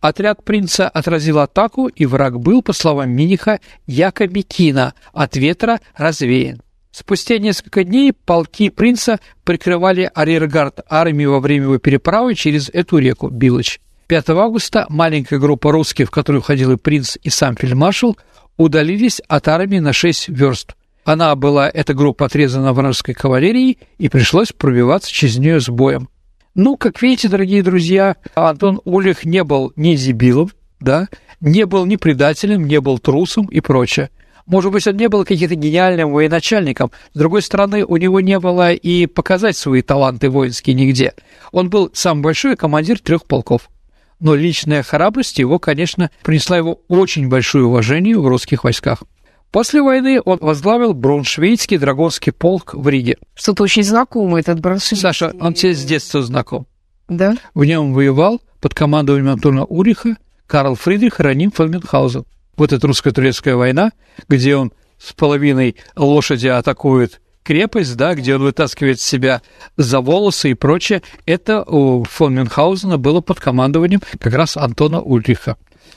Отряд 0.00 0.44
принца 0.44 0.88
отразил 0.88 1.40
атаку, 1.40 1.88
и 1.88 2.06
враг 2.06 2.38
был, 2.38 2.62
по 2.62 2.72
словам 2.72 3.10
Миниха, 3.10 3.58
Якобикина, 3.88 4.94
от 5.12 5.34
ветра 5.34 5.80
развеян. 5.96 6.62
Спустя 6.92 7.38
несколько 7.38 7.82
дней 7.82 8.12
полки 8.12 8.70
принца 8.70 9.18
прикрывали 9.42 10.08
арьергард 10.14 10.82
армии 10.88 11.24
во 11.24 11.40
время 11.40 11.64
его 11.64 11.78
переправы 11.78 12.36
через 12.36 12.68
эту 12.68 12.98
реку 12.98 13.28
Билыч. 13.28 13.80
5 14.06 14.30
августа 14.30 14.86
маленькая 14.88 15.40
группа 15.40 15.72
русских, 15.72 16.06
в 16.06 16.10
которую 16.12 16.42
входил 16.42 16.70
и 16.70 16.76
принц, 16.76 17.16
и 17.24 17.28
сам 17.28 17.56
фельдмаршал, 17.56 18.16
удалились 18.56 19.20
от 19.26 19.48
армии 19.48 19.80
на 19.80 19.92
6 19.92 20.28
верст. 20.28 20.76
Она 21.04 21.34
была, 21.34 21.68
эта 21.68 21.94
группа, 21.94 22.26
отрезана 22.26 22.72
вражеской 22.72 23.14
кавалерией, 23.14 23.78
и 23.98 24.08
пришлось 24.08 24.52
пробиваться 24.52 25.10
через 25.10 25.38
нее 25.38 25.60
с 25.60 25.68
боем. 25.68 26.08
Ну, 26.54 26.76
как 26.76 27.00
видите, 27.00 27.28
дорогие 27.28 27.62
друзья, 27.62 28.16
Антон 28.34 28.80
Ульрих 28.84 29.24
не 29.24 29.44
был 29.44 29.72
ни 29.76 29.94
зибилом, 29.94 30.50
да, 30.80 31.08
не 31.40 31.64
был 31.64 31.86
ни 31.86 31.96
предателем, 31.96 32.66
не 32.66 32.80
был 32.80 32.98
трусом 32.98 33.46
и 33.46 33.60
прочее. 33.60 34.10
Может 34.46 34.72
быть, 34.72 34.86
он 34.86 34.96
не 34.96 35.08
был 35.08 35.24
каким-то 35.24 35.54
гениальным 35.54 36.10
военачальником. 36.10 36.90
С 37.14 37.18
другой 37.18 37.42
стороны, 37.42 37.84
у 37.84 37.96
него 37.96 38.20
не 38.20 38.38
было 38.40 38.72
и 38.72 39.06
показать 39.06 39.56
свои 39.56 39.80
таланты 39.80 40.28
воинские 40.28 40.74
нигде. 40.74 41.14
Он 41.52 41.70
был 41.70 41.90
самый 41.94 42.22
большой 42.22 42.56
командир 42.56 42.98
трех 42.98 43.26
полков. 43.26 43.70
Но 44.18 44.34
личная 44.34 44.82
храбрость 44.82 45.38
его, 45.38 45.60
конечно, 45.60 46.10
принесла 46.22 46.56
его 46.56 46.80
очень 46.88 47.28
большое 47.28 47.64
уважение 47.64 48.18
в 48.18 48.26
русских 48.26 48.64
войсках. 48.64 49.04
После 49.50 49.82
войны 49.82 50.20
он 50.24 50.38
возглавил 50.40 50.94
Брауншвейгский 50.94 51.78
драгонский 51.78 52.32
полк 52.32 52.74
в 52.74 52.88
Риге. 52.88 53.16
Что-то 53.34 53.64
очень 53.64 53.82
знакомое 53.82 54.42
этот 54.42 54.60
Брауншвейгский. 54.60 54.96
Саша, 54.96 55.34
он 55.40 55.54
тебе 55.54 55.74
с 55.74 55.84
детства 55.84 56.22
знаком. 56.22 56.66
Да? 57.08 57.36
В 57.54 57.64
нем 57.64 57.92
воевал 57.92 58.40
под 58.60 58.74
командованием 58.74 59.32
Антона 59.32 59.64
Уриха 59.64 60.16
Карл 60.46 60.76
Фридрих 60.76 61.18
Раним 61.18 61.50
фон 61.50 61.70
Мюнхгаузен. 61.70 62.24
Вот 62.56 62.72
эта 62.72 62.86
русско-турецкая 62.86 63.56
война, 63.56 63.90
где 64.28 64.54
он 64.54 64.72
с 64.98 65.12
половиной 65.12 65.76
лошади 65.96 66.46
атакует 66.46 67.20
крепость, 67.42 67.96
да, 67.96 68.14
где 68.14 68.36
он 68.36 68.42
вытаскивает 68.42 69.00
себя 69.00 69.42
за 69.76 70.00
волосы 70.00 70.50
и 70.50 70.54
прочее, 70.54 71.02
это 71.26 71.62
у 71.62 72.04
фон 72.04 72.34
Мюнхгаузена 72.34 72.98
было 72.98 73.20
под 73.20 73.40
командованием 73.40 74.00
как 74.20 74.32
раз 74.34 74.56
Антона 74.56 75.00
Ульриха. 75.00 75.56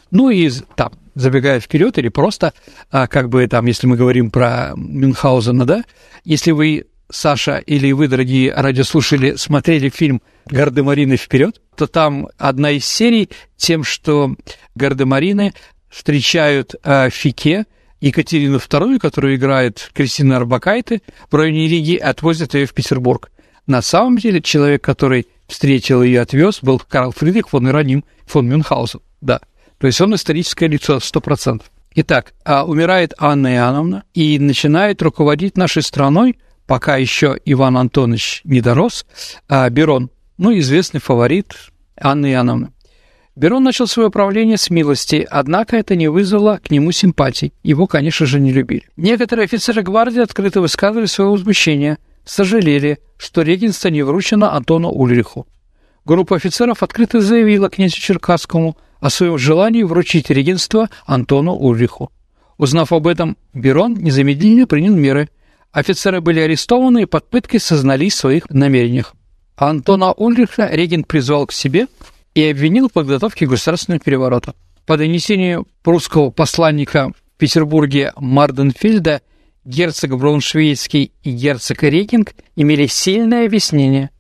Ну 0.10 0.30
и 0.30 0.50
там 0.76 0.94
забегая 1.16 1.60
вперед, 1.60 1.98
или 1.98 2.10
просто, 2.10 2.54
а, 2.92 3.08
как 3.08 3.30
бы 3.30 3.48
там, 3.48 3.66
если 3.66 3.88
мы 3.88 3.98
говорим 3.98 4.32
про 4.32 4.74
Мюнхгаузена, 4.76 5.66
да, 5.66 5.84
если 6.24 6.52
вы, 6.52 6.86
Саша, 7.12 7.58
или 7.58 7.92
вы, 7.92 8.08
дорогие 8.08 8.54
радиослушатели, 8.54 9.36
смотрели 9.36 9.90
фильм 9.90 10.22
«Гардемарины 10.48 11.18
вперед», 11.18 11.62
то 11.76 11.88
там 11.88 12.28
одна 12.38 12.72
из 12.72 12.86
серий 12.86 13.30
тем, 13.58 13.84
что 13.84 14.36
гардемарины 14.76 15.54
встречают 15.90 16.76
а, 16.84 17.10
Фике, 17.10 17.66
Екатерину 18.02 18.58
II, 18.58 19.00
которую 19.00 19.36
играет 19.36 19.90
Кристина 19.94 20.38
Арбакайте, 20.38 21.02
в 21.32 21.36
районе 21.36 21.68
Риги, 21.68 21.96
отвозят 21.96 22.54
ее 22.54 22.66
в 22.66 22.74
Петербург. 22.74 23.32
На 23.66 23.82
самом 23.82 24.18
деле 24.18 24.42
человек, 24.42 24.84
который 24.84 25.28
встретил 25.48 26.04
и 26.04 26.14
отвез, 26.16 26.60
был 26.62 26.80
Карл 26.80 27.14
Фридрих 27.16 27.50
фон 27.50 27.70
Ироним 27.70 28.04
фон 28.26 28.50
Мюнхгаузен, 28.50 29.00
да. 29.22 29.40
То 29.84 29.88
есть 29.88 30.00
он 30.00 30.16
историческое 30.16 30.70
лицо 30.70 31.00
100%. 31.00 31.62
Итак, 31.96 32.34
а 32.46 32.64
умирает 32.64 33.14
Анна 33.18 33.54
Иоанновна 33.54 34.06
и 34.14 34.40
начинает 34.40 35.02
руководить 35.02 35.58
нашей 35.58 35.84
страной, 35.84 36.40
пока 36.66 36.96
еще 36.96 37.38
Иван 37.44 37.76
Антонович 37.76 38.44
не 38.46 38.62
дорос, 38.62 39.06
а 39.50 39.70
Берон, 39.70 40.10
ну, 40.38 40.58
известный 40.58 41.02
фаворит 41.02 41.54
Анны 42.00 42.32
Иоанновны. 42.32 42.72
Берон 43.36 43.66
начал 43.66 43.86
свое 43.86 44.10
правление 44.10 44.56
с 44.56 44.70
милости, 44.70 45.28
однако 45.30 45.76
это 45.76 45.98
не 45.98 46.08
вызвало 46.08 46.62
к 46.64 46.72
нему 46.72 46.94
симпатий. 46.94 47.52
Его, 47.62 47.86
конечно 47.86 48.26
же, 48.26 48.40
не 48.40 48.54
любили. 48.54 48.88
Некоторые 48.96 49.44
офицеры 49.44 49.82
гвардии 49.82 50.22
открыто 50.22 50.62
высказывали 50.62 51.08
свое 51.08 51.30
возмущение, 51.30 51.98
сожалели, 52.24 53.00
что 53.18 53.42
регенство 53.42 53.90
не 53.90 54.02
вручено 54.04 54.54
Антону 54.54 54.92
Ульриху. 54.92 55.46
Группа 56.06 56.38
офицеров 56.38 56.84
открыто 56.84 57.20
заявила 57.20 57.70
князю 57.70 58.00
Черкасскому 58.00 58.78
о 59.04 59.10
своем 59.10 59.38
желании 59.38 59.84
вручить 59.84 60.30
регенство 60.30 60.90
Антону 61.06 61.54
Ульриху. 61.56 62.10
Узнав 62.58 62.94
об 62.94 63.06
этом, 63.06 63.36
Берон 63.54 63.96
незамедлительно 63.96 64.66
принял 64.66 64.96
меры. 64.96 65.30
Офицеры 65.74 66.22
были 66.22 66.40
арестованы 66.40 67.02
и 67.02 67.06
под 67.06 67.30
пыткой 67.30 67.60
сознались 67.60 68.14
в 68.14 68.20
своих 68.20 68.50
намерениях. 68.50 69.14
Антона 69.58 70.14
Ульриха 70.14 70.70
регент 70.72 71.06
призвал 71.06 71.48
к 71.48 71.52
себе 71.52 71.88
и 72.34 72.46
обвинил 72.46 72.88
в 72.88 72.94
подготовке 72.94 73.46
государственного 73.46 74.00
переворота. 74.00 74.56
По 74.86 74.96
донесению 74.96 75.68
прусского 75.82 76.30
посланника 76.30 77.12
в 77.36 77.38
Петербурге 77.38 78.14
Марденфельда 78.16 79.22
герцог 79.66 80.18
Брауншвейгский 80.18 81.12
и 81.24 81.32
герцог 81.32 81.84
Регинг 81.84 82.36
имели 82.56 82.88
сильное 82.88 83.48
объяснение. 83.48 84.12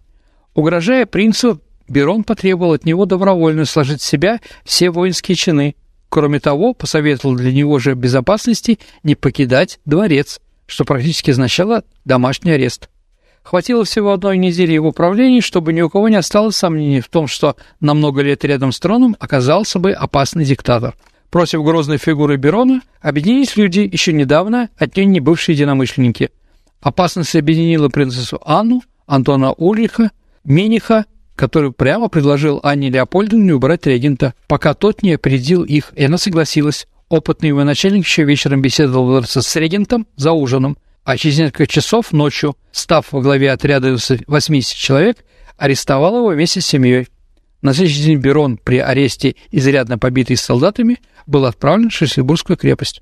Угрожая 0.53 1.05
принцу, 1.05 1.61
Берон 1.93 2.23
потребовал 2.23 2.73
от 2.73 2.85
него 2.85 3.05
добровольно 3.05 3.65
сложить 3.65 4.01
в 4.01 4.05
себя 4.05 4.41
все 4.65 4.89
воинские 4.89 5.35
чины. 5.35 5.75
Кроме 6.09 6.39
того, 6.39 6.73
посоветовал 6.73 7.35
для 7.35 7.53
него 7.53 7.77
же 7.77 7.93
безопасности 7.93 8.79
не 9.03 9.13
покидать 9.13 9.79
дворец, 9.85 10.41
что 10.65 10.85
практически 10.85 11.31
означало 11.31 11.83
домашний 12.03 12.51
арест. 12.51 12.89
Хватило 13.43 13.85
всего 13.85 14.11
одной 14.11 14.37
недели 14.37 14.73
его 14.73 14.91
правления, 14.91 15.41
чтобы 15.41 15.71
ни 15.71 15.81
у 15.81 15.89
кого 15.89 16.09
не 16.09 16.15
осталось 16.15 16.55
сомнений 16.55 16.99
в 16.99 17.09
том, 17.09 17.27
что 17.27 17.57
на 17.79 17.93
много 17.93 18.21
лет 18.21 18.43
рядом 18.43 18.71
с 18.71 18.79
троном 18.79 19.15
оказался 19.19 19.77
бы 19.77 19.91
опасный 19.91 20.45
диктатор. 20.45 20.95
Против 21.29 21.63
грозной 21.63 21.97
фигуры 21.97 22.37
Берона 22.37 22.81
объединились 23.01 23.55
люди, 23.55 23.87
еще 23.91 24.13
недавно 24.13 24.69
отнюдь 24.77 25.07
не 25.07 25.19
бывшие 25.19 25.55
единомышленники. 25.55 26.31
Опасность 26.81 27.35
объединила 27.35 27.89
принцессу 27.89 28.41
Анну, 28.45 28.81
Антона 29.05 29.51
Ульриха, 29.53 30.11
Мениха, 30.43 31.05
который 31.35 31.71
прямо 31.71 32.09
предложил 32.09 32.59
Анне 32.63 32.89
Леопольдовне 32.89 33.53
убрать 33.53 33.85
регента, 33.85 34.33
пока 34.47 34.73
тот 34.73 35.01
не 35.03 35.13
опередил 35.13 35.63
их, 35.63 35.93
и 35.95 36.05
она 36.05 36.17
согласилась. 36.17 36.87
Опытный 37.09 37.51
военачальник 37.51 38.05
еще 38.05 38.23
вечером 38.23 38.61
беседовал 38.61 39.23
с 39.23 39.55
регентом 39.55 40.07
за 40.15 40.31
ужином, 40.31 40.77
а 41.03 41.17
через 41.17 41.37
несколько 41.37 41.67
часов 41.67 42.11
ночью, 42.11 42.55
став 42.71 43.11
во 43.11 43.21
главе 43.21 43.51
отряда 43.51 43.93
из 43.93 44.09
80 44.25 44.75
человек, 44.75 45.17
арестовал 45.57 46.17
его 46.17 46.27
вместе 46.29 46.61
с 46.61 46.65
семьей. 46.65 47.07
На 47.61 47.73
следующий 47.73 48.03
день 48.03 48.19
Берон 48.19 48.57
при 48.57 48.79
аресте, 48.79 49.35
изрядно 49.51 49.97
побитый 49.97 50.37
солдатами, 50.37 50.99
был 51.25 51.45
отправлен 51.45 51.89
в 51.89 51.93
Шлиссельбургскую 51.93 52.57
крепость. 52.57 53.01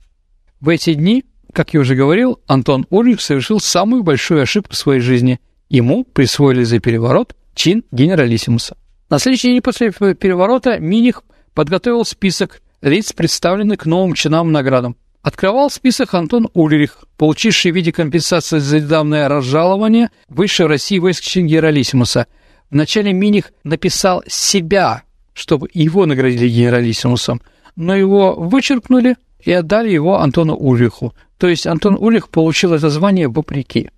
В 0.59 0.69
эти 0.69 0.93
дни, 0.93 1.25
как 1.53 1.73
я 1.73 1.79
уже 1.79 1.95
говорил, 1.95 2.39
Антон 2.47 2.85
Урлих 2.89 3.21
совершил 3.21 3.59
самую 3.59 4.03
большую 4.03 4.41
ошибку 4.41 4.73
в 4.73 4.77
своей 4.77 4.99
жизни. 4.99 5.39
Ему 5.69 6.03
присвоили 6.03 6.63
за 6.63 6.79
переворот 6.79 7.35
чин 7.53 7.83
генералиссимуса. 7.91 8.77
На 9.09 9.19
следующий 9.19 9.49
день 9.49 9.61
после 9.61 9.91
переворота 9.91 10.79
Миних 10.79 11.23
подготовил 11.53 12.05
список 12.05 12.61
лиц, 12.81 13.13
представленных 13.13 13.79
к 13.79 13.85
новым 13.85 14.13
чинам 14.13 14.49
и 14.49 14.51
наградам. 14.51 14.95
Открывал 15.21 15.69
список 15.69 16.13
Антон 16.15 16.49
Ульрих, 16.53 17.05
получивший 17.17 17.71
в 17.71 17.75
виде 17.75 17.91
компенсации 17.91 18.57
за 18.57 18.79
недавнее 18.79 19.27
разжалование 19.27 20.09
высшей 20.29 20.65
России 20.65 20.97
войск 20.97 21.23
чин 21.23 21.45
генералиссимуса. 21.45 22.25
Вначале 22.71 23.13
Миних 23.13 23.51
написал 23.63 24.23
себя, 24.27 25.03
чтобы 25.33 25.69
его 25.73 26.05
наградили 26.05 26.49
генералиссимусом, 26.49 27.41
но 27.75 27.95
его 27.95 28.33
вычеркнули 28.33 29.15
и 29.43 29.51
отдали 29.51 29.91
его 29.91 30.19
Антону 30.19 30.55
Ульриху. 30.55 31.13
То 31.37 31.47
есть 31.47 31.67
Антон 31.67 31.97
Ульрих 31.99 32.29
получил 32.29 32.73
это 32.73 32.89
звание 32.89 33.27
вопреки. 33.27 33.91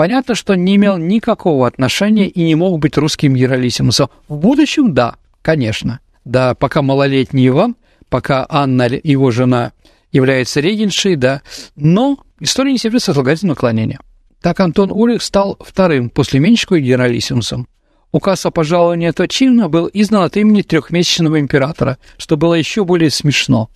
Понятно, 0.00 0.34
что 0.34 0.54
не 0.54 0.76
имел 0.76 0.96
никакого 0.96 1.66
отношения 1.66 2.26
и 2.26 2.42
не 2.42 2.54
мог 2.54 2.78
быть 2.78 2.96
русским 2.96 3.34
генералиссимусом. 3.34 4.08
В 4.28 4.38
будущем– 4.38 4.94
да, 4.94 5.16
конечно. 5.42 6.00
Да, 6.24 6.54
пока 6.54 6.80
малолетний 6.80 7.48
Иван, 7.48 7.76
пока 8.08 8.46
Анна, 8.48 8.84
его 8.84 9.30
жена, 9.30 9.72
является 10.10 10.60
регеншей, 10.60 11.16
да, 11.16 11.42
но 11.76 12.18
история 12.40 12.72
не 12.72 12.78
терпит 12.78 13.02
сослагательного 13.02 13.56
наклонения. 13.56 14.00
Так 14.40 14.60
Антон 14.60 14.90
Ульрих 14.90 15.22
стал 15.22 15.58
вторым 15.60 16.08
после 16.08 16.40
Меньшикова 16.40 16.80
генералиссимусом. 16.80 17.68
Указ 18.10 18.46
о 18.46 18.50
пожаловании 18.50 19.10
этого 19.10 19.28
чина 19.28 19.68
был 19.68 19.90
издан 19.92 20.22
от 20.22 20.34
имени 20.38 20.62
трехмесячного 20.62 21.38
императора, 21.38 21.98
что 22.16 22.38
было 22.38 22.54
еще 22.54 22.86
более 22.86 23.10
смешно. 23.10 23.68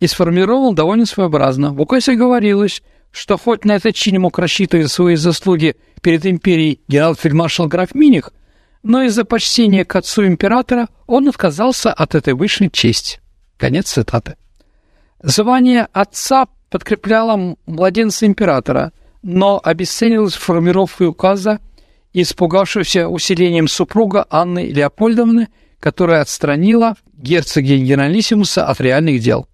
И 0.00 0.06
сформировал 0.06 0.72
довольно 0.72 1.04
своеобразно. 1.04 1.74
В 1.74 1.80
указе 1.82 2.14
говорилось, 2.14 2.80
что 3.10 3.38
хоть 3.38 3.64
на 3.64 3.76
этот 3.76 3.94
чин 3.94 4.20
мог 4.20 4.38
рассчитывать 4.38 4.90
свои 4.90 5.16
заслуги 5.16 5.76
перед 6.02 6.26
империей 6.26 6.80
генерал-фельдмаршал 6.88 7.66
граф 7.66 7.94
Миних, 7.94 8.32
но 8.82 9.02
из-за 9.02 9.24
почтения 9.24 9.84
к 9.84 9.96
отцу 9.96 10.26
императора 10.26 10.88
он 11.06 11.28
отказался 11.28 11.92
от 11.92 12.14
этой 12.14 12.34
высшей 12.34 12.70
чести. 12.70 13.20
Конец 13.56 13.90
цитаты. 13.90 14.36
Звание 15.22 15.88
отца 15.92 16.46
подкрепляло 16.70 17.56
младенца 17.66 18.26
императора, 18.26 18.92
но 19.22 19.60
обесценилось 19.62 20.34
формировкой 20.34 21.08
указа, 21.08 21.60
испугавшегося 22.12 23.08
усилением 23.08 23.68
супруга 23.68 24.26
Анны 24.30 24.66
Леопольдовны, 24.66 25.48
которая 25.80 26.22
отстранила 26.22 26.94
герцога 27.12 27.66
генералиссимуса 27.66 28.66
от 28.66 28.80
реальных 28.80 29.20
дел. 29.20 29.48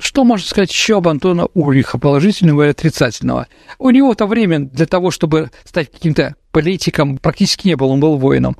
Что 0.00 0.24
можно 0.24 0.46
сказать 0.46 0.72
еще 0.72 0.96
об 0.96 1.08
Антона 1.08 1.46
Ульриха, 1.54 1.98
положительного 1.98 2.66
и 2.66 2.70
отрицательного? 2.70 3.46
У 3.78 3.90
него-то 3.90 4.26
время 4.26 4.60
для 4.60 4.86
того, 4.86 5.10
чтобы 5.10 5.50
стать 5.64 5.92
каким-то 5.92 6.34
политиком, 6.50 7.18
практически 7.18 7.68
не 7.68 7.76
было, 7.76 7.88
он 7.88 8.00
был 8.00 8.16
воином. 8.16 8.56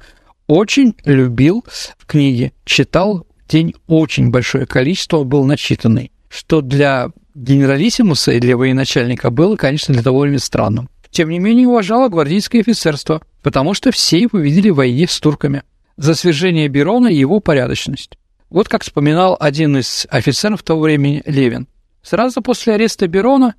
Очень 0.47 0.95
любил 1.05 1.65
книги, 2.07 2.53
читал 2.65 3.27
день 3.49 3.75
очень 3.89 4.31
большое 4.31 4.67
количество, 4.67 5.19
он 5.19 5.29
был 5.29 5.45
начитанный 5.45 6.13
что 6.31 6.63
для 6.63 7.11
генералиссимуса 7.35 8.33
и 8.33 8.41
для 8.41 8.57
военачальника 8.57 9.31
было, 9.31 9.57
конечно, 9.57 9.93
для 9.93 10.03
довольно 10.03 10.39
странным. 10.39 10.89
Тем 11.11 11.29
не 11.29 11.41
менее, 11.41 11.67
уважало 11.67 12.09
гвардейское 12.09 12.63
офицерство, 12.63 13.21
потому 13.43 13.75
что 13.75 13.91
все 13.91 14.21
его 14.21 14.39
видели 14.39 14.71
в 14.71 14.77
войне 14.77 15.07
с 15.09 15.19
турками. 15.19 15.65
За 15.97 16.15
свержение 16.15 16.69
Берона 16.69 17.09
и 17.09 17.17
его 17.17 17.41
порядочность. 17.41 18.17
Вот 18.51 18.69
как 18.69 18.83
вспоминал 18.83 19.37
один 19.41 19.79
из 19.79 20.07
офицеров 20.11 20.63
того 20.63 20.83
времени 20.83 21.23
Левин. 21.25 21.69
Сразу 22.03 22.43
после 22.43 22.75
ареста 22.75 23.07
Берона 23.07 23.55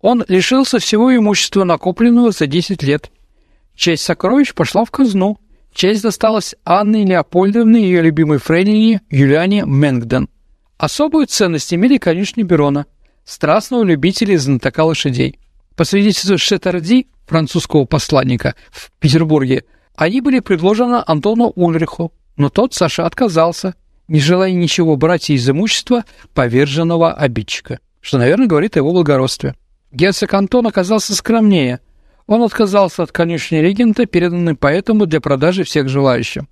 он 0.00 0.24
лишился 0.28 0.78
всего 0.78 1.14
имущества, 1.14 1.64
накопленного 1.64 2.30
за 2.30 2.46
10 2.46 2.82
лет. 2.82 3.10
Часть 3.74 4.04
сокровищ 4.04 4.54
пошла 4.54 4.84
в 4.84 4.90
казну, 4.90 5.38
часть 5.74 6.02
досталась 6.02 6.54
Анне 6.64 7.04
Леопольдовне 7.04 7.80
и 7.80 7.84
ее 7.84 8.02
любимой 8.02 8.38
фрейлине 8.38 9.02
Юлиане 9.10 9.64
Менгден– 9.66 10.28
Особую 10.78 11.26
ценность 11.26 11.72
имели 11.72 11.96
конечно, 11.96 12.42
Берона, 12.42 12.86
страстного 13.24 13.82
любителя 13.82 14.34
и 14.34 14.36
знатока 14.36 14.84
лошадей. 14.84 15.38
По 15.74 15.84
свидетельству 15.84 16.36
Шетарди, 16.36 17.08
французского 17.26 17.86
посланника 17.86 18.54
в 18.70 18.90
Петербурге, 18.98 19.64
они 19.94 20.20
были 20.20 20.40
предложены 20.40 21.02
Антону 21.06 21.52
Ульриху, 21.56 22.12
но 22.36 22.50
тот, 22.50 22.74
Саша, 22.74 23.06
отказался, 23.06 23.74
не 24.08 24.20
желая 24.20 24.52
ничего 24.52 24.96
брать 24.96 25.30
из 25.30 25.48
имущества 25.48 26.04
поверженного 26.34 27.12
обидчика, 27.12 27.80
что, 28.00 28.18
наверное, 28.18 28.46
говорит 28.46 28.76
о 28.76 28.80
его 28.80 28.92
благородстве. 28.92 29.54
Герцог 29.92 30.32
Антон 30.34 30.66
оказался 30.66 31.14
скромнее. 31.14 31.80
Он 32.26 32.42
отказался 32.42 33.02
от 33.02 33.12
конечной 33.12 33.62
регента, 33.62 34.06
переданной 34.06 34.54
поэтому 34.54 35.06
для 35.06 35.20
продажи 35.20 35.64
всех 35.64 35.88
желающим. 35.88 36.48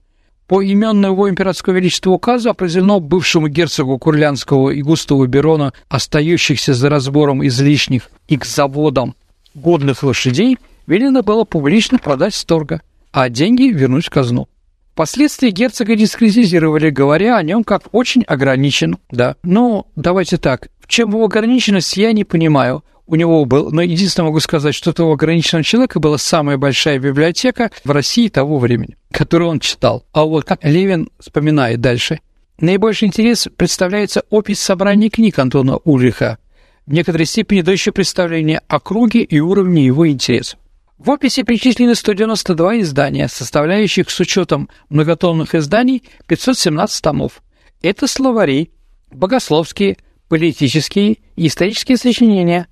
По 0.46 0.62
именному 0.62 1.14
его 1.14 1.30
императорского 1.30 1.74
величества 1.74 2.10
указу 2.10 2.50
определено 2.50 3.00
бывшему 3.00 3.48
герцогу 3.48 3.98
Курлянского 3.98 4.70
и 4.70 4.82
Густаву 4.82 5.26
Берона, 5.26 5.72
остающихся 5.88 6.74
за 6.74 6.90
разбором 6.90 7.44
излишних 7.46 8.10
и 8.28 8.36
к 8.36 8.44
заводам 8.44 9.14
годных 9.54 10.02
лошадей, 10.02 10.58
велено 10.86 11.22
было 11.22 11.44
публично 11.44 11.98
продать 11.98 12.34
с 12.34 12.44
торга, 12.44 12.82
а 13.10 13.28
деньги 13.30 13.64
вернуть 13.64 14.06
в 14.06 14.10
казну. 14.10 14.48
Впоследствии 14.94 15.50
герцога 15.50 15.96
дискредитировали, 15.96 16.88
говоря 16.90 17.36
о 17.36 17.42
нем 17.42 17.64
как 17.64 17.82
очень 17.90 18.22
ограничен, 18.22 18.98
да. 19.10 19.34
Но 19.42 19.88
давайте 19.96 20.36
так, 20.36 20.68
в 20.78 20.86
чем 20.86 21.10
его 21.10 21.24
ограниченность, 21.24 21.96
я 21.96 22.12
не 22.12 22.22
понимаю 22.22 22.84
у 23.06 23.16
него 23.16 23.44
был, 23.44 23.70
но 23.70 23.82
единственное 23.82 24.28
могу 24.28 24.40
сказать, 24.40 24.74
что 24.74 24.94
у 25.04 25.12
ограниченного 25.12 25.64
человека 25.64 26.00
была 26.00 26.16
самая 26.16 26.56
большая 26.56 26.98
библиотека 26.98 27.70
в 27.84 27.90
России 27.90 28.28
того 28.28 28.58
времени, 28.58 28.96
которую 29.10 29.50
он 29.50 29.60
читал. 29.60 30.06
А 30.12 30.24
вот 30.24 30.44
как 30.44 30.64
Левин 30.64 31.10
вспоминает 31.18 31.80
дальше, 31.80 32.20
наибольший 32.60 33.08
интерес 33.08 33.48
представляется 33.56 34.22
опись 34.30 34.60
собрания 34.60 35.10
книг 35.10 35.38
Антона 35.38 35.76
Ульриха, 35.84 36.38
в 36.86 36.92
некоторой 36.92 37.26
степени 37.26 37.60
дающее 37.62 37.92
представление 37.92 38.62
о 38.68 38.80
круге 38.80 39.22
и 39.22 39.40
уровне 39.40 39.84
его 39.84 40.08
интересов. 40.08 40.58
В 40.98 41.10
описи 41.10 41.42
причислены 41.42 41.96
192 41.96 42.80
издания, 42.80 43.26
составляющих 43.26 44.10
с 44.10 44.20
учетом 44.20 44.68
многотомных 44.90 45.54
изданий 45.56 46.04
517 46.28 47.02
томов. 47.02 47.42
Это 47.82 48.06
словари, 48.06 48.70
богословские, 49.10 49.96
политические 50.28 51.18
и 51.34 51.48
исторические 51.48 51.96
сочинения, 51.96 52.68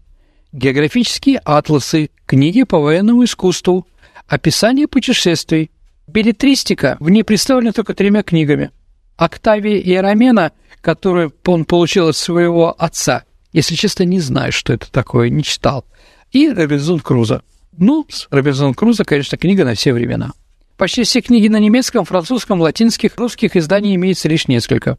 географические 0.53 1.41
атласы, 1.45 2.11
книги 2.25 2.63
по 2.63 2.79
военному 2.79 3.25
искусству, 3.25 3.89
описание 4.29 4.87
путешествий. 4.87 5.73
Билетристика 6.07 6.97
в 7.01 7.11
ней 7.11 7.25
представлена 7.25 7.73
только 7.73 7.93
тремя 7.93 8.23
книгами. 8.23 8.71
Октавия 9.17 9.79
и 9.79 9.93
Арамена, 9.95 10.53
которую 10.81 11.35
он 11.47 11.65
получил 11.65 12.09
от 12.09 12.17
своего 12.17 12.75
отца. 12.79 13.25
Если 13.53 13.75
честно, 13.75 14.05
не 14.05 14.21
знаю, 14.21 14.53
что 14.53 14.73
это 14.73 14.91
такое, 14.91 15.29
не 15.29 15.43
читал. 15.43 15.85
И 16.31 16.49
Робинзон 16.49 17.01
Крузо. 17.01 17.43
Ну, 17.77 18.07
Робинзон 18.31 18.75
Крузо, 18.75 19.05
конечно, 19.05 19.39
книга 19.39 19.65
на 19.65 19.75
все 19.75 19.93
времена. 19.93 20.33
Почти 20.77 21.05
все 21.05 21.21
книги 21.21 21.49
на 21.49 21.59
немецком, 21.59 22.05
французском, 22.05 22.61
латинских, 22.61 23.17
русских 23.17 23.57
изданий 23.57 23.95
имеется 23.95 24.29
лишь 24.29 24.49
несколько. 24.49 24.99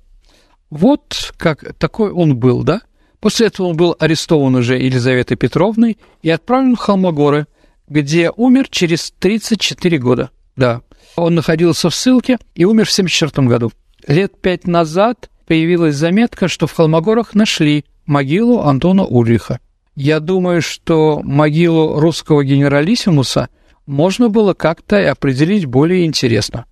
Вот 0.70 1.34
как 1.38 1.76
такой 1.78 2.12
он 2.12 2.38
был, 2.38 2.64
да? 2.64 2.82
После 3.20 3.48
этого 3.48 3.68
он 3.68 3.78
был 3.78 3.96
арестован 4.00 4.56
уже 4.56 4.78
Елизаветой 4.78 5.38
Петровной 5.38 5.98
и 6.22 6.30
отправлен 6.30 6.76
в 6.76 6.80
Холмогоры, 6.80 7.48
где 7.88 8.32
умер 8.32 8.68
через 8.70 9.14
34 9.20 9.98
года. 9.98 10.32
Да, 10.56 10.82
он 11.16 11.36
находился 11.36 11.90
в 11.90 11.96
ссылке 11.96 12.38
и 12.56 12.66
умер 12.66 12.86
в 12.86 12.92
1974 12.92 13.48
году. 13.48 13.72
Лет 14.08 14.42
пять 14.42 14.68
назад 14.68 15.30
появилась 15.48 15.96
заметка, 15.96 16.48
что 16.48 16.68
в 16.68 16.74
Холмогорах 16.74 17.36
нашли 17.36 17.86
могилу 18.06 18.62
Антона 18.62 19.06
Ульриха. 19.06 19.60
Я 19.96 20.20
думаю, 20.20 20.62
что 20.62 21.22
могилу 21.24 22.00
русского 22.00 22.44
генералиссимуса 22.44 23.50
можно 23.86 24.30
было 24.30 24.54
как-то 24.54 25.12
определить 25.12 25.66
более 25.66 26.06
интересно. 26.06 26.66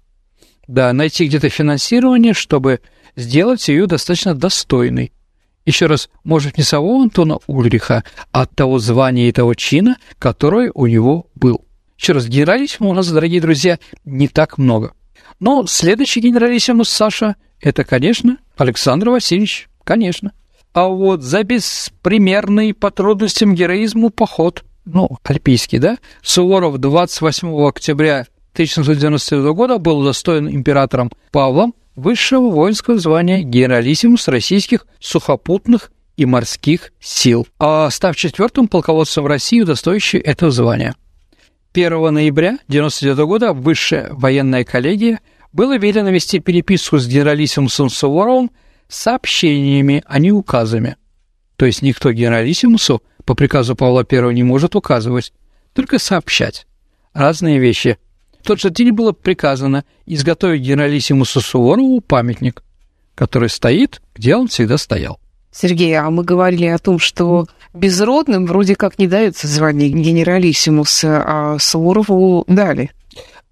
Да, 0.68 0.92
найти 0.94 1.26
где-то 1.26 1.50
финансирование, 1.50 2.34
чтобы 2.34 2.80
сделать 3.16 3.68
ее 3.68 3.88
достаточно 3.88 4.34
достойной 4.34 5.12
еще 5.66 5.86
раз, 5.86 6.10
может, 6.24 6.58
не 6.58 6.64
самого 6.64 7.04
Антона 7.04 7.40
Ульриха, 7.48 8.04
а 8.32 8.42
от 8.42 8.56
того 8.56 8.80
звания 8.80 9.30
и 9.30 9.32
того 9.32 9.54
чина, 9.54 9.98
который 10.20 10.72
у 10.74 10.88
него 10.88 11.28
был. 11.36 11.66
Еще 11.98 12.14
раз, 12.14 12.28
генералиссимус 12.28 12.92
у 12.92 12.96
нас, 12.96 13.12
дорогие 13.12 13.42
друзья, 13.42 13.80
не 14.06 14.28
так 14.28 14.58
много. 14.58 14.94
Но 15.40 15.66
следующий 15.68 16.22
генералиссимус 16.22 16.90
Саша– 16.90 17.36
это, 17.62 17.84
конечно, 17.84 18.38
Александр 18.58 19.10
Васильевич, 19.10 19.70
конечно. 19.84 20.34
А 20.74 20.88
вот 20.88 21.22
за 21.22 21.44
беспримерный 21.44 22.74
по 22.74 22.92
трудностям 22.92 23.56
героизму 23.56 24.10
поход, 24.10 24.64
ну, 24.86 25.10
альпийский, 25.24 25.80
да, 25.80 25.98
Суворов 26.22 26.78
28 26.78 27.68
октября 27.68 28.28
1799 28.54 29.54
года 29.54 29.80
был 29.80 30.00
удостоен 30.00 30.50
императором 30.50 31.12
Павлом 31.32 31.74
высшего 31.96 32.50
воинского 32.50 32.98
звания 33.00 33.42
генералиссимус 33.42 34.30
российских 34.30 34.88
сухопутных 35.00 35.92
и 36.16 36.26
морских 36.26 36.94
сил, 37.02 37.48
а 37.60 37.90
став 37.90 38.16
четвертым 38.16 38.70
полководцем 38.70 39.26
России, 39.26 39.62
удостоивший 39.62 40.22
этого 40.22 40.52
звания. 40.52 40.96
1 41.74 42.14
ноября 42.14 42.60
1999 42.68 43.18
года 43.28 43.54
высшая 43.54 44.10
военная 44.12 44.64
коллегия 44.64 45.20
было 45.52 45.78
велено 45.78 46.10
вести 46.12 46.40
переписку 46.40 46.98
с 46.98 47.08
генералиссимусом 47.08 47.90
Суворовым 47.90 48.52
сообщениями, 48.92 50.04
а 50.06 50.20
не 50.20 50.32
указами. 50.32 50.98
То 51.56 51.66
есть 51.66 51.82
никто 51.82 52.12
генералиссимусу 52.12 53.02
по 53.26 53.36
приказу 53.36 53.76
Павла 53.76 54.06
I 54.10 54.34
не 54.34 54.44
может 54.44 54.76
указывать, 54.76 55.34
только 55.74 56.00
сообщать 56.00 56.68
разные 57.14 57.60
вещи. 57.60 57.98
В 58.40 58.44
тот 58.44 58.60
же 58.60 58.70
день 58.70 58.92
было 58.92 59.12
приказано 59.12 59.86
изготовить 60.06 60.62
генералиссимусу 60.62 61.42
Суворову 61.42 62.02
памятник, 62.02 62.64
который 63.16 63.50
стоит, 63.50 64.02
где 64.16 64.36
он 64.36 64.48
всегда 64.48 64.78
стоял. 64.78 65.20
Сергей, 65.52 65.94
а 65.98 66.10
мы 66.10 66.24
говорили 66.24 66.66
о 66.66 66.80
том, 66.80 66.98
что 66.98 67.46
безродным 67.74 68.46
вроде 68.46 68.76
как 68.76 68.98
не 68.98 69.08
дается 69.08 69.48
звание 69.48 69.90
генералиссимуса, 69.90 71.24
а 71.26 71.60
Суворову 71.60 72.46
дали. 72.48 72.92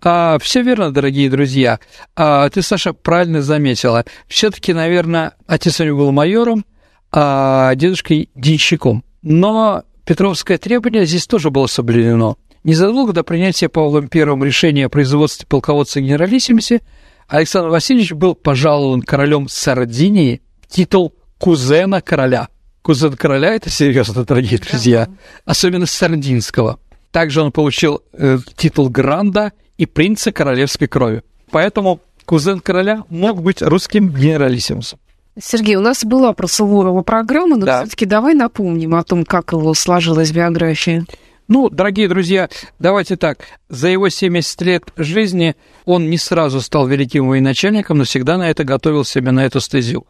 А, 0.02 0.38
все 0.40 0.62
верно, 0.62 0.92
дорогие 0.92 1.30
друзья. 1.30 1.80
А, 2.16 2.50
ты, 2.50 2.62
Саша, 2.62 2.94
правильно 2.94 3.42
заметила. 3.42 4.06
Все-таки, 4.28 4.74
наверное, 4.74 5.34
отец 5.46 5.80
у 5.80 5.86
него 5.86 6.00
был 6.00 6.12
майором, 6.12 6.66
а 7.12 7.76
дедушка 7.76 8.16
денщиком. 8.36 9.04
Но 9.22 9.84
Петровское 10.06 10.58
требование 10.58 11.06
здесь 11.06 11.28
тоже 11.28 11.50
было 11.50 11.68
соблюдено. 11.68 12.38
Незадолго 12.64 13.14
до 13.14 13.24
принятия 13.24 13.70
Павлом 13.70 14.10
I 14.14 14.22
решения 14.46 14.86
о 14.86 14.90
производстве 14.90 15.46
полководца 15.48 16.02
генералиссимусе 16.02 16.82
Александр 17.28 17.70
Васильевич 17.70 18.14
был 18.14 18.36
пожалован 18.36 19.02
королем 19.02 19.48
Сардинии 19.48 20.42
титул 20.68 21.14
кузена 21.38 22.02
короля. 22.02 22.50
Кузен 22.82 23.16
короля– 23.16 23.54
это 23.56 23.70
серьезно, 23.70 24.26
дорогие 24.26 24.60
друзья, 24.60 25.08
особенно 25.46 25.86
сардинского. 25.86 26.80
Также 27.12 27.42
он 27.42 27.52
получил 27.52 28.02
э, 28.14 28.40
титул 28.56 28.90
гранда 28.90 29.52
и 29.80 29.86
принца 29.86 30.32
королевской 30.32 30.88
крови. 30.88 31.24
Поэтому 31.52 32.02
кузен 32.26 32.60
короля 32.60 33.06
мог 33.10 33.42
быть 33.42 33.62
русским 33.62 34.10
генералиссимусом. 34.10 35.00
Сергей, 35.42 35.76
у 35.78 35.82
нас 35.82 36.04
была 36.04 36.34
про 36.34 36.48
Суворова 36.48 37.02
программа, 37.02 37.56
но 37.56 37.66
да. 37.66 37.82
все-таки 37.82 38.06
давай 38.06 38.34
напомним 38.34 38.96
о 38.96 39.04
том, 39.04 39.24
как 39.24 39.54
его 39.54 39.74
сложилась 39.74 40.32
биография. 40.32 41.06
Ну, 41.48 41.70
дорогие 41.70 42.10
друзья, 42.10 42.50
давайте 42.78 43.16
так. 43.16 43.40
За 43.70 43.88
его 43.88 44.10
70 44.10 44.62
лет 44.64 44.84
жизни 44.98 45.56
он 45.86 46.10
не 46.10 46.18
сразу 46.18 46.60
стал 46.62 46.86
великим 46.86 47.30
военачальником, 47.30 48.00
но 48.00 48.04
всегда 48.04 48.38
на 48.38 48.50
это 48.50 48.66
готовил 48.66 49.06
себя, 49.06 49.32
на 49.32 49.46
эту 49.46 49.62
стезю. 49.62 50.06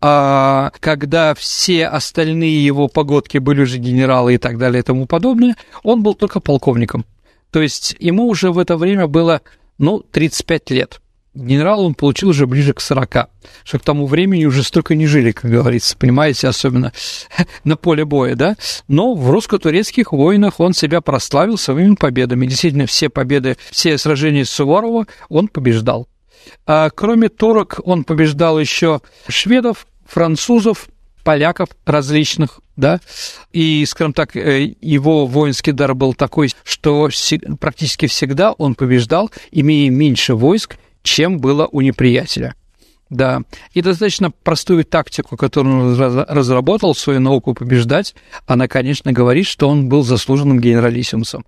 А 0.00 0.72
когда 0.80 1.34
все 1.34 1.86
остальные 1.86 2.66
его 2.66 2.88
погодки 2.88 3.38
были 3.38 3.62
уже 3.62 3.78
генералы 3.78 4.34
и 4.34 4.38
так 4.38 4.58
далее 4.58 4.80
и 4.80 4.82
тому 4.82 5.06
подобное, 5.06 5.56
он 5.84 6.02
был 6.02 6.14
только 6.14 6.40
полковником. 6.40 7.06
То 7.54 7.62
есть 7.62 7.94
ему 8.00 8.26
уже 8.26 8.50
в 8.50 8.58
это 8.58 8.76
время 8.76 9.06
было, 9.06 9.40
ну, 9.78 10.00
35 10.00 10.70
лет. 10.72 11.00
Генерал 11.34 11.84
он 11.84 11.94
получил 11.94 12.30
уже 12.30 12.48
ближе 12.48 12.72
к 12.74 12.80
40, 12.80 13.28
что 13.62 13.78
к 13.78 13.82
тому 13.82 14.08
времени 14.08 14.44
уже 14.44 14.64
столько 14.64 14.96
не 14.96 15.06
жили, 15.06 15.30
как 15.30 15.52
говорится, 15.52 15.96
понимаете, 15.96 16.48
особенно 16.48 16.92
на 17.62 17.76
поле 17.76 18.04
боя, 18.04 18.34
да? 18.34 18.56
Но 18.88 19.14
в 19.14 19.30
русско-турецких 19.30 20.10
войнах 20.10 20.58
он 20.58 20.74
себя 20.74 21.00
прославил 21.00 21.56
своими 21.56 21.94
победами. 21.94 22.44
Действительно, 22.48 22.86
все 22.86 23.08
победы, 23.08 23.56
все 23.70 23.98
сражения 23.98 24.44
Суворова 24.44 25.06
он 25.28 25.46
побеждал. 25.46 26.08
А 26.66 26.90
кроме 26.90 27.28
турок, 27.28 27.78
он 27.84 28.02
побеждал 28.02 28.58
еще 28.58 29.00
шведов, 29.28 29.86
французов, 30.06 30.88
поляков 31.24 31.70
различных, 31.86 32.60
да, 32.76 33.00
и, 33.52 33.84
скажем 33.86 34.12
так, 34.12 34.36
э, 34.36 34.74
его 34.80 35.26
воинский 35.26 35.72
дар 35.72 35.94
был 35.94 36.14
такой, 36.14 36.50
что 36.62 37.08
практически 37.58 38.06
всегда 38.06 38.52
он 38.52 38.74
побеждал, 38.74 39.30
имея 39.50 39.90
меньше 39.90 40.34
войск, 40.34 40.76
чем 41.02 41.38
было 41.38 41.66
у 41.70 41.80
неприятеля. 41.80 42.54
Да, 43.10 43.42
и 43.74 43.82
достаточно 43.82 44.30
простую 44.30 44.84
тактику, 44.84 45.36
которую 45.36 45.92
он 45.92 46.24
разработал, 46.28 46.94
свою 46.94 47.20
науку 47.20 47.54
побеждать, 47.54 48.14
она, 48.46 48.66
конечно, 48.66 49.12
говорит, 49.12 49.46
что 49.46 49.68
он 49.68 49.88
был 49.88 50.02
заслуженным 50.02 50.58
генералиссимусом. 50.58 51.44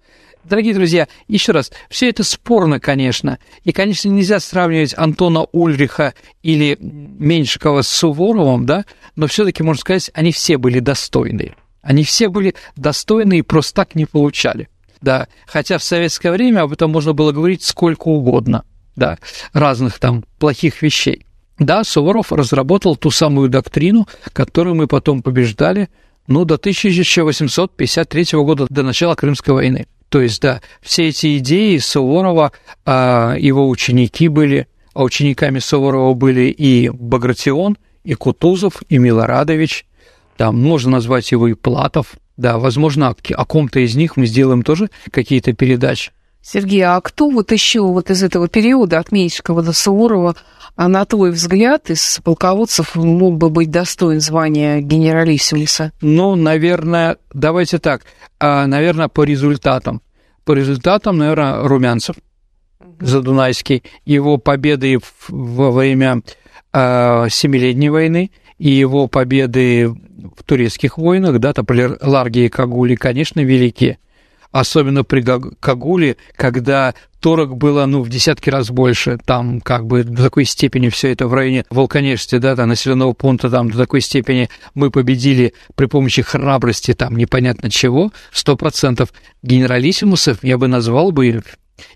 Дорогие 0.49 0.75
друзья, 0.75 1.09
еще 1.27 1.51
раз, 1.51 1.73
все 1.91 2.09
это 2.09 2.23
спорно, 2.23 2.79
конечно. 2.79 3.39
И, 3.65 3.73
конечно, 3.73 4.09
нельзя 4.09 4.39
сравнивать 4.39 4.95
Антона 4.97 5.45
Ульриха 5.51 6.15
или 6.43 6.79
Меньшикова 6.81 7.83
с 7.83 7.89
Суворовым, 7.89 8.65
да, 8.65 8.85
но 9.17 9.27
все-таки, 9.27 9.65
можно 9.65 9.81
сказать, 9.81 10.11
они 10.15 10.31
все 10.31 10.57
были 10.57 10.79
достойные. 10.79 11.57
Они 11.83 12.05
все 12.05 12.29
были 12.29 12.55
достойные 12.77 13.41
и 13.41 13.43
просто 13.43 13.75
так 13.75 13.95
не 13.97 14.07
получали. 14.07 14.69
Да, 15.01 15.27
хотя 15.47 15.79
в 15.79 15.83
советское 15.83 16.31
время 16.31 16.63
об 16.63 16.73
этом 16.73 16.91
можно 16.91 17.13
было 17.13 17.33
говорить 17.33 17.63
сколько 17.63 18.09
угодно, 18.09 18.65
да, 18.95 19.19
разных 19.53 19.99
там 19.99 20.25
плохих 20.39 20.81
вещей. 20.81 21.27
Да, 21.59 21.83
Суворов 21.85 22.33
разработал 22.33 22.97
ту 22.97 23.11
самую 23.11 23.49
доктрину, 23.49 24.07
которую 24.33 24.77
мы 24.77 24.87
потом 24.87 25.23
побеждали, 25.23 25.89
ну, 26.29 26.45
до 26.45 26.55
1853 26.55 28.27
года, 28.35 28.67
до 28.69 28.83
начала 28.83 29.15
Крымской 29.15 29.55
войны. 29.55 29.87
То 30.17 30.23
есть, 30.23 30.41
да, 30.41 30.63
все 30.81 31.09
эти 31.09 31.37
идеи 31.37 31.77
Суворова, 31.77 32.53
а, 32.87 33.35
его 33.39 33.69
ученики 33.69 34.29
были, 34.29 34.67
а 34.95 35.05
учениками 35.05 35.59
Суворова 35.59 36.15
были 36.15 36.45
и 36.45 36.89
Багратион, 36.89 37.77
и 38.03 38.15
Кутузов, 38.15 38.83
и 38.89 38.97
Милорадович, 38.97 39.85
там 40.39 40.59
можно 40.59 40.93
назвать 40.93 41.31
его 41.33 41.49
и 41.49 41.53
Платов, 41.53 42.15
да, 42.39 42.57
возможно, 42.57 43.15
о 43.15 43.45
ком-то 43.45 43.81
из 43.81 43.95
них 43.95 44.17
мы 44.17 44.25
сделаем 44.25 44.63
тоже 44.63 44.89
какие-то 45.11 45.53
передачи. 45.53 46.13
Сергей, 46.41 46.81
а 46.81 46.99
кто 47.03 47.29
вот 47.29 47.53
еще 47.53 47.83
вот 47.83 48.09
из 48.09 48.23
этого 48.23 48.49
периода 48.49 48.99
от 48.99 49.13
Меньшикова 49.13 49.63
до 49.63 49.75
Суворова, 49.75 50.35
а 50.77 50.89
на 50.89 51.05
твой 51.07 51.31
взгляд, 51.31 51.91
из 51.91 52.21
полководцев 52.23 52.95
мог 52.95 53.39
бы 53.39 53.49
быть 53.49 53.71
достоин 53.71 54.21
звания 54.21 54.81
генералиссимуса? 54.81 55.93
Ну, 56.03 56.37
наверное, 56.37 57.17
давайте 57.33 57.79
так, 57.79 58.03
а, 58.39 58.67
наверное, 58.67 59.09
по 59.09 59.25
результатам. 59.25 60.03
По 60.45 60.53
результатам, 60.53 61.17
наверное, 61.17 61.67
Румянцев, 61.67 62.17
Задунайский, 63.01 63.83
его 64.05 64.37
победы 64.37 64.99
во 65.29 65.71
время 65.71 66.23
э, 66.73 67.27
Семилетней 67.31 67.89
войны 67.89 68.31
и 68.59 68.71
его 68.71 69.09
победы 69.09 69.89
в 69.89 70.43
турецких 70.45 70.99
войнах, 70.99 71.39
да, 71.41 71.53
там 71.53 71.67
Ларги 72.01 72.41
и 72.41 72.49
Кагули, 72.49 72.95
конечно, 72.95 73.41
велики 73.41 73.99
особенно 74.61 75.05
при 75.05 75.23
Кагуле, 75.61 76.17
когда 76.37 76.95
торок 77.21 77.57
было, 77.57 77.87
ну, 77.87 78.03
в 78.03 78.09
десятки 78.09 78.51
раз 78.51 78.71
больше, 78.71 79.19
там, 79.25 79.61
как 79.61 79.87
бы, 79.87 80.05
до 80.05 80.25
такой 80.25 80.45
степени 80.45 80.89
все 80.89 81.13
это 81.13 81.27
в 81.27 81.35
районе 81.35 81.65
Волконежности, 81.71 82.39
да, 82.39 82.57
там, 82.57 82.69
населенного 82.69 83.13
пункта, 83.13 83.51
там, 83.51 83.71
до 83.71 83.79
такой 83.79 84.01
степени 84.01 84.49
мы 84.75 84.91
победили 84.91 85.53
при 85.75 85.87
помощи 85.87 86.23
храбрости, 86.23 86.95
там, 86.95 87.17
непонятно 87.17 87.71
чего, 87.71 88.13
сто 88.33 88.57
процентов 88.57 89.13
генералиссимусов 89.43 90.43
я 90.43 90.59
бы 90.59 90.69
назвал 90.69 91.13
бы 91.13 91.43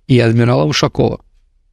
и 0.07 0.19
адмирала 0.19 0.65
Ушакова. 0.65 1.21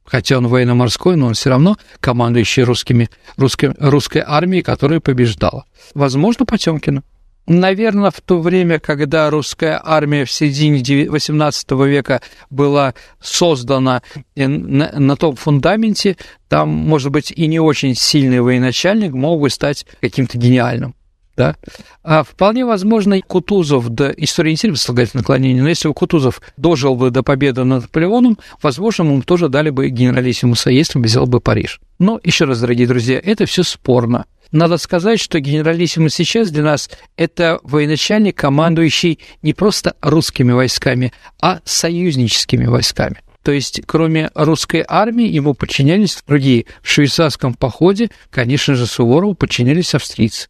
Хотя 0.04 0.38
он 0.38 0.46
военно-морской, 0.46 1.16
но 1.16 1.26
он 1.26 1.34
все 1.34 1.50
равно 1.50 1.76
командующий 2.00 2.62
русскими, 2.62 3.10
русской, 3.36 3.74
русской 3.78 4.22
армией, 4.26 4.62
которая 4.62 5.00
побеждала. 5.00 5.66
Возможно, 5.94 6.46
Потемкина. 6.46 7.02
Наверное, 7.48 8.10
в 8.10 8.20
то 8.20 8.40
время, 8.40 8.78
когда 8.78 9.30
русская 9.30 9.80
армия 9.82 10.26
в 10.26 10.30
середине 10.30 10.80
XVIII 10.80 11.88
века 11.88 12.20
была 12.50 12.92
создана 13.22 14.02
на, 14.36 15.16
том 15.16 15.34
фундаменте, 15.34 16.18
там, 16.48 16.68
может 16.68 17.10
быть, 17.10 17.30
и 17.30 17.46
не 17.46 17.58
очень 17.58 17.94
сильный 17.94 18.42
военачальник 18.42 19.12
мог 19.12 19.40
бы 19.40 19.48
стать 19.48 19.86
каким-то 20.02 20.36
гениальным. 20.36 20.94
Да. 21.38 21.56
А 22.02 22.24
вполне 22.24 22.66
возможно, 22.66 23.20
Кутузов, 23.22 23.88
да, 23.90 24.12
история 24.16 24.50
не 24.50 24.56
сильно 24.56 24.76
слагательное 24.76 25.22
наклонение, 25.22 25.62
но 25.62 25.68
если 25.68 25.86
бы 25.86 25.94
Кутузов 25.94 26.42
дожил 26.56 26.96
бы 26.96 27.10
до 27.10 27.22
победы 27.22 27.62
над 27.62 27.82
Наполеоном, 27.82 28.38
возможно, 28.60 29.04
ему 29.04 29.22
тоже 29.22 29.48
дали 29.48 29.70
бы 29.70 29.88
генералиссимуса, 29.88 30.70
если 30.70 30.98
бы 30.98 31.04
взял 31.04 31.26
бы 31.26 31.40
Париж. 31.40 31.80
Но, 32.00 32.20
еще 32.22 32.44
раз, 32.44 32.60
дорогие 32.60 32.88
друзья, 32.88 33.20
это 33.22 33.46
все 33.46 33.62
спорно. 33.62 34.26
Надо 34.50 34.78
сказать, 34.78 35.20
что 35.20 35.38
генералиссимус 35.38 36.12
сейчас 36.12 36.50
для 36.50 36.64
нас– 36.64 36.90
это 37.16 37.60
военачальник, 37.62 38.36
командующий 38.36 39.20
не 39.42 39.54
просто 39.54 39.94
русскими 40.00 40.52
войсками, 40.52 41.12
а 41.40 41.60
союзническими 41.64 42.66
войсками. 42.66 43.20
То 43.44 43.52
есть, 43.52 43.82
кроме 43.86 44.30
русской 44.34 44.84
армии, 44.86 45.28
ему 45.28 45.54
подчинялись 45.54 46.18
другие. 46.26 46.66
В 46.82 46.90
швейцарском 46.90 47.54
походе, 47.54 48.10
конечно 48.30 48.74
же, 48.74 48.86
Суворову 48.86 49.34
подчинялись 49.34 49.94
австрийцы. 49.94 50.48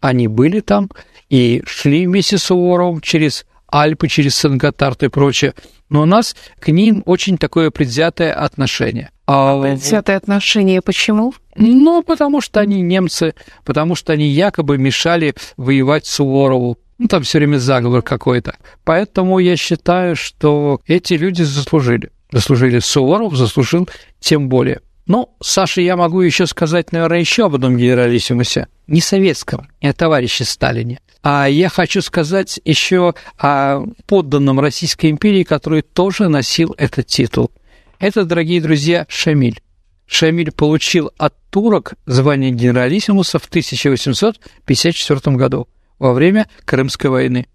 Они 0.00 0.28
были 0.28 0.60
там 0.60 0.90
и 1.28 1.62
шли 1.66 2.06
вместе 2.06 2.38
с 2.38 2.44
Суворовым 2.44 3.00
через 3.00 3.46
Альпы, 3.70 4.08
через 4.08 4.36
Сен-Готард 4.36 5.02
и 5.02 5.08
прочее. 5.08 5.54
Но 5.90 6.02
у 6.02 6.06
нас 6.06 6.36
к 6.58 6.68
ним 6.68 7.02
очень 7.06 7.38
такое 7.38 7.70
предвзятое 7.70 8.32
отношение. 8.32 9.10
А... 9.26 9.60
Предвзятое 9.60 10.16
отношение 10.16 10.80
почему? 10.80 11.34
Ну, 11.56 12.02
потому 12.02 12.40
что 12.40 12.60
они 12.60 12.80
немцы, 12.80 13.34
потому 13.64 13.94
что 13.94 14.12
они 14.12 14.28
якобы 14.28 14.78
мешали 14.78 15.34
воевать 15.56 16.06
Суворову. 16.06 16.78
Ну, 16.98 17.06
там 17.08 17.22
все 17.22 17.38
время 17.38 17.58
заговор 17.58 18.02
какой-то. 18.02 18.56
Поэтому 18.84 19.38
я 19.38 19.56
считаю, 19.56 20.16
что 20.16 20.80
эти 20.86 21.14
люди 21.14 21.42
заслужили. 21.42 22.10
Заслужили 22.32 22.78
Суворов, 22.80 23.36
заслужил 23.36 23.88
тем 24.18 24.48
более. 24.48 24.80
Ну, 25.08 25.34
Саша, 25.40 25.80
я 25.80 25.96
могу 25.96 26.20
еще 26.20 26.46
сказать, 26.46 26.92
наверное, 26.92 27.18
еще 27.20 27.46
об 27.46 27.54
одном 27.54 27.78
генералиссимусе. 27.78 28.68
Не 28.86 29.00
советском, 29.00 29.66
не 29.80 29.88
о 29.88 29.94
товарище 29.94 30.44
Сталине. 30.44 31.00
А 31.22 31.46
я 31.46 31.70
хочу 31.70 32.02
сказать 32.02 32.60
еще 32.64 33.14
о 33.38 33.84
подданном 34.06 34.60
Российской 34.60 35.10
империи, 35.10 35.44
который 35.44 35.80
тоже 35.80 36.28
носил 36.28 36.74
этот 36.76 37.06
титул. 37.06 37.50
Это, 37.98 38.24
дорогие 38.24 38.60
друзья, 38.60 39.06
Шамиль. 39.08 39.62
Шамиль 40.06 40.52
получил 40.52 41.10
от 41.16 41.34
турок 41.50 41.94
звание 42.04 42.50
генералиссимуса 42.50 43.38
в 43.38 43.46
1854 43.46 45.36
году 45.36 45.68
во 45.98 46.12
время 46.12 46.48
Крымской 46.66 47.08
войны. 47.08 47.46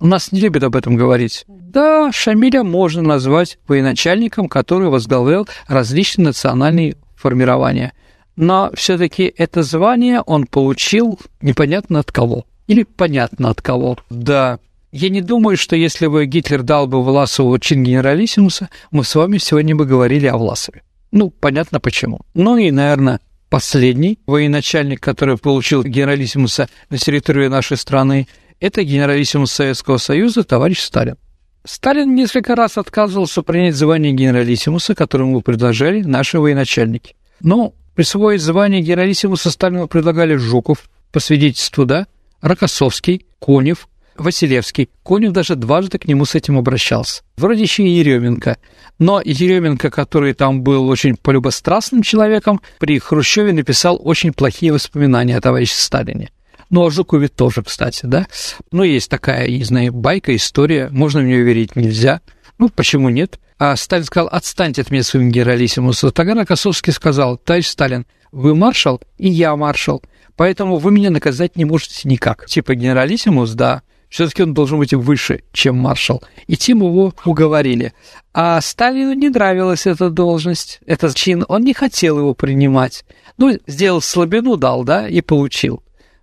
У 0.00 0.06
нас 0.06 0.30
не 0.30 0.40
любят 0.40 0.62
об 0.62 0.76
этом 0.76 0.94
говорить. 0.96 1.44
Да, 1.48 2.12
Шамиля 2.12 2.62
можно 2.62 3.02
назвать 3.02 3.58
военачальником, 3.66 4.48
который 4.48 4.88
возглавлял 4.88 5.48
различные 5.66 6.26
национальные 6.26 6.96
формирования. 7.16 7.92
Но 8.36 8.70
все-таки 8.74 9.32
это 9.36 9.64
звание 9.64 10.20
он 10.20 10.46
получил 10.46 11.18
непонятно 11.42 11.98
от 11.98 12.12
кого. 12.12 12.46
Или 12.68 12.84
понятно 12.84 13.50
от 13.50 13.60
кого. 13.60 13.98
Да, 14.08 14.60
я 14.92 15.08
не 15.08 15.20
думаю, 15.20 15.56
что 15.56 15.74
если 15.74 16.06
бы 16.06 16.24
Гитлер 16.26 16.62
дал 16.62 16.86
бы 16.86 17.02
Власову 17.02 17.58
чин 17.58 17.82
генералиссимуса, 17.82 18.68
мы 18.90 19.02
с 19.04 19.14
вами 19.14 19.38
сегодня 19.38 19.74
бы 19.74 19.84
говорили 19.84 20.26
о 20.26 20.36
Власове. 20.36 20.82
Ну, 21.10 21.30
понятно 21.30 21.80
почему. 21.80 22.20
Ну 22.34 22.56
и, 22.56 22.70
наверное, 22.70 23.20
последний 23.50 24.18
военачальник, 24.26 25.00
который 25.00 25.36
получил 25.36 25.82
генералиссимуса 25.82 26.68
на 26.90 26.98
территории 26.98 27.48
нашей 27.48 27.76
страны, 27.76 28.28
это 28.60 28.82
генералиссимус 28.82 29.52
Советского 29.52 29.98
Союза, 29.98 30.44
товарищ 30.44 30.80
Сталин. 30.80 31.16
Сталин 31.64 32.14
несколько 32.14 32.54
раз 32.54 32.78
отказывался 32.78 33.42
принять 33.42 33.74
звание 33.74 34.12
генералиссимуса, 34.12 34.94
которое 34.94 35.24
ему 35.24 35.40
предложили 35.42 36.02
наши 36.02 36.38
военачальники. 36.38 37.14
Но 37.40 37.74
присвоить 37.94 38.40
звание 38.40 38.80
генералиссимуса 38.80 39.50
Сталину 39.50 39.86
предлагали 39.88 40.36
Жуков, 40.36 40.88
по 41.12 41.20
свидетельству, 41.20 41.84
да, 41.84 42.06
Рокоссовский, 42.40 43.26
Конев, 43.40 43.88
Василевский. 44.16 44.90
Конев 45.04 45.32
даже 45.32 45.54
дважды 45.54 45.98
к 45.98 46.06
нему 46.06 46.24
с 46.24 46.34
этим 46.34 46.58
обращался. 46.58 47.22
Вроде 47.36 47.62
еще 47.62 47.84
и 47.84 47.90
Еременко. 47.90 48.58
Но 48.98 49.20
Еременко, 49.24 49.90
который 49.90 50.34
там 50.34 50.62
был 50.62 50.88
очень 50.88 51.16
полюбострастным 51.16 52.02
человеком, 52.02 52.60
при 52.78 52.98
Хрущеве 52.98 53.52
написал 53.52 54.00
очень 54.02 54.32
плохие 54.32 54.72
воспоминания 54.72 55.36
о 55.36 55.40
товарище 55.40 55.74
Сталине. 55.74 56.30
Ну, 56.70 56.84
о 56.84 56.90
Жукове 56.90 57.28
тоже, 57.28 57.62
кстати, 57.62 58.04
да. 58.04 58.26
Но 58.72 58.84
есть 58.84 59.10
такая, 59.10 59.48
не 59.48 59.64
знаю, 59.64 59.92
байка, 59.92 60.36
история, 60.36 60.88
можно 60.90 61.20
в 61.20 61.24
нее 61.24 61.42
верить, 61.42 61.76
нельзя. 61.76 62.20
Ну, 62.58 62.68
почему 62.68 63.08
нет? 63.08 63.38
А 63.58 63.74
Сталин 63.74 64.04
сказал, 64.04 64.28
отстаньте 64.30 64.82
от 64.82 64.90
меня 64.90 65.02
своим 65.02 65.30
генералиссимусом. 65.30 66.12
Тогда 66.12 66.34
Рокоссовский 66.34 66.92
сказал, 66.92 67.38
товарищ 67.38 67.66
Сталин, 67.66 68.06
вы 68.30 68.54
маршал, 68.54 69.00
и 69.16 69.28
я 69.28 69.56
маршал, 69.56 70.02
поэтому 70.36 70.76
вы 70.76 70.92
меня 70.92 71.10
наказать 71.10 71.56
не 71.56 71.64
можете 71.64 72.08
никак. 72.08 72.46
Типа 72.46 72.74
генералиссимус, 72.74 73.52
да, 73.52 73.82
все-таки 74.08 74.42
он 74.42 74.54
должен 74.54 74.78
быть 74.78 74.94
выше, 74.94 75.42
чем 75.52 75.76
маршал. 75.76 76.22
И 76.46 76.56
тем 76.56 76.78
его 76.78 77.14
уговорили. 77.24 77.92
А 78.32 78.60
Сталину 78.60 79.12
не 79.14 79.28
нравилась 79.28 79.86
эта 79.86 80.10
должность, 80.10 80.80
этот 80.86 81.14
чин, 81.14 81.44
он 81.48 81.62
не 81.62 81.74
хотел 81.74 82.18
его 82.18 82.34
принимать. 82.34 83.04
Ну, 83.38 83.58
сделал 83.66 84.00
слабину, 84.00 84.56
дал, 84.56 84.84
да, 84.84 85.08
и 85.08 85.20
получил. 85.20 85.82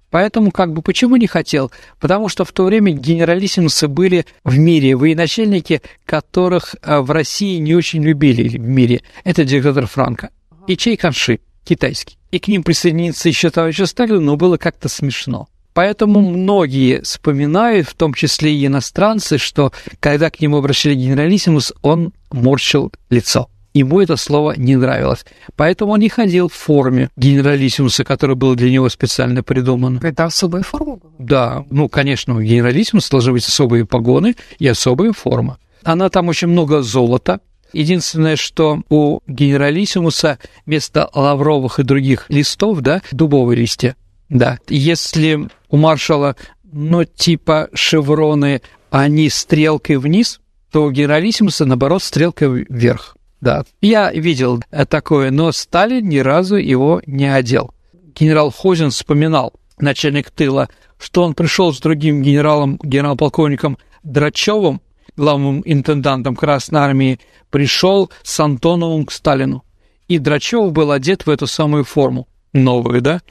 Поэтому, 0.10 0.52
как 0.52 0.72
бы, 0.72 0.82
почему 0.82 1.16
не 1.18 1.28
хотел? 1.28 1.72
Потому 2.00 2.30
что 2.30 2.46
в 2.46 2.52
то 2.52 2.64
время 2.66 2.92
генералиссимусы 2.94 3.88
были 3.88 4.26
в 4.44 4.58
мире, 4.58 4.96
военачальники, 4.96 5.82
которых 6.06 6.76
э, 6.82 7.00
в 7.00 7.12
России 7.12 7.58
не 7.58 7.76
очень 7.76 8.04
любили 8.04 8.58
в 8.58 8.60
мире. 8.60 9.02
Это 9.24 9.44
диктатор 9.44 9.88
Франко 9.88 10.30
и 10.68 10.78
Чей 10.78 10.98
Канши, 10.98 11.40
китайский. 11.64 12.18
И 12.32 12.40
к 12.40 12.48
ним 12.48 12.64
присоединиться 12.64 13.30
еще 13.30 13.50
товарищ 13.50 13.82
Сталин, 13.86 14.24
но 14.24 14.36
было 14.36 14.58
как-то 14.58 14.90
смешно. 14.90 15.48
Поэтому 15.74 16.22
многие 16.22 17.02
вспоминают, 17.02 17.90
в 17.90 17.96
том 17.96 18.14
числе 18.14 18.56
и 18.56 18.66
иностранцы, 18.66 19.38
что 19.38 19.74
когда 20.00 20.30
к 20.30 20.40
нему 20.40 20.58
обращали 20.58 20.96
генералиссимус, 20.96 21.74
он 21.82 22.14
морщил 22.32 22.94
лицо. 23.10 23.50
Ему 23.76 24.00
это 24.00 24.16
слово 24.16 24.54
не 24.56 24.78
нравилось. 24.78 25.26
Поэтому 25.58 25.92
он 25.92 26.00
не 26.00 26.08
ходил 26.08 26.48
в 26.48 26.54
форме 26.54 27.10
генералиссимуса, 27.18 28.06
который 28.06 28.38
был 28.38 28.56
для 28.56 28.72
него 28.72 28.88
специально 28.88 29.44
придуман. 29.44 30.00
Это 30.02 30.24
особая 30.24 30.64
форма 30.64 30.96
была? 30.96 31.12
Да, 31.20 31.66
ну, 31.70 31.90
конечно, 31.90 32.38
у 32.38 32.42
генералиссимуса 32.42 33.12
должны 33.12 33.34
быть 33.34 33.46
особые 33.46 33.86
погоны 33.86 34.38
и 34.60 34.68
особая 34.68 35.12
форма. 35.12 35.58
Она 35.84 36.10
там 36.10 36.30
очень 36.30 36.48
много 36.48 36.82
золота, 36.82 37.42
Единственное, 37.74 38.38
что 38.38 38.84
у 38.88 39.20
генералиссимуса 39.28 40.40
вместо 40.66 41.10
лавровых 41.14 41.80
и 41.80 41.84
других 41.84 42.26
листов, 42.30 42.80
да, 42.80 43.02
дубовые 43.12 43.60
листья. 43.60 43.98
Да. 44.30 44.60
Если 44.70 45.50
у 45.68 45.76
маршала, 45.76 46.38
ну, 46.64 47.04
типа 47.04 47.68
шевроны, 47.74 48.62
они 48.92 49.30
стрелкой 49.30 49.98
вниз, 49.98 50.40
то 50.72 50.86
у 50.86 50.92
генералиссимуса, 50.92 51.66
наоборот, 51.66 52.02
стрелкой 52.02 52.66
вверх. 52.70 53.18
Да, 53.46 53.64
я 53.80 54.12
видел 54.12 54.60
такое, 54.90 55.30
но 55.30 55.52
Сталин 55.52 56.10
ни 56.10 56.18
разу 56.18 56.56
его 56.56 57.04
не 57.06 57.32
одел. 57.32 57.76
Генерал 58.16 58.50
Хозин 58.50 58.90
вспоминал, 58.90 59.54
начальник 59.78 60.32
тыла, 60.32 60.68
что 60.98 61.22
он 61.22 61.36
пришел 61.36 61.72
с 61.72 61.80
другим 61.80 62.24
генералом, 62.24 62.80
генерал-полковником 62.82 63.78
Драчевым, 64.02 64.82
главным 65.16 65.62
интендантом 65.64 66.36
Красной 66.36 66.80
Армии, 66.80 67.20
пришел 67.52 68.10
с 68.24 68.40
Антоновым 68.40 69.06
к 69.06 69.12
Сталину. 69.12 69.64
И 70.08 70.18
Драчев 70.18 70.72
был 70.72 70.92
одет 70.92 71.28
в 71.28 71.30
эту 71.30 71.46
самую 71.46 71.84
форму, 71.84 72.28
новую, 72.52 73.00
да? 73.04 73.22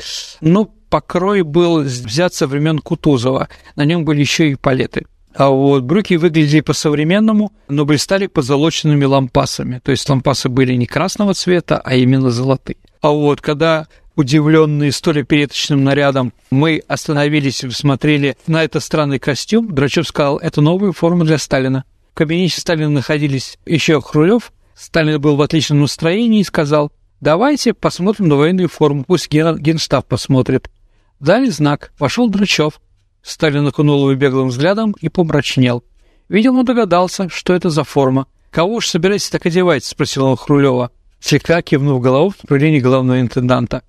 Ну, 0.40 0.66
покрой 0.90 1.42
был 1.42 1.80
взят 1.80 2.34
со 2.34 2.46
времен 2.46 2.78
Кутузова, 2.78 3.48
на 3.74 3.84
нем 3.84 4.04
были 4.04 4.20
еще 4.20 4.52
и 4.52 4.54
палеты. 4.54 5.06
А 5.34 5.50
вот 5.50 5.82
брюки 5.82 6.14
выглядели 6.14 6.60
по-современному, 6.60 7.52
но 7.68 7.84
блистали 7.84 8.28
позолоченными 8.28 9.04
лампасами. 9.04 9.80
То 9.82 9.90
есть 9.90 10.08
лампасы 10.08 10.48
были 10.48 10.74
не 10.74 10.86
красного 10.86 11.34
цвета, 11.34 11.80
а 11.84 11.94
именно 11.94 12.30
золотые. 12.30 12.76
А 13.00 13.10
вот 13.10 13.40
когда 13.40 13.88
удивленные 14.16 14.92
столь 14.92 15.24
переточным 15.24 15.82
нарядом, 15.82 16.32
мы 16.50 16.82
остановились 16.86 17.64
и 17.64 17.70
смотрели 17.70 18.36
на 18.46 18.62
этот 18.62 18.82
странный 18.82 19.18
костюм, 19.18 19.74
Драчев 19.74 20.06
сказал, 20.06 20.38
это 20.38 20.60
новая 20.60 20.92
форма 20.92 21.24
для 21.24 21.38
Сталина. 21.38 21.84
В 22.12 22.14
кабинете 22.14 22.60
Сталина 22.60 22.88
находились 22.88 23.58
еще 23.66 24.00
Хрулев. 24.00 24.52
Сталин 24.76 25.20
был 25.20 25.36
в 25.36 25.42
отличном 25.42 25.80
настроении 25.80 26.40
и 26.40 26.44
сказал, 26.44 26.92
давайте 27.20 27.74
посмотрим 27.74 28.28
на 28.28 28.36
военную 28.36 28.68
форму, 28.68 29.04
пусть 29.04 29.28
ген, 29.30 29.58
генштаб 29.58 30.06
посмотрит. 30.06 30.70
Дали 31.18 31.48
знак, 31.48 31.92
вошел 31.98 32.28
Драчев. 32.28 32.80
Сталин 33.24 33.66
окунул 33.66 34.10
его 34.10 34.14
беглым 34.14 34.48
взглядом 34.48 34.94
и 35.00 35.08
помрачнел. 35.08 35.82
Видимо, 36.28 36.62
догадался, 36.62 37.30
что 37.30 37.54
это 37.54 37.70
за 37.70 37.82
форма. 37.82 38.26
«Кого 38.50 38.74
уж 38.74 38.88
собираетесь 38.88 39.30
так 39.30 39.46
одевать?»— 39.46 39.84
спросил 39.84 40.26
он 40.26 40.36
Хрулева, 40.36 40.90
слегка 41.20 41.62
кивнув 41.62 42.02
голову 42.02 42.30
в 42.30 42.44
направлении 42.44 42.80
главного 42.80 43.20
интенданта. 43.20 43.82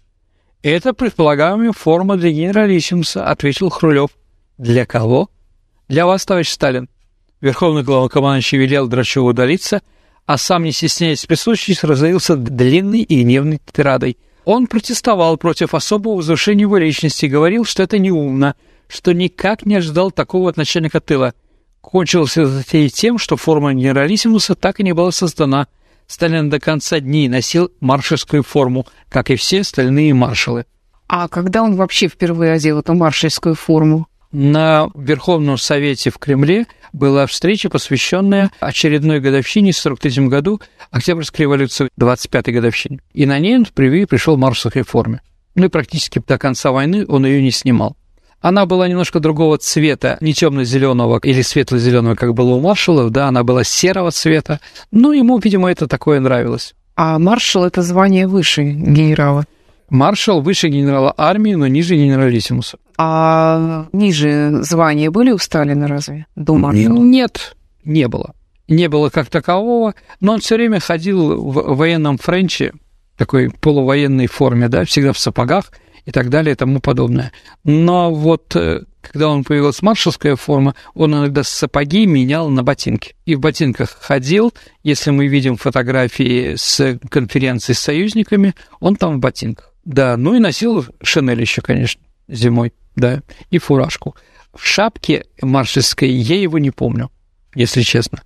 «Это 0.63 0.93
предполагаемая 0.93 1.73
форма 1.73 2.15
для 2.15 2.31
генералиссимуса»,— 2.31 3.25
ответил 3.27 3.69
Хрулев. 3.69 4.09
«Для 4.57 4.85
кого?» 4.85 5.29
«Для 5.89 6.07
вас, 6.07 6.25
товарищ 6.25 6.49
Сталин». 6.49 6.89
Верховный 7.41 7.83
главнокомандующий 7.83 8.57
велел 8.57 8.87
Драчеву 8.87 9.27
удалиться, 9.27 9.81
а 10.25 10.37
сам, 10.37 10.63
не 10.63 10.71
стесняясь 10.71 11.25
присутствующих, 11.25 11.83
разорился 11.83 12.37
длинной 12.37 13.01
и 13.01 13.21
гневной 13.21 13.61
тирадой. 13.71 14.17
Он 14.45 14.65
протестовал 14.65 15.37
против 15.37 15.73
особого 15.75 16.15
возвышения 16.15 16.61
его 16.61 16.77
личности, 16.77 17.25
говорил, 17.25 17.65
что 17.65 17.83
это 17.83 17.99
неумно, 17.99 18.55
что 18.87 19.13
никак 19.13 19.65
не 19.65 19.75
ожидал 19.75 20.11
такого 20.11 20.49
от 20.49 20.57
начальника 20.57 20.99
тыла. 20.99 21.33
Кончилось 21.81 22.33
затея 22.33 22.89
тем, 22.89 23.17
что 23.17 23.37
форма 23.37 23.73
генералиссимуса 23.73 24.55
так 24.55 24.79
и 24.79 24.83
не 24.83 24.93
была 24.93 25.11
создана. 25.11 25.67
Сталин 26.07 26.49
до 26.49 26.59
конца 26.59 26.99
дней 26.99 27.27
носил 27.27 27.71
маршальскую 27.79 28.43
форму, 28.43 28.87
как 29.09 29.29
и 29.29 29.35
все 29.35 29.61
остальные 29.61 30.13
маршалы. 30.13 30.65
А 31.07 31.27
когда 31.27 31.63
он 31.63 31.75
вообще 31.75 32.07
впервые 32.07 32.53
одел 32.53 32.79
эту 32.79 32.93
маршальскую 32.93 33.55
форму? 33.55 34.07
На 34.31 34.89
Верховном 34.95 35.57
Совете 35.57 36.09
в 36.09 36.17
Кремле 36.17 36.65
была 36.91 37.25
встреча, 37.25 37.69
посвященная 37.69 38.51
очередной 38.59 39.19
годовщине 39.19 39.71
в 39.71 39.77
43 39.77 40.27
году 40.27 40.59
Октябрьской 40.91 41.43
революции, 41.43 41.89
25-й 41.99 42.51
годовщине. 42.51 42.99
И 43.13 43.25
на 43.25 43.39
ней 43.39 43.55
он 43.55 43.65
впервые 43.65 44.07
пришел 44.07 44.35
в 44.35 44.39
маршальской 44.39 44.83
форме. 44.83 45.21
Ну 45.55 45.65
и 45.65 45.69
практически 45.69 46.21
до 46.25 46.37
конца 46.37 46.71
войны 46.71 47.05
он 47.07 47.25
ее 47.25 47.41
не 47.41 47.51
снимал. 47.51 47.95
Она 48.41 48.65
была 48.65 48.87
немножко 48.87 49.19
другого 49.19 49.57
цвета, 49.57 50.17
не 50.21 50.33
темно-зеленого 50.33 51.19
или 51.23 51.41
светло-зеленого, 51.41 52.15
как 52.15 52.33
было 52.33 52.55
у 52.55 52.59
маршалов, 52.59 53.09
да, 53.11 53.27
она 53.27 53.43
была 53.43 53.63
серого 53.63 54.11
цвета. 54.11 54.59
Ну, 54.91 55.11
ему, 55.13 55.39
видимо, 55.39 55.71
это 55.71 55.87
такое 55.87 56.19
нравилось. 56.19 56.75
А 56.95 57.19
маршал– 57.19 57.65
это 57.65 57.81
звание 57.81 58.27
выше 58.27 58.63
генерала? 58.63 59.45
Маршал 59.89 60.41
выше 60.41 60.69
генерала 60.69 61.13
армии, 61.17 61.53
но 61.53 61.67
ниже 61.67 61.95
генералиссимуса. 61.95 62.77
А 62.97 63.87
ниже 63.91 64.59
звания 64.61 65.11
были 65.11 65.31
у 65.31 65.37
Сталина 65.37 65.87
разве 65.87 66.25
до 66.35 66.55
маршала? 66.55 66.97
Нет, 66.97 67.55
не 67.83 68.07
было. 68.07 68.33
Не 68.67 68.89
было 68.89 69.09
как 69.09 69.27
такового, 69.27 69.93
но 70.21 70.33
он 70.33 70.39
все 70.39 70.55
время 70.55 70.79
ходил 70.79 71.35
в 71.39 71.75
военном 71.75 72.17
френче, 72.17 72.73
такой 73.17 73.51
полувоенной 73.51 74.27
форме, 74.27 74.69
да, 74.69 74.85
всегда 74.85 75.13
в 75.13 75.19
сапогах 75.19 75.71
и 76.05 76.11
так 76.11 76.29
далее 76.29 76.53
и 76.53 76.55
тому 76.55 76.79
подобное. 76.79 77.31
Но 77.63 78.13
вот 78.13 78.55
э, 78.55 78.83
когда 79.01 79.29
он 79.29 79.43
появилась 79.43 79.81
маршалская 79.81 80.35
форма, 80.35 80.75
он 80.93 81.13
иногда 81.13 81.43
сапоги 81.43 82.05
менял 82.05 82.49
на 82.49 82.63
ботинки. 82.63 83.15
И 83.25 83.35
в 83.35 83.39
ботинках 83.39 83.89
ходил. 83.99 84.53
Если 84.83 85.11
мы 85.11 85.27
видим 85.27 85.57
фотографии 85.57 86.55
с 86.55 86.99
конференции 87.09 87.73
с 87.73 87.79
союзниками, 87.79 88.55
он 88.79 88.95
там 88.95 89.17
в 89.17 89.19
ботинках. 89.19 89.73
Да, 89.83 90.17
ну 90.17 90.35
и 90.35 90.39
носил 90.39 90.85
шинель 91.03 91.41
еще, 91.41 91.61
конечно, 91.61 92.01
зимой, 92.27 92.73
да, 92.95 93.21
и 93.51 93.57
фуражку. 93.57 94.15
В 94.53 94.65
шапке 94.65 95.25
маршальской 95.41 96.09
я 96.09 96.39
его 96.39 96.57
не 96.57 96.71
помню, 96.71 97.11
если 97.53 97.81
честно. 97.81 98.21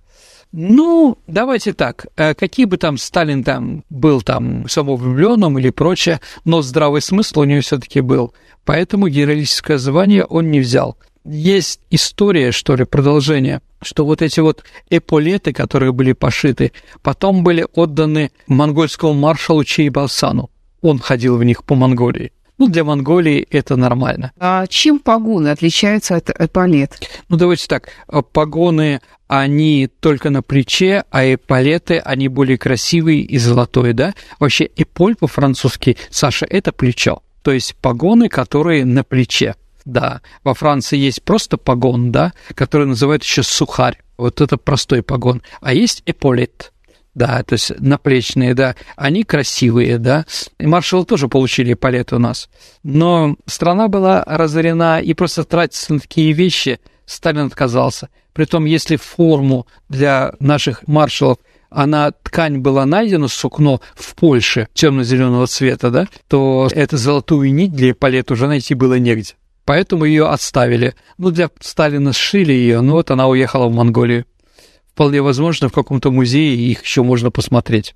Ну, 0.52 1.16
давайте 1.26 1.72
так, 1.72 2.06
э, 2.16 2.34
какие 2.34 2.66
бы 2.66 2.76
там 2.76 2.98
Сталин 2.98 3.44
там 3.44 3.84
был 3.88 4.20
там 4.20 4.68
самовлюбленным 4.68 5.58
или 5.58 5.70
прочее, 5.70 6.20
но 6.44 6.60
здравый 6.62 7.02
смысл 7.02 7.40
у 7.40 7.44
него 7.44 7.60
все-таки 7.60 8.00
был. 8.00 8.34
Поэтому 8.64 9.08
героическое 9.08 9.78
звание 9.78 10.24
он 10.24 10.50
не 10.50 10.60
взял. 10.60 10.96
Есть 11.24 11.80
история, 11.90 12.50
что 12.50 12.74
ли, 12.74 12.84
продолжение, 12.84 13.60
что 13.80 14.04
вот 14.04 14.22
эти 14.22 14.40
вот 14.40 14.64
эполеты, 14.88 15.52
которые 15.52 15.92
были 15.92 16.12
пошиты, 16.12 16.72
потом 17.02 17.44
были 17.44 17.66
отданы 17.74 18.32
монгольскому 18.46 19.14
маршалу 19.14 19.62
Чейбалсану 19.62 20.50
он 20.82 20.98
ходил 20.98 21.36
в 21.36 21.44
них 21.44 21.64
по 21.64 21.74
Монголии. 21.74 22.32
Ну, 22.60 22.68
для 22.68 22.84
Монголии 22.84 23.46
это 23.50 23.76
нормально. 23.76 24.32
А 24.38 24.66
чем 24.66 24.98
погоны 24.98 25.48
отличаются 25.48 26.16
от 26.16 26.28
эполет? 26.28 26.92
Ну, 27.30 27.38
давайте 27.38 27.66
так. 27.66 27.88
Погоны, 28.32 29.00
они 29.28 29.88
только 30.00 30.28
на 30.28 30.42
плече, 30.42 31.04
а 31.10 31.24
эполеты, 31.24 32.00
они 32.00 32.28
более 32.28 32.58
красивые 32.58 33.22
и 33.22 33.38
золотые, 33.38 33.94
да? 33.94 34.12
Вообще, 34.38 34.68
эполь 34.76 35.16
по-французски, 35.16 35.96
Саша, 36.10 36.44
это 36.44 36.70
плечо. 36.70 37.22
То 37.40 37.50
есть 37.50 37.76
погоны, 37.76 38.28
которые 38.28 38.84
на 38.84 39.04
плече. 39.04 39.54
Да, 39.86 40.20
во 40.44 40.52
Франции 40.52 40.98
есть 40.98 41.22
просто 41.22 41.56
погон, 41.56 42.12
да, 42.12 42.34
который 42.54 42.86
называют 42.86 43.24
еще 43.24 43.42
сухарь. 43.42 43.98
Вот 44.18 44.42
это 44.42 44.58
простой 44.58 45.02
погон. 45.02 45.40
А 45.62 45.72
есть 45.72 46.02
эполет 46.04 46.72
да, 47.14 47.42
то 47.42 47.54
есть 47.54 47.72
наплечные, 47.78 48.54
да, 48.54 48.76
они 48.96 49.24
красивые, 49.24 49.98
да. 49.98 50.26
И 50.58 50.66
маршалы 50.66 51.04
тоже 51.04 51.28
получили 51.28 51.74
палет 51.74 52.12
у 52.12 52.18
нас. 52.18 52.48
Но 52.82 53.36
страна 53.46 53.88
была 53.88 54.22
разорена, 54.26 55.00
и 55.00 55.14
просто 55.14 55.44
тратиться 55.44 55.94
на 55.94 56.00
такие 56.00 56.32
вещи 56.32 56.78
Сталин 57.06 57.46
отказался. 57.46 58.08
Притом, 58.32 58.64
если 58.64 58.96
форму 58.96 59.66
для 59.88 60.34
наших 60.38 60.86
маршалов 60.86 61.38
она 61.68 62.10
ткань 62.10 62.58
была 62.58 62.84
найдена, 62.84 63.28
сукно 63.28 63.80
в 63.94 64.14
Польше 64.14 64.68
темно-зеленого 64.74 65.46
цвета, 65.46 65.90
да, 65.90 66.08
то 66.28 66.68
эту 66.72 66.96
золотую 66.96 67.52
нить 67.54 67.72
для 67.72 67.94
палет 67.94 68.30
уже 68.30 68.46
найти 68.46 68.74
было 68.74 68.98
негде. 68.98 69.34
Поэтому 69.64 70.04
ее 70.04 70.26
отставили. 70.26 70.94
Ну, 71.16 71.30
для 71.30 71.48
Сталина 71.60 72.12
сшили 72.12 72.52
ее, 72.52 72.80
ну 72.80 72.94
вот 72.94 73.10
она 73.10 73.28
уехала 73.28 73.68
в 73.68 73.72
Монголию 73.72 74.24
вполне 74.92 75.22
возможно, 75.22 75.68
в 75.68 75.72
каком-то 75.72 76.10
музее 76.10 76.56
их 76.56 76.82
еще 76.82 77.02
можно 77.02 77.30
посмотреть. 77.30 77.94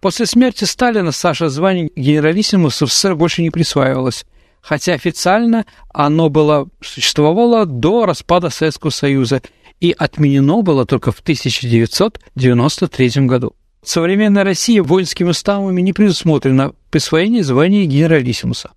После 0.00 0.26
смерти 0.26 0.64
Сталина 0.64 1.12
Саша 1.12 1.48
звание 1.48 1.88
генералиссимуса 1.96 2.86
в 2.86 2.92
СССР 2.92 3.14
больше 3.14 3.42
не 3.42 3.50
присваивалось, 3.50 4.26
хотя 4.60 4.94
официально 4.94 5.64
оно 5.92 6.28
было, 6.28 6.68
существовало 6.82 7.66
до 7.66 8.06
распада 8.06 8.50
Советского 8.50 8.90
Союза 8.90 9.42
и 9.80 9.94
отменено 9.96 10.62
было 10.62 10.84
только 10.86 11.10
в 11.12 11.20
1993 11.20 13.26
году. 13.26 13.54
В 13.82 13.88
современной 13.88 14.42
России 14.44 14.80
воинскими 14.80 15.30
уставами 15.30 15.80
не 15.82 15.92
предусмотрено 15.92 16.72
присвоение 16.90 17.44
звания 17.44 17.84
генералиссимуса. 17.84 18.70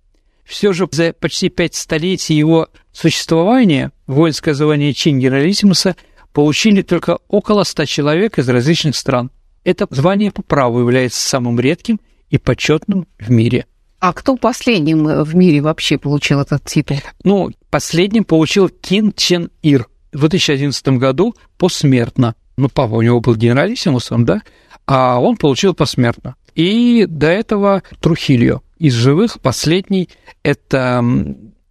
Все 0.44 0.72
же 0.72 0.88
за 0.90 1.12
почти 1.12 1.50
пять 1.50 1.74
столетий 1.74 2.34
его 2.34 2.68
существования 2.92 3.92
воинское 4.06 4.54
звание 4.54 4.94
чин 4.94 5.18
генералиссимуса 5.18 5.96
получили 6.38 6.82
только 6.82 7.18
около 7.26 7.64
100 7.64 7.86
человек 7.86 8.38
из 8.38 8.48
различных 8.48 8.94
стран. 8.94 9.32
Это 9.64 9.88
звание 9.90 10.30
по 10.30 10.40
праву 10.40 10.78
является 10.78 11.18
самым 11.28 11.58
редким 11.58 11.98
и 12.30 12.38
почетным 12.38 13.08
в 13.18 13.28
мире. 13.28 13.66
А 13.98 14.12
кто 14.12 14.36
последним 14.36 15.24
в 15.24 15.34
мире 15.34 15.60
вообще 15.60 15.98
получил 15.98 16.38
этот 16.38 16.62
титул? 16.62 16.98
Ну, 17.24 17.50
последним 17.70 18.22
получил 18.22 18.68
Кин 18.68 19.12
Чен 19.16 19.50
Ир 19.62 19.88
в 20.12 20.20
2011 20.20 20.86
году 20.90 21.34
посмертно. 21.56 22.36
Ну, 22.56 22.68
папа 22.68 22.94
у 22.94 23.02
него 23.02 23.20
был 23.20 23.34
генералиссимусом, 23.34 24.24
да? 24.24 24.42
А 24.86 25.18
он 25.18 25.38
получил 25.38 25.74
посмертно. 25.74 26.36
И 26.54 27.04
до 27.08 27.26
этого 27.26 27.82
Трухильо 27.98 28.62
из 28.78 28.94
живых 28.94 29.40
последний– 29.40 30.08
это 30.44 31.04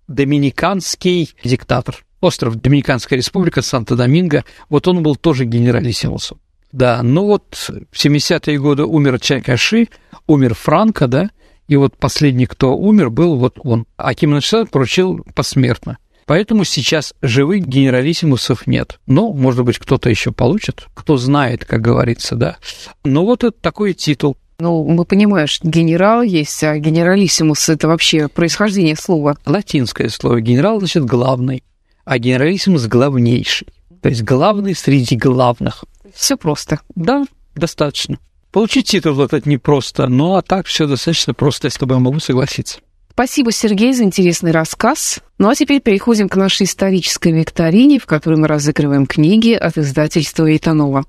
доминиканский 0.10 1.34
диктатор 1.42 2.04
остров 2.22 2.56
Доминиканская 2.56 3.18
республика, 3.18 3.62
Санто-Доминго, 3.62 4.44
вот 4.70 4.88
он 4.88 5.04
был 5.04 5.16
тоже 5.16 5.46
генералиссимусом. 5.46 6.40
Да, 6.72 7.02
ну 7.02 7.26
вот 7.26 7.56
в 7.56 7.96
70-е 7.96 8.60
годы 8.60 8.84
умер 8.84 9.20
Чайкаши, 9.20 9.88
умер 10.28 10.54
Франко, 10.54 11.08
да, 11.08 11.30
и 11.68 11.76
вот 11.76 11.98
последний, 11.98 12.46
кто 12.46 12.78
умер, 12.78 13.10
был 13.10 13.36
вот 13.36 13.60
он. 13.64 13.86
А 13.98 14.14
Ким 14.14 14.40
Сен 14.42 14.68
поручил 14.68 15.26
посмертно. 15.36 15.98
Поэтому 16.26 16.66
сейчас 16.66 17.14
живых 17.22 17.66
генералиссимусов 17.66 18.68
нет. 18.68 19.00
Но, 19.08 19.32
может 19.32 19.64
быть, 19.64 19.78
кто-то 19.78 20.10
еще 20.10 20.32
получит, 20.32 20.88
кто 20.94 21.16
знает, 21.16 21.64
как 21.64 21.82
говорится, 21.82 22.36
да. 22.36 22.58
Но 23.06 23.26
вот 23.26 23.46
это 23.46 23.58
такой 23.60 23.94
титул. 23.94 24.36
Ну, 24.60 24.84
мы 24.86 25.06
понимаем, 25.06 25.48
что 25.48 25.68
генерал 25.68 26.24
есть, 26.24 26.64
а 26.64 26.78
генералиссимус– 26.80 27.70
это 27.70 27.88
вообще 27.88 28.28
происхождение 28.28 28.96
слова. 28.96 29.38
Латинское 29.46 30.10
слово. 30.10 30.42
Генерал, 30.42 30.80
значит, 30.80 31.06
главный 31.06 31.64
а 32.08 32.20
генералиссимус 32.20 32.88
главнейший. 32.88 33.68
То 34.02 34.08
есть 34.08 34.24
главный 34.24 34.74
среди 34.74 35.18
главных. 35.18 35.84
Все 36.14 36.38
просто. 36.38 36.80
Да, 36.96 37.26
достаточно. 37.54 38.18
Получить 38.52 38.88
титул 38.88 39.20
этот 39.22 39.46
непросто, 39.46 40.08
но 40.08 40.36
а 40.36 40.42
так 40.42 40.68
все 40.68 40.88
достаточно 40.88 41.34
просто, 41.34 41.68
если 41.68 41.86
бы 41.86 41.96
я 41.96 42.00
могу 42.00 42.20
согласиться. 42.20 42.80
Спасибо, 43.12 43.52
Сергей, 43.52 43.94
за 43.94 44.04
интересный 44.04 44.52
рассказ. 44.52 45.20
Ну 45.38 45.50
а 45.50 45.56
теперь 45.56 45.82
переходим 45.82 46.30
к 46.30 46.38
нашей 46.38 46.64
исторической 46.64 47.34
викторине, 47.34 48.00
в 48.00 48.06
которой 48.06 48.36
мы 48.36 48.48
разыгрываем 48.48 49.06
книги 49.06 49.52
от 49.52 49.78
издательства 49.78 50.56
Итанова. 50.56 51.04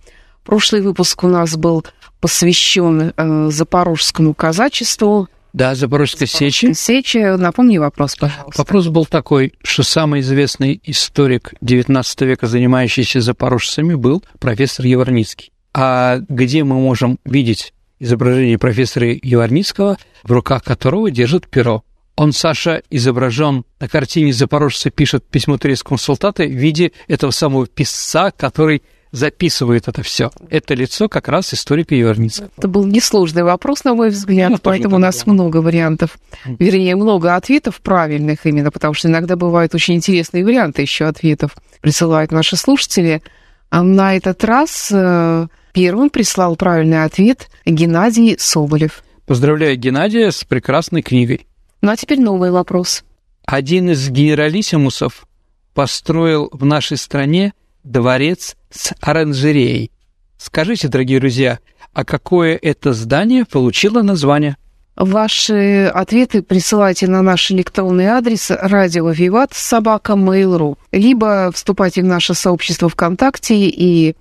Прошлый 0.44 0.80
выпуск 0.82 1.22
у 1.22 1.28
нас 1.28 1.56
был 1.56 1.86
посвящен 2.20 3.12
э, 3.16 3.50
запорожскому 3.50 4.34
казачеству. 4.34 5.28
Да, 5.52 5.74
Запорожской 5.74 6.26
сечи. 6.26 6.72
Сечи. 6.72 7.18
Напомни 7.36 7.78
вопрос, 7.78 8.16
пожалуйста. 8.16 8.60
Вопрос 8.60 8.88
был 8.88 9.06
такой, 9.06 9.54
что 9.62 9.82
самый 9.82 10.20
известный 10.20 10.80
историк 10.84 11.54
XIX 11.62 12.26
века, 12.26 12.46
занимающийся 12.46 13.20
запорожцами, 13.20 13.94
был 13.94 14.22
профессор 14.38 14.86
Еварницкий. 14.86 15.52
А 15.74 16.18
где 16.28 16.64
мы 16.64 16.76
можем 16.76 17.18
видеть 17.24 17.72
изображение 17.98 18.58
профессора 18.58 19.08
Еварницкого, 19.22 19.98
в 20.22 20.32
руках 20.32 20.64
которого 20.64 21.10
держит 21.10 21.48
перо? 21.48 21.82
Он, 22.16 22.32
Саша, 22.32 22.82
изображен 22.90 23.64
на 23.78 23.88
картине 23.88 24.32
«Запорожцы 24.32 24.90
пишет 24.90 25.24
письмо 25.24 25.56
турецкому 25.56 25.98
солдату» 25.98 26.42
в 26.42 26.50
виде 26.50 26.90
этого 27.06 27.30
самого 27.30 27.68
писца, 27.68 28.32
который 28.36 28.82
записывает 29.10 29.88
это 29.88 30.02
все. 30.02 30.30
Это 30.50 30.74
лицо 30.74 31.08
как 31.08 31.28
раз 31.28 31.54
историка 31.54 31.94
Юрницкого. 31.94 32.50
Это 32.56 32.68
был 32.68 32.84
несложный 32.84 33.42
вопрос, 33.42 33.84
на 33.84 33.94
мой 33.94 34.10
взгляд, 34.10 34.50
ну, 34.50 34.58
поэтому 34.62 34.96
у 34.96 34.98
нас 34.98 35.26
много 35.26 35.58
вариантов, 35.58 36.18
вернее, 36.44 36.96
много 36.96 37.34
ответов 37.34 37.80
правильных 37.80 38.46
именно, 38.46 38.70
потому 38.70 38.94
что 38.94 39.08
иногда 39.08 39.36
бывают 39.36 39.74
очень 39.74 39.94
интересные 39.94 40.44
варианты 40.44 40.82
еще 40.82 41.06
ответов, 41.06 41.56
присылают 41.80 42.32
наши 42.32 42.56
слушатели. 42.56 43.22
А 43.70 43.82
на 43.82 44.16
этот 44.16 44.44
раз 44.44 44.90
э, 44.92 45.46
первым 45.72 46.10
прислал 46.10 46.56
правильный 46.56 47.04
ответ 47.04 47.48
Геннадий 47.66 48.36
Соболев. 48.38 49.02
Поздравляю 49.26 49.76
Геннадия 49.76 50.30
с 50.32 50.42
прекрасной 50.44 51.02
книгой. 51.02 51.46
Ну 51.82 51.90
а 51.90 51.96
теперь 51.96 52.20
новый 52.20 52.50
вопрос. 52.50 53.04
Один 53.44 53.90
из 53.90 54.08
генералиссимусов 54.10 55.26
построил 55.74 56.48
в 56.52 56.64
нашей 56.64 56.96
стране 56.96 57.52
дворец 57.90 58.56
с 58.70 58.92
оранжереей. 59.00 59.90
Скажите, 60.36 60.88
дорогие 60.88 61.20
друзья, 61.20 61.58
а 61.92 62.04
какое 62.04 62.58
это 62.60 62.92
здание 62.92 63.44
получило 63.44 64.02
название? 64.02 64.56
Ваши 64.96 65.90
ответы 65.94 66.42
присылайте 66.42 67.06
на 67.06 67.22
наш 67.22 67.50
электронный 67.52 68.06
адрес 68.06 68.50
радио 68.50 69.10
Виват 69.10 69.52
собака 69.52 70.14
Mail.ru, 70.14 70.76
либо 70.90 71.50
вступайте 71.54 72.02
в 72.02 72.06
наше 72.06 72.34
сообщество 72.34 72.88
ВКонтакте 72.88 73.54
и 73.54 74.16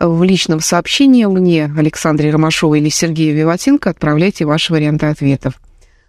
в 0.00 0.22
личном 0.22 0.60
сообщении 0.60 1.26
мне, 1.26 1.72
Александре 1.76 2.30
Ромашовой 2.30 2.80
или 2.80 2.88
Сергею 2.88 3.36
Виватенко 3.36 3.90
отправляйте 3.90 4.44
ваши 4.44 4.72
варианты 4.72 5.06
ответов. 5.06 5.54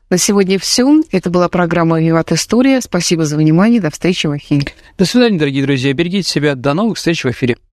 На 0.10 0.20
сегодня 0.20 0.60
все. 0.60 1.02
Это 1.12 1.32
была 1.32 1.50
программа 1.50 2.00
«Виват 2.00 2.32
История». 2.32 2.80
Спасибо 2.82 3.26
за 3.26 3.38
внимание. 3.38 3.82
До 3.82 3.90
встречи 3.90 4.28
в 4.28 4.38
эфире. 4.38 4.68
До 4.98 5.06
свидания, 5.06 5.40
дорогие 5.40 5.64
друзья. 5.64 5.94
Берегите 5.94 6.30
себя. 6.30 6.54
До 6.54 6.76
новых 6.76 6.98
встреч 6.98 7.24
в 7.24 7.30
эфире. 7.32 7.58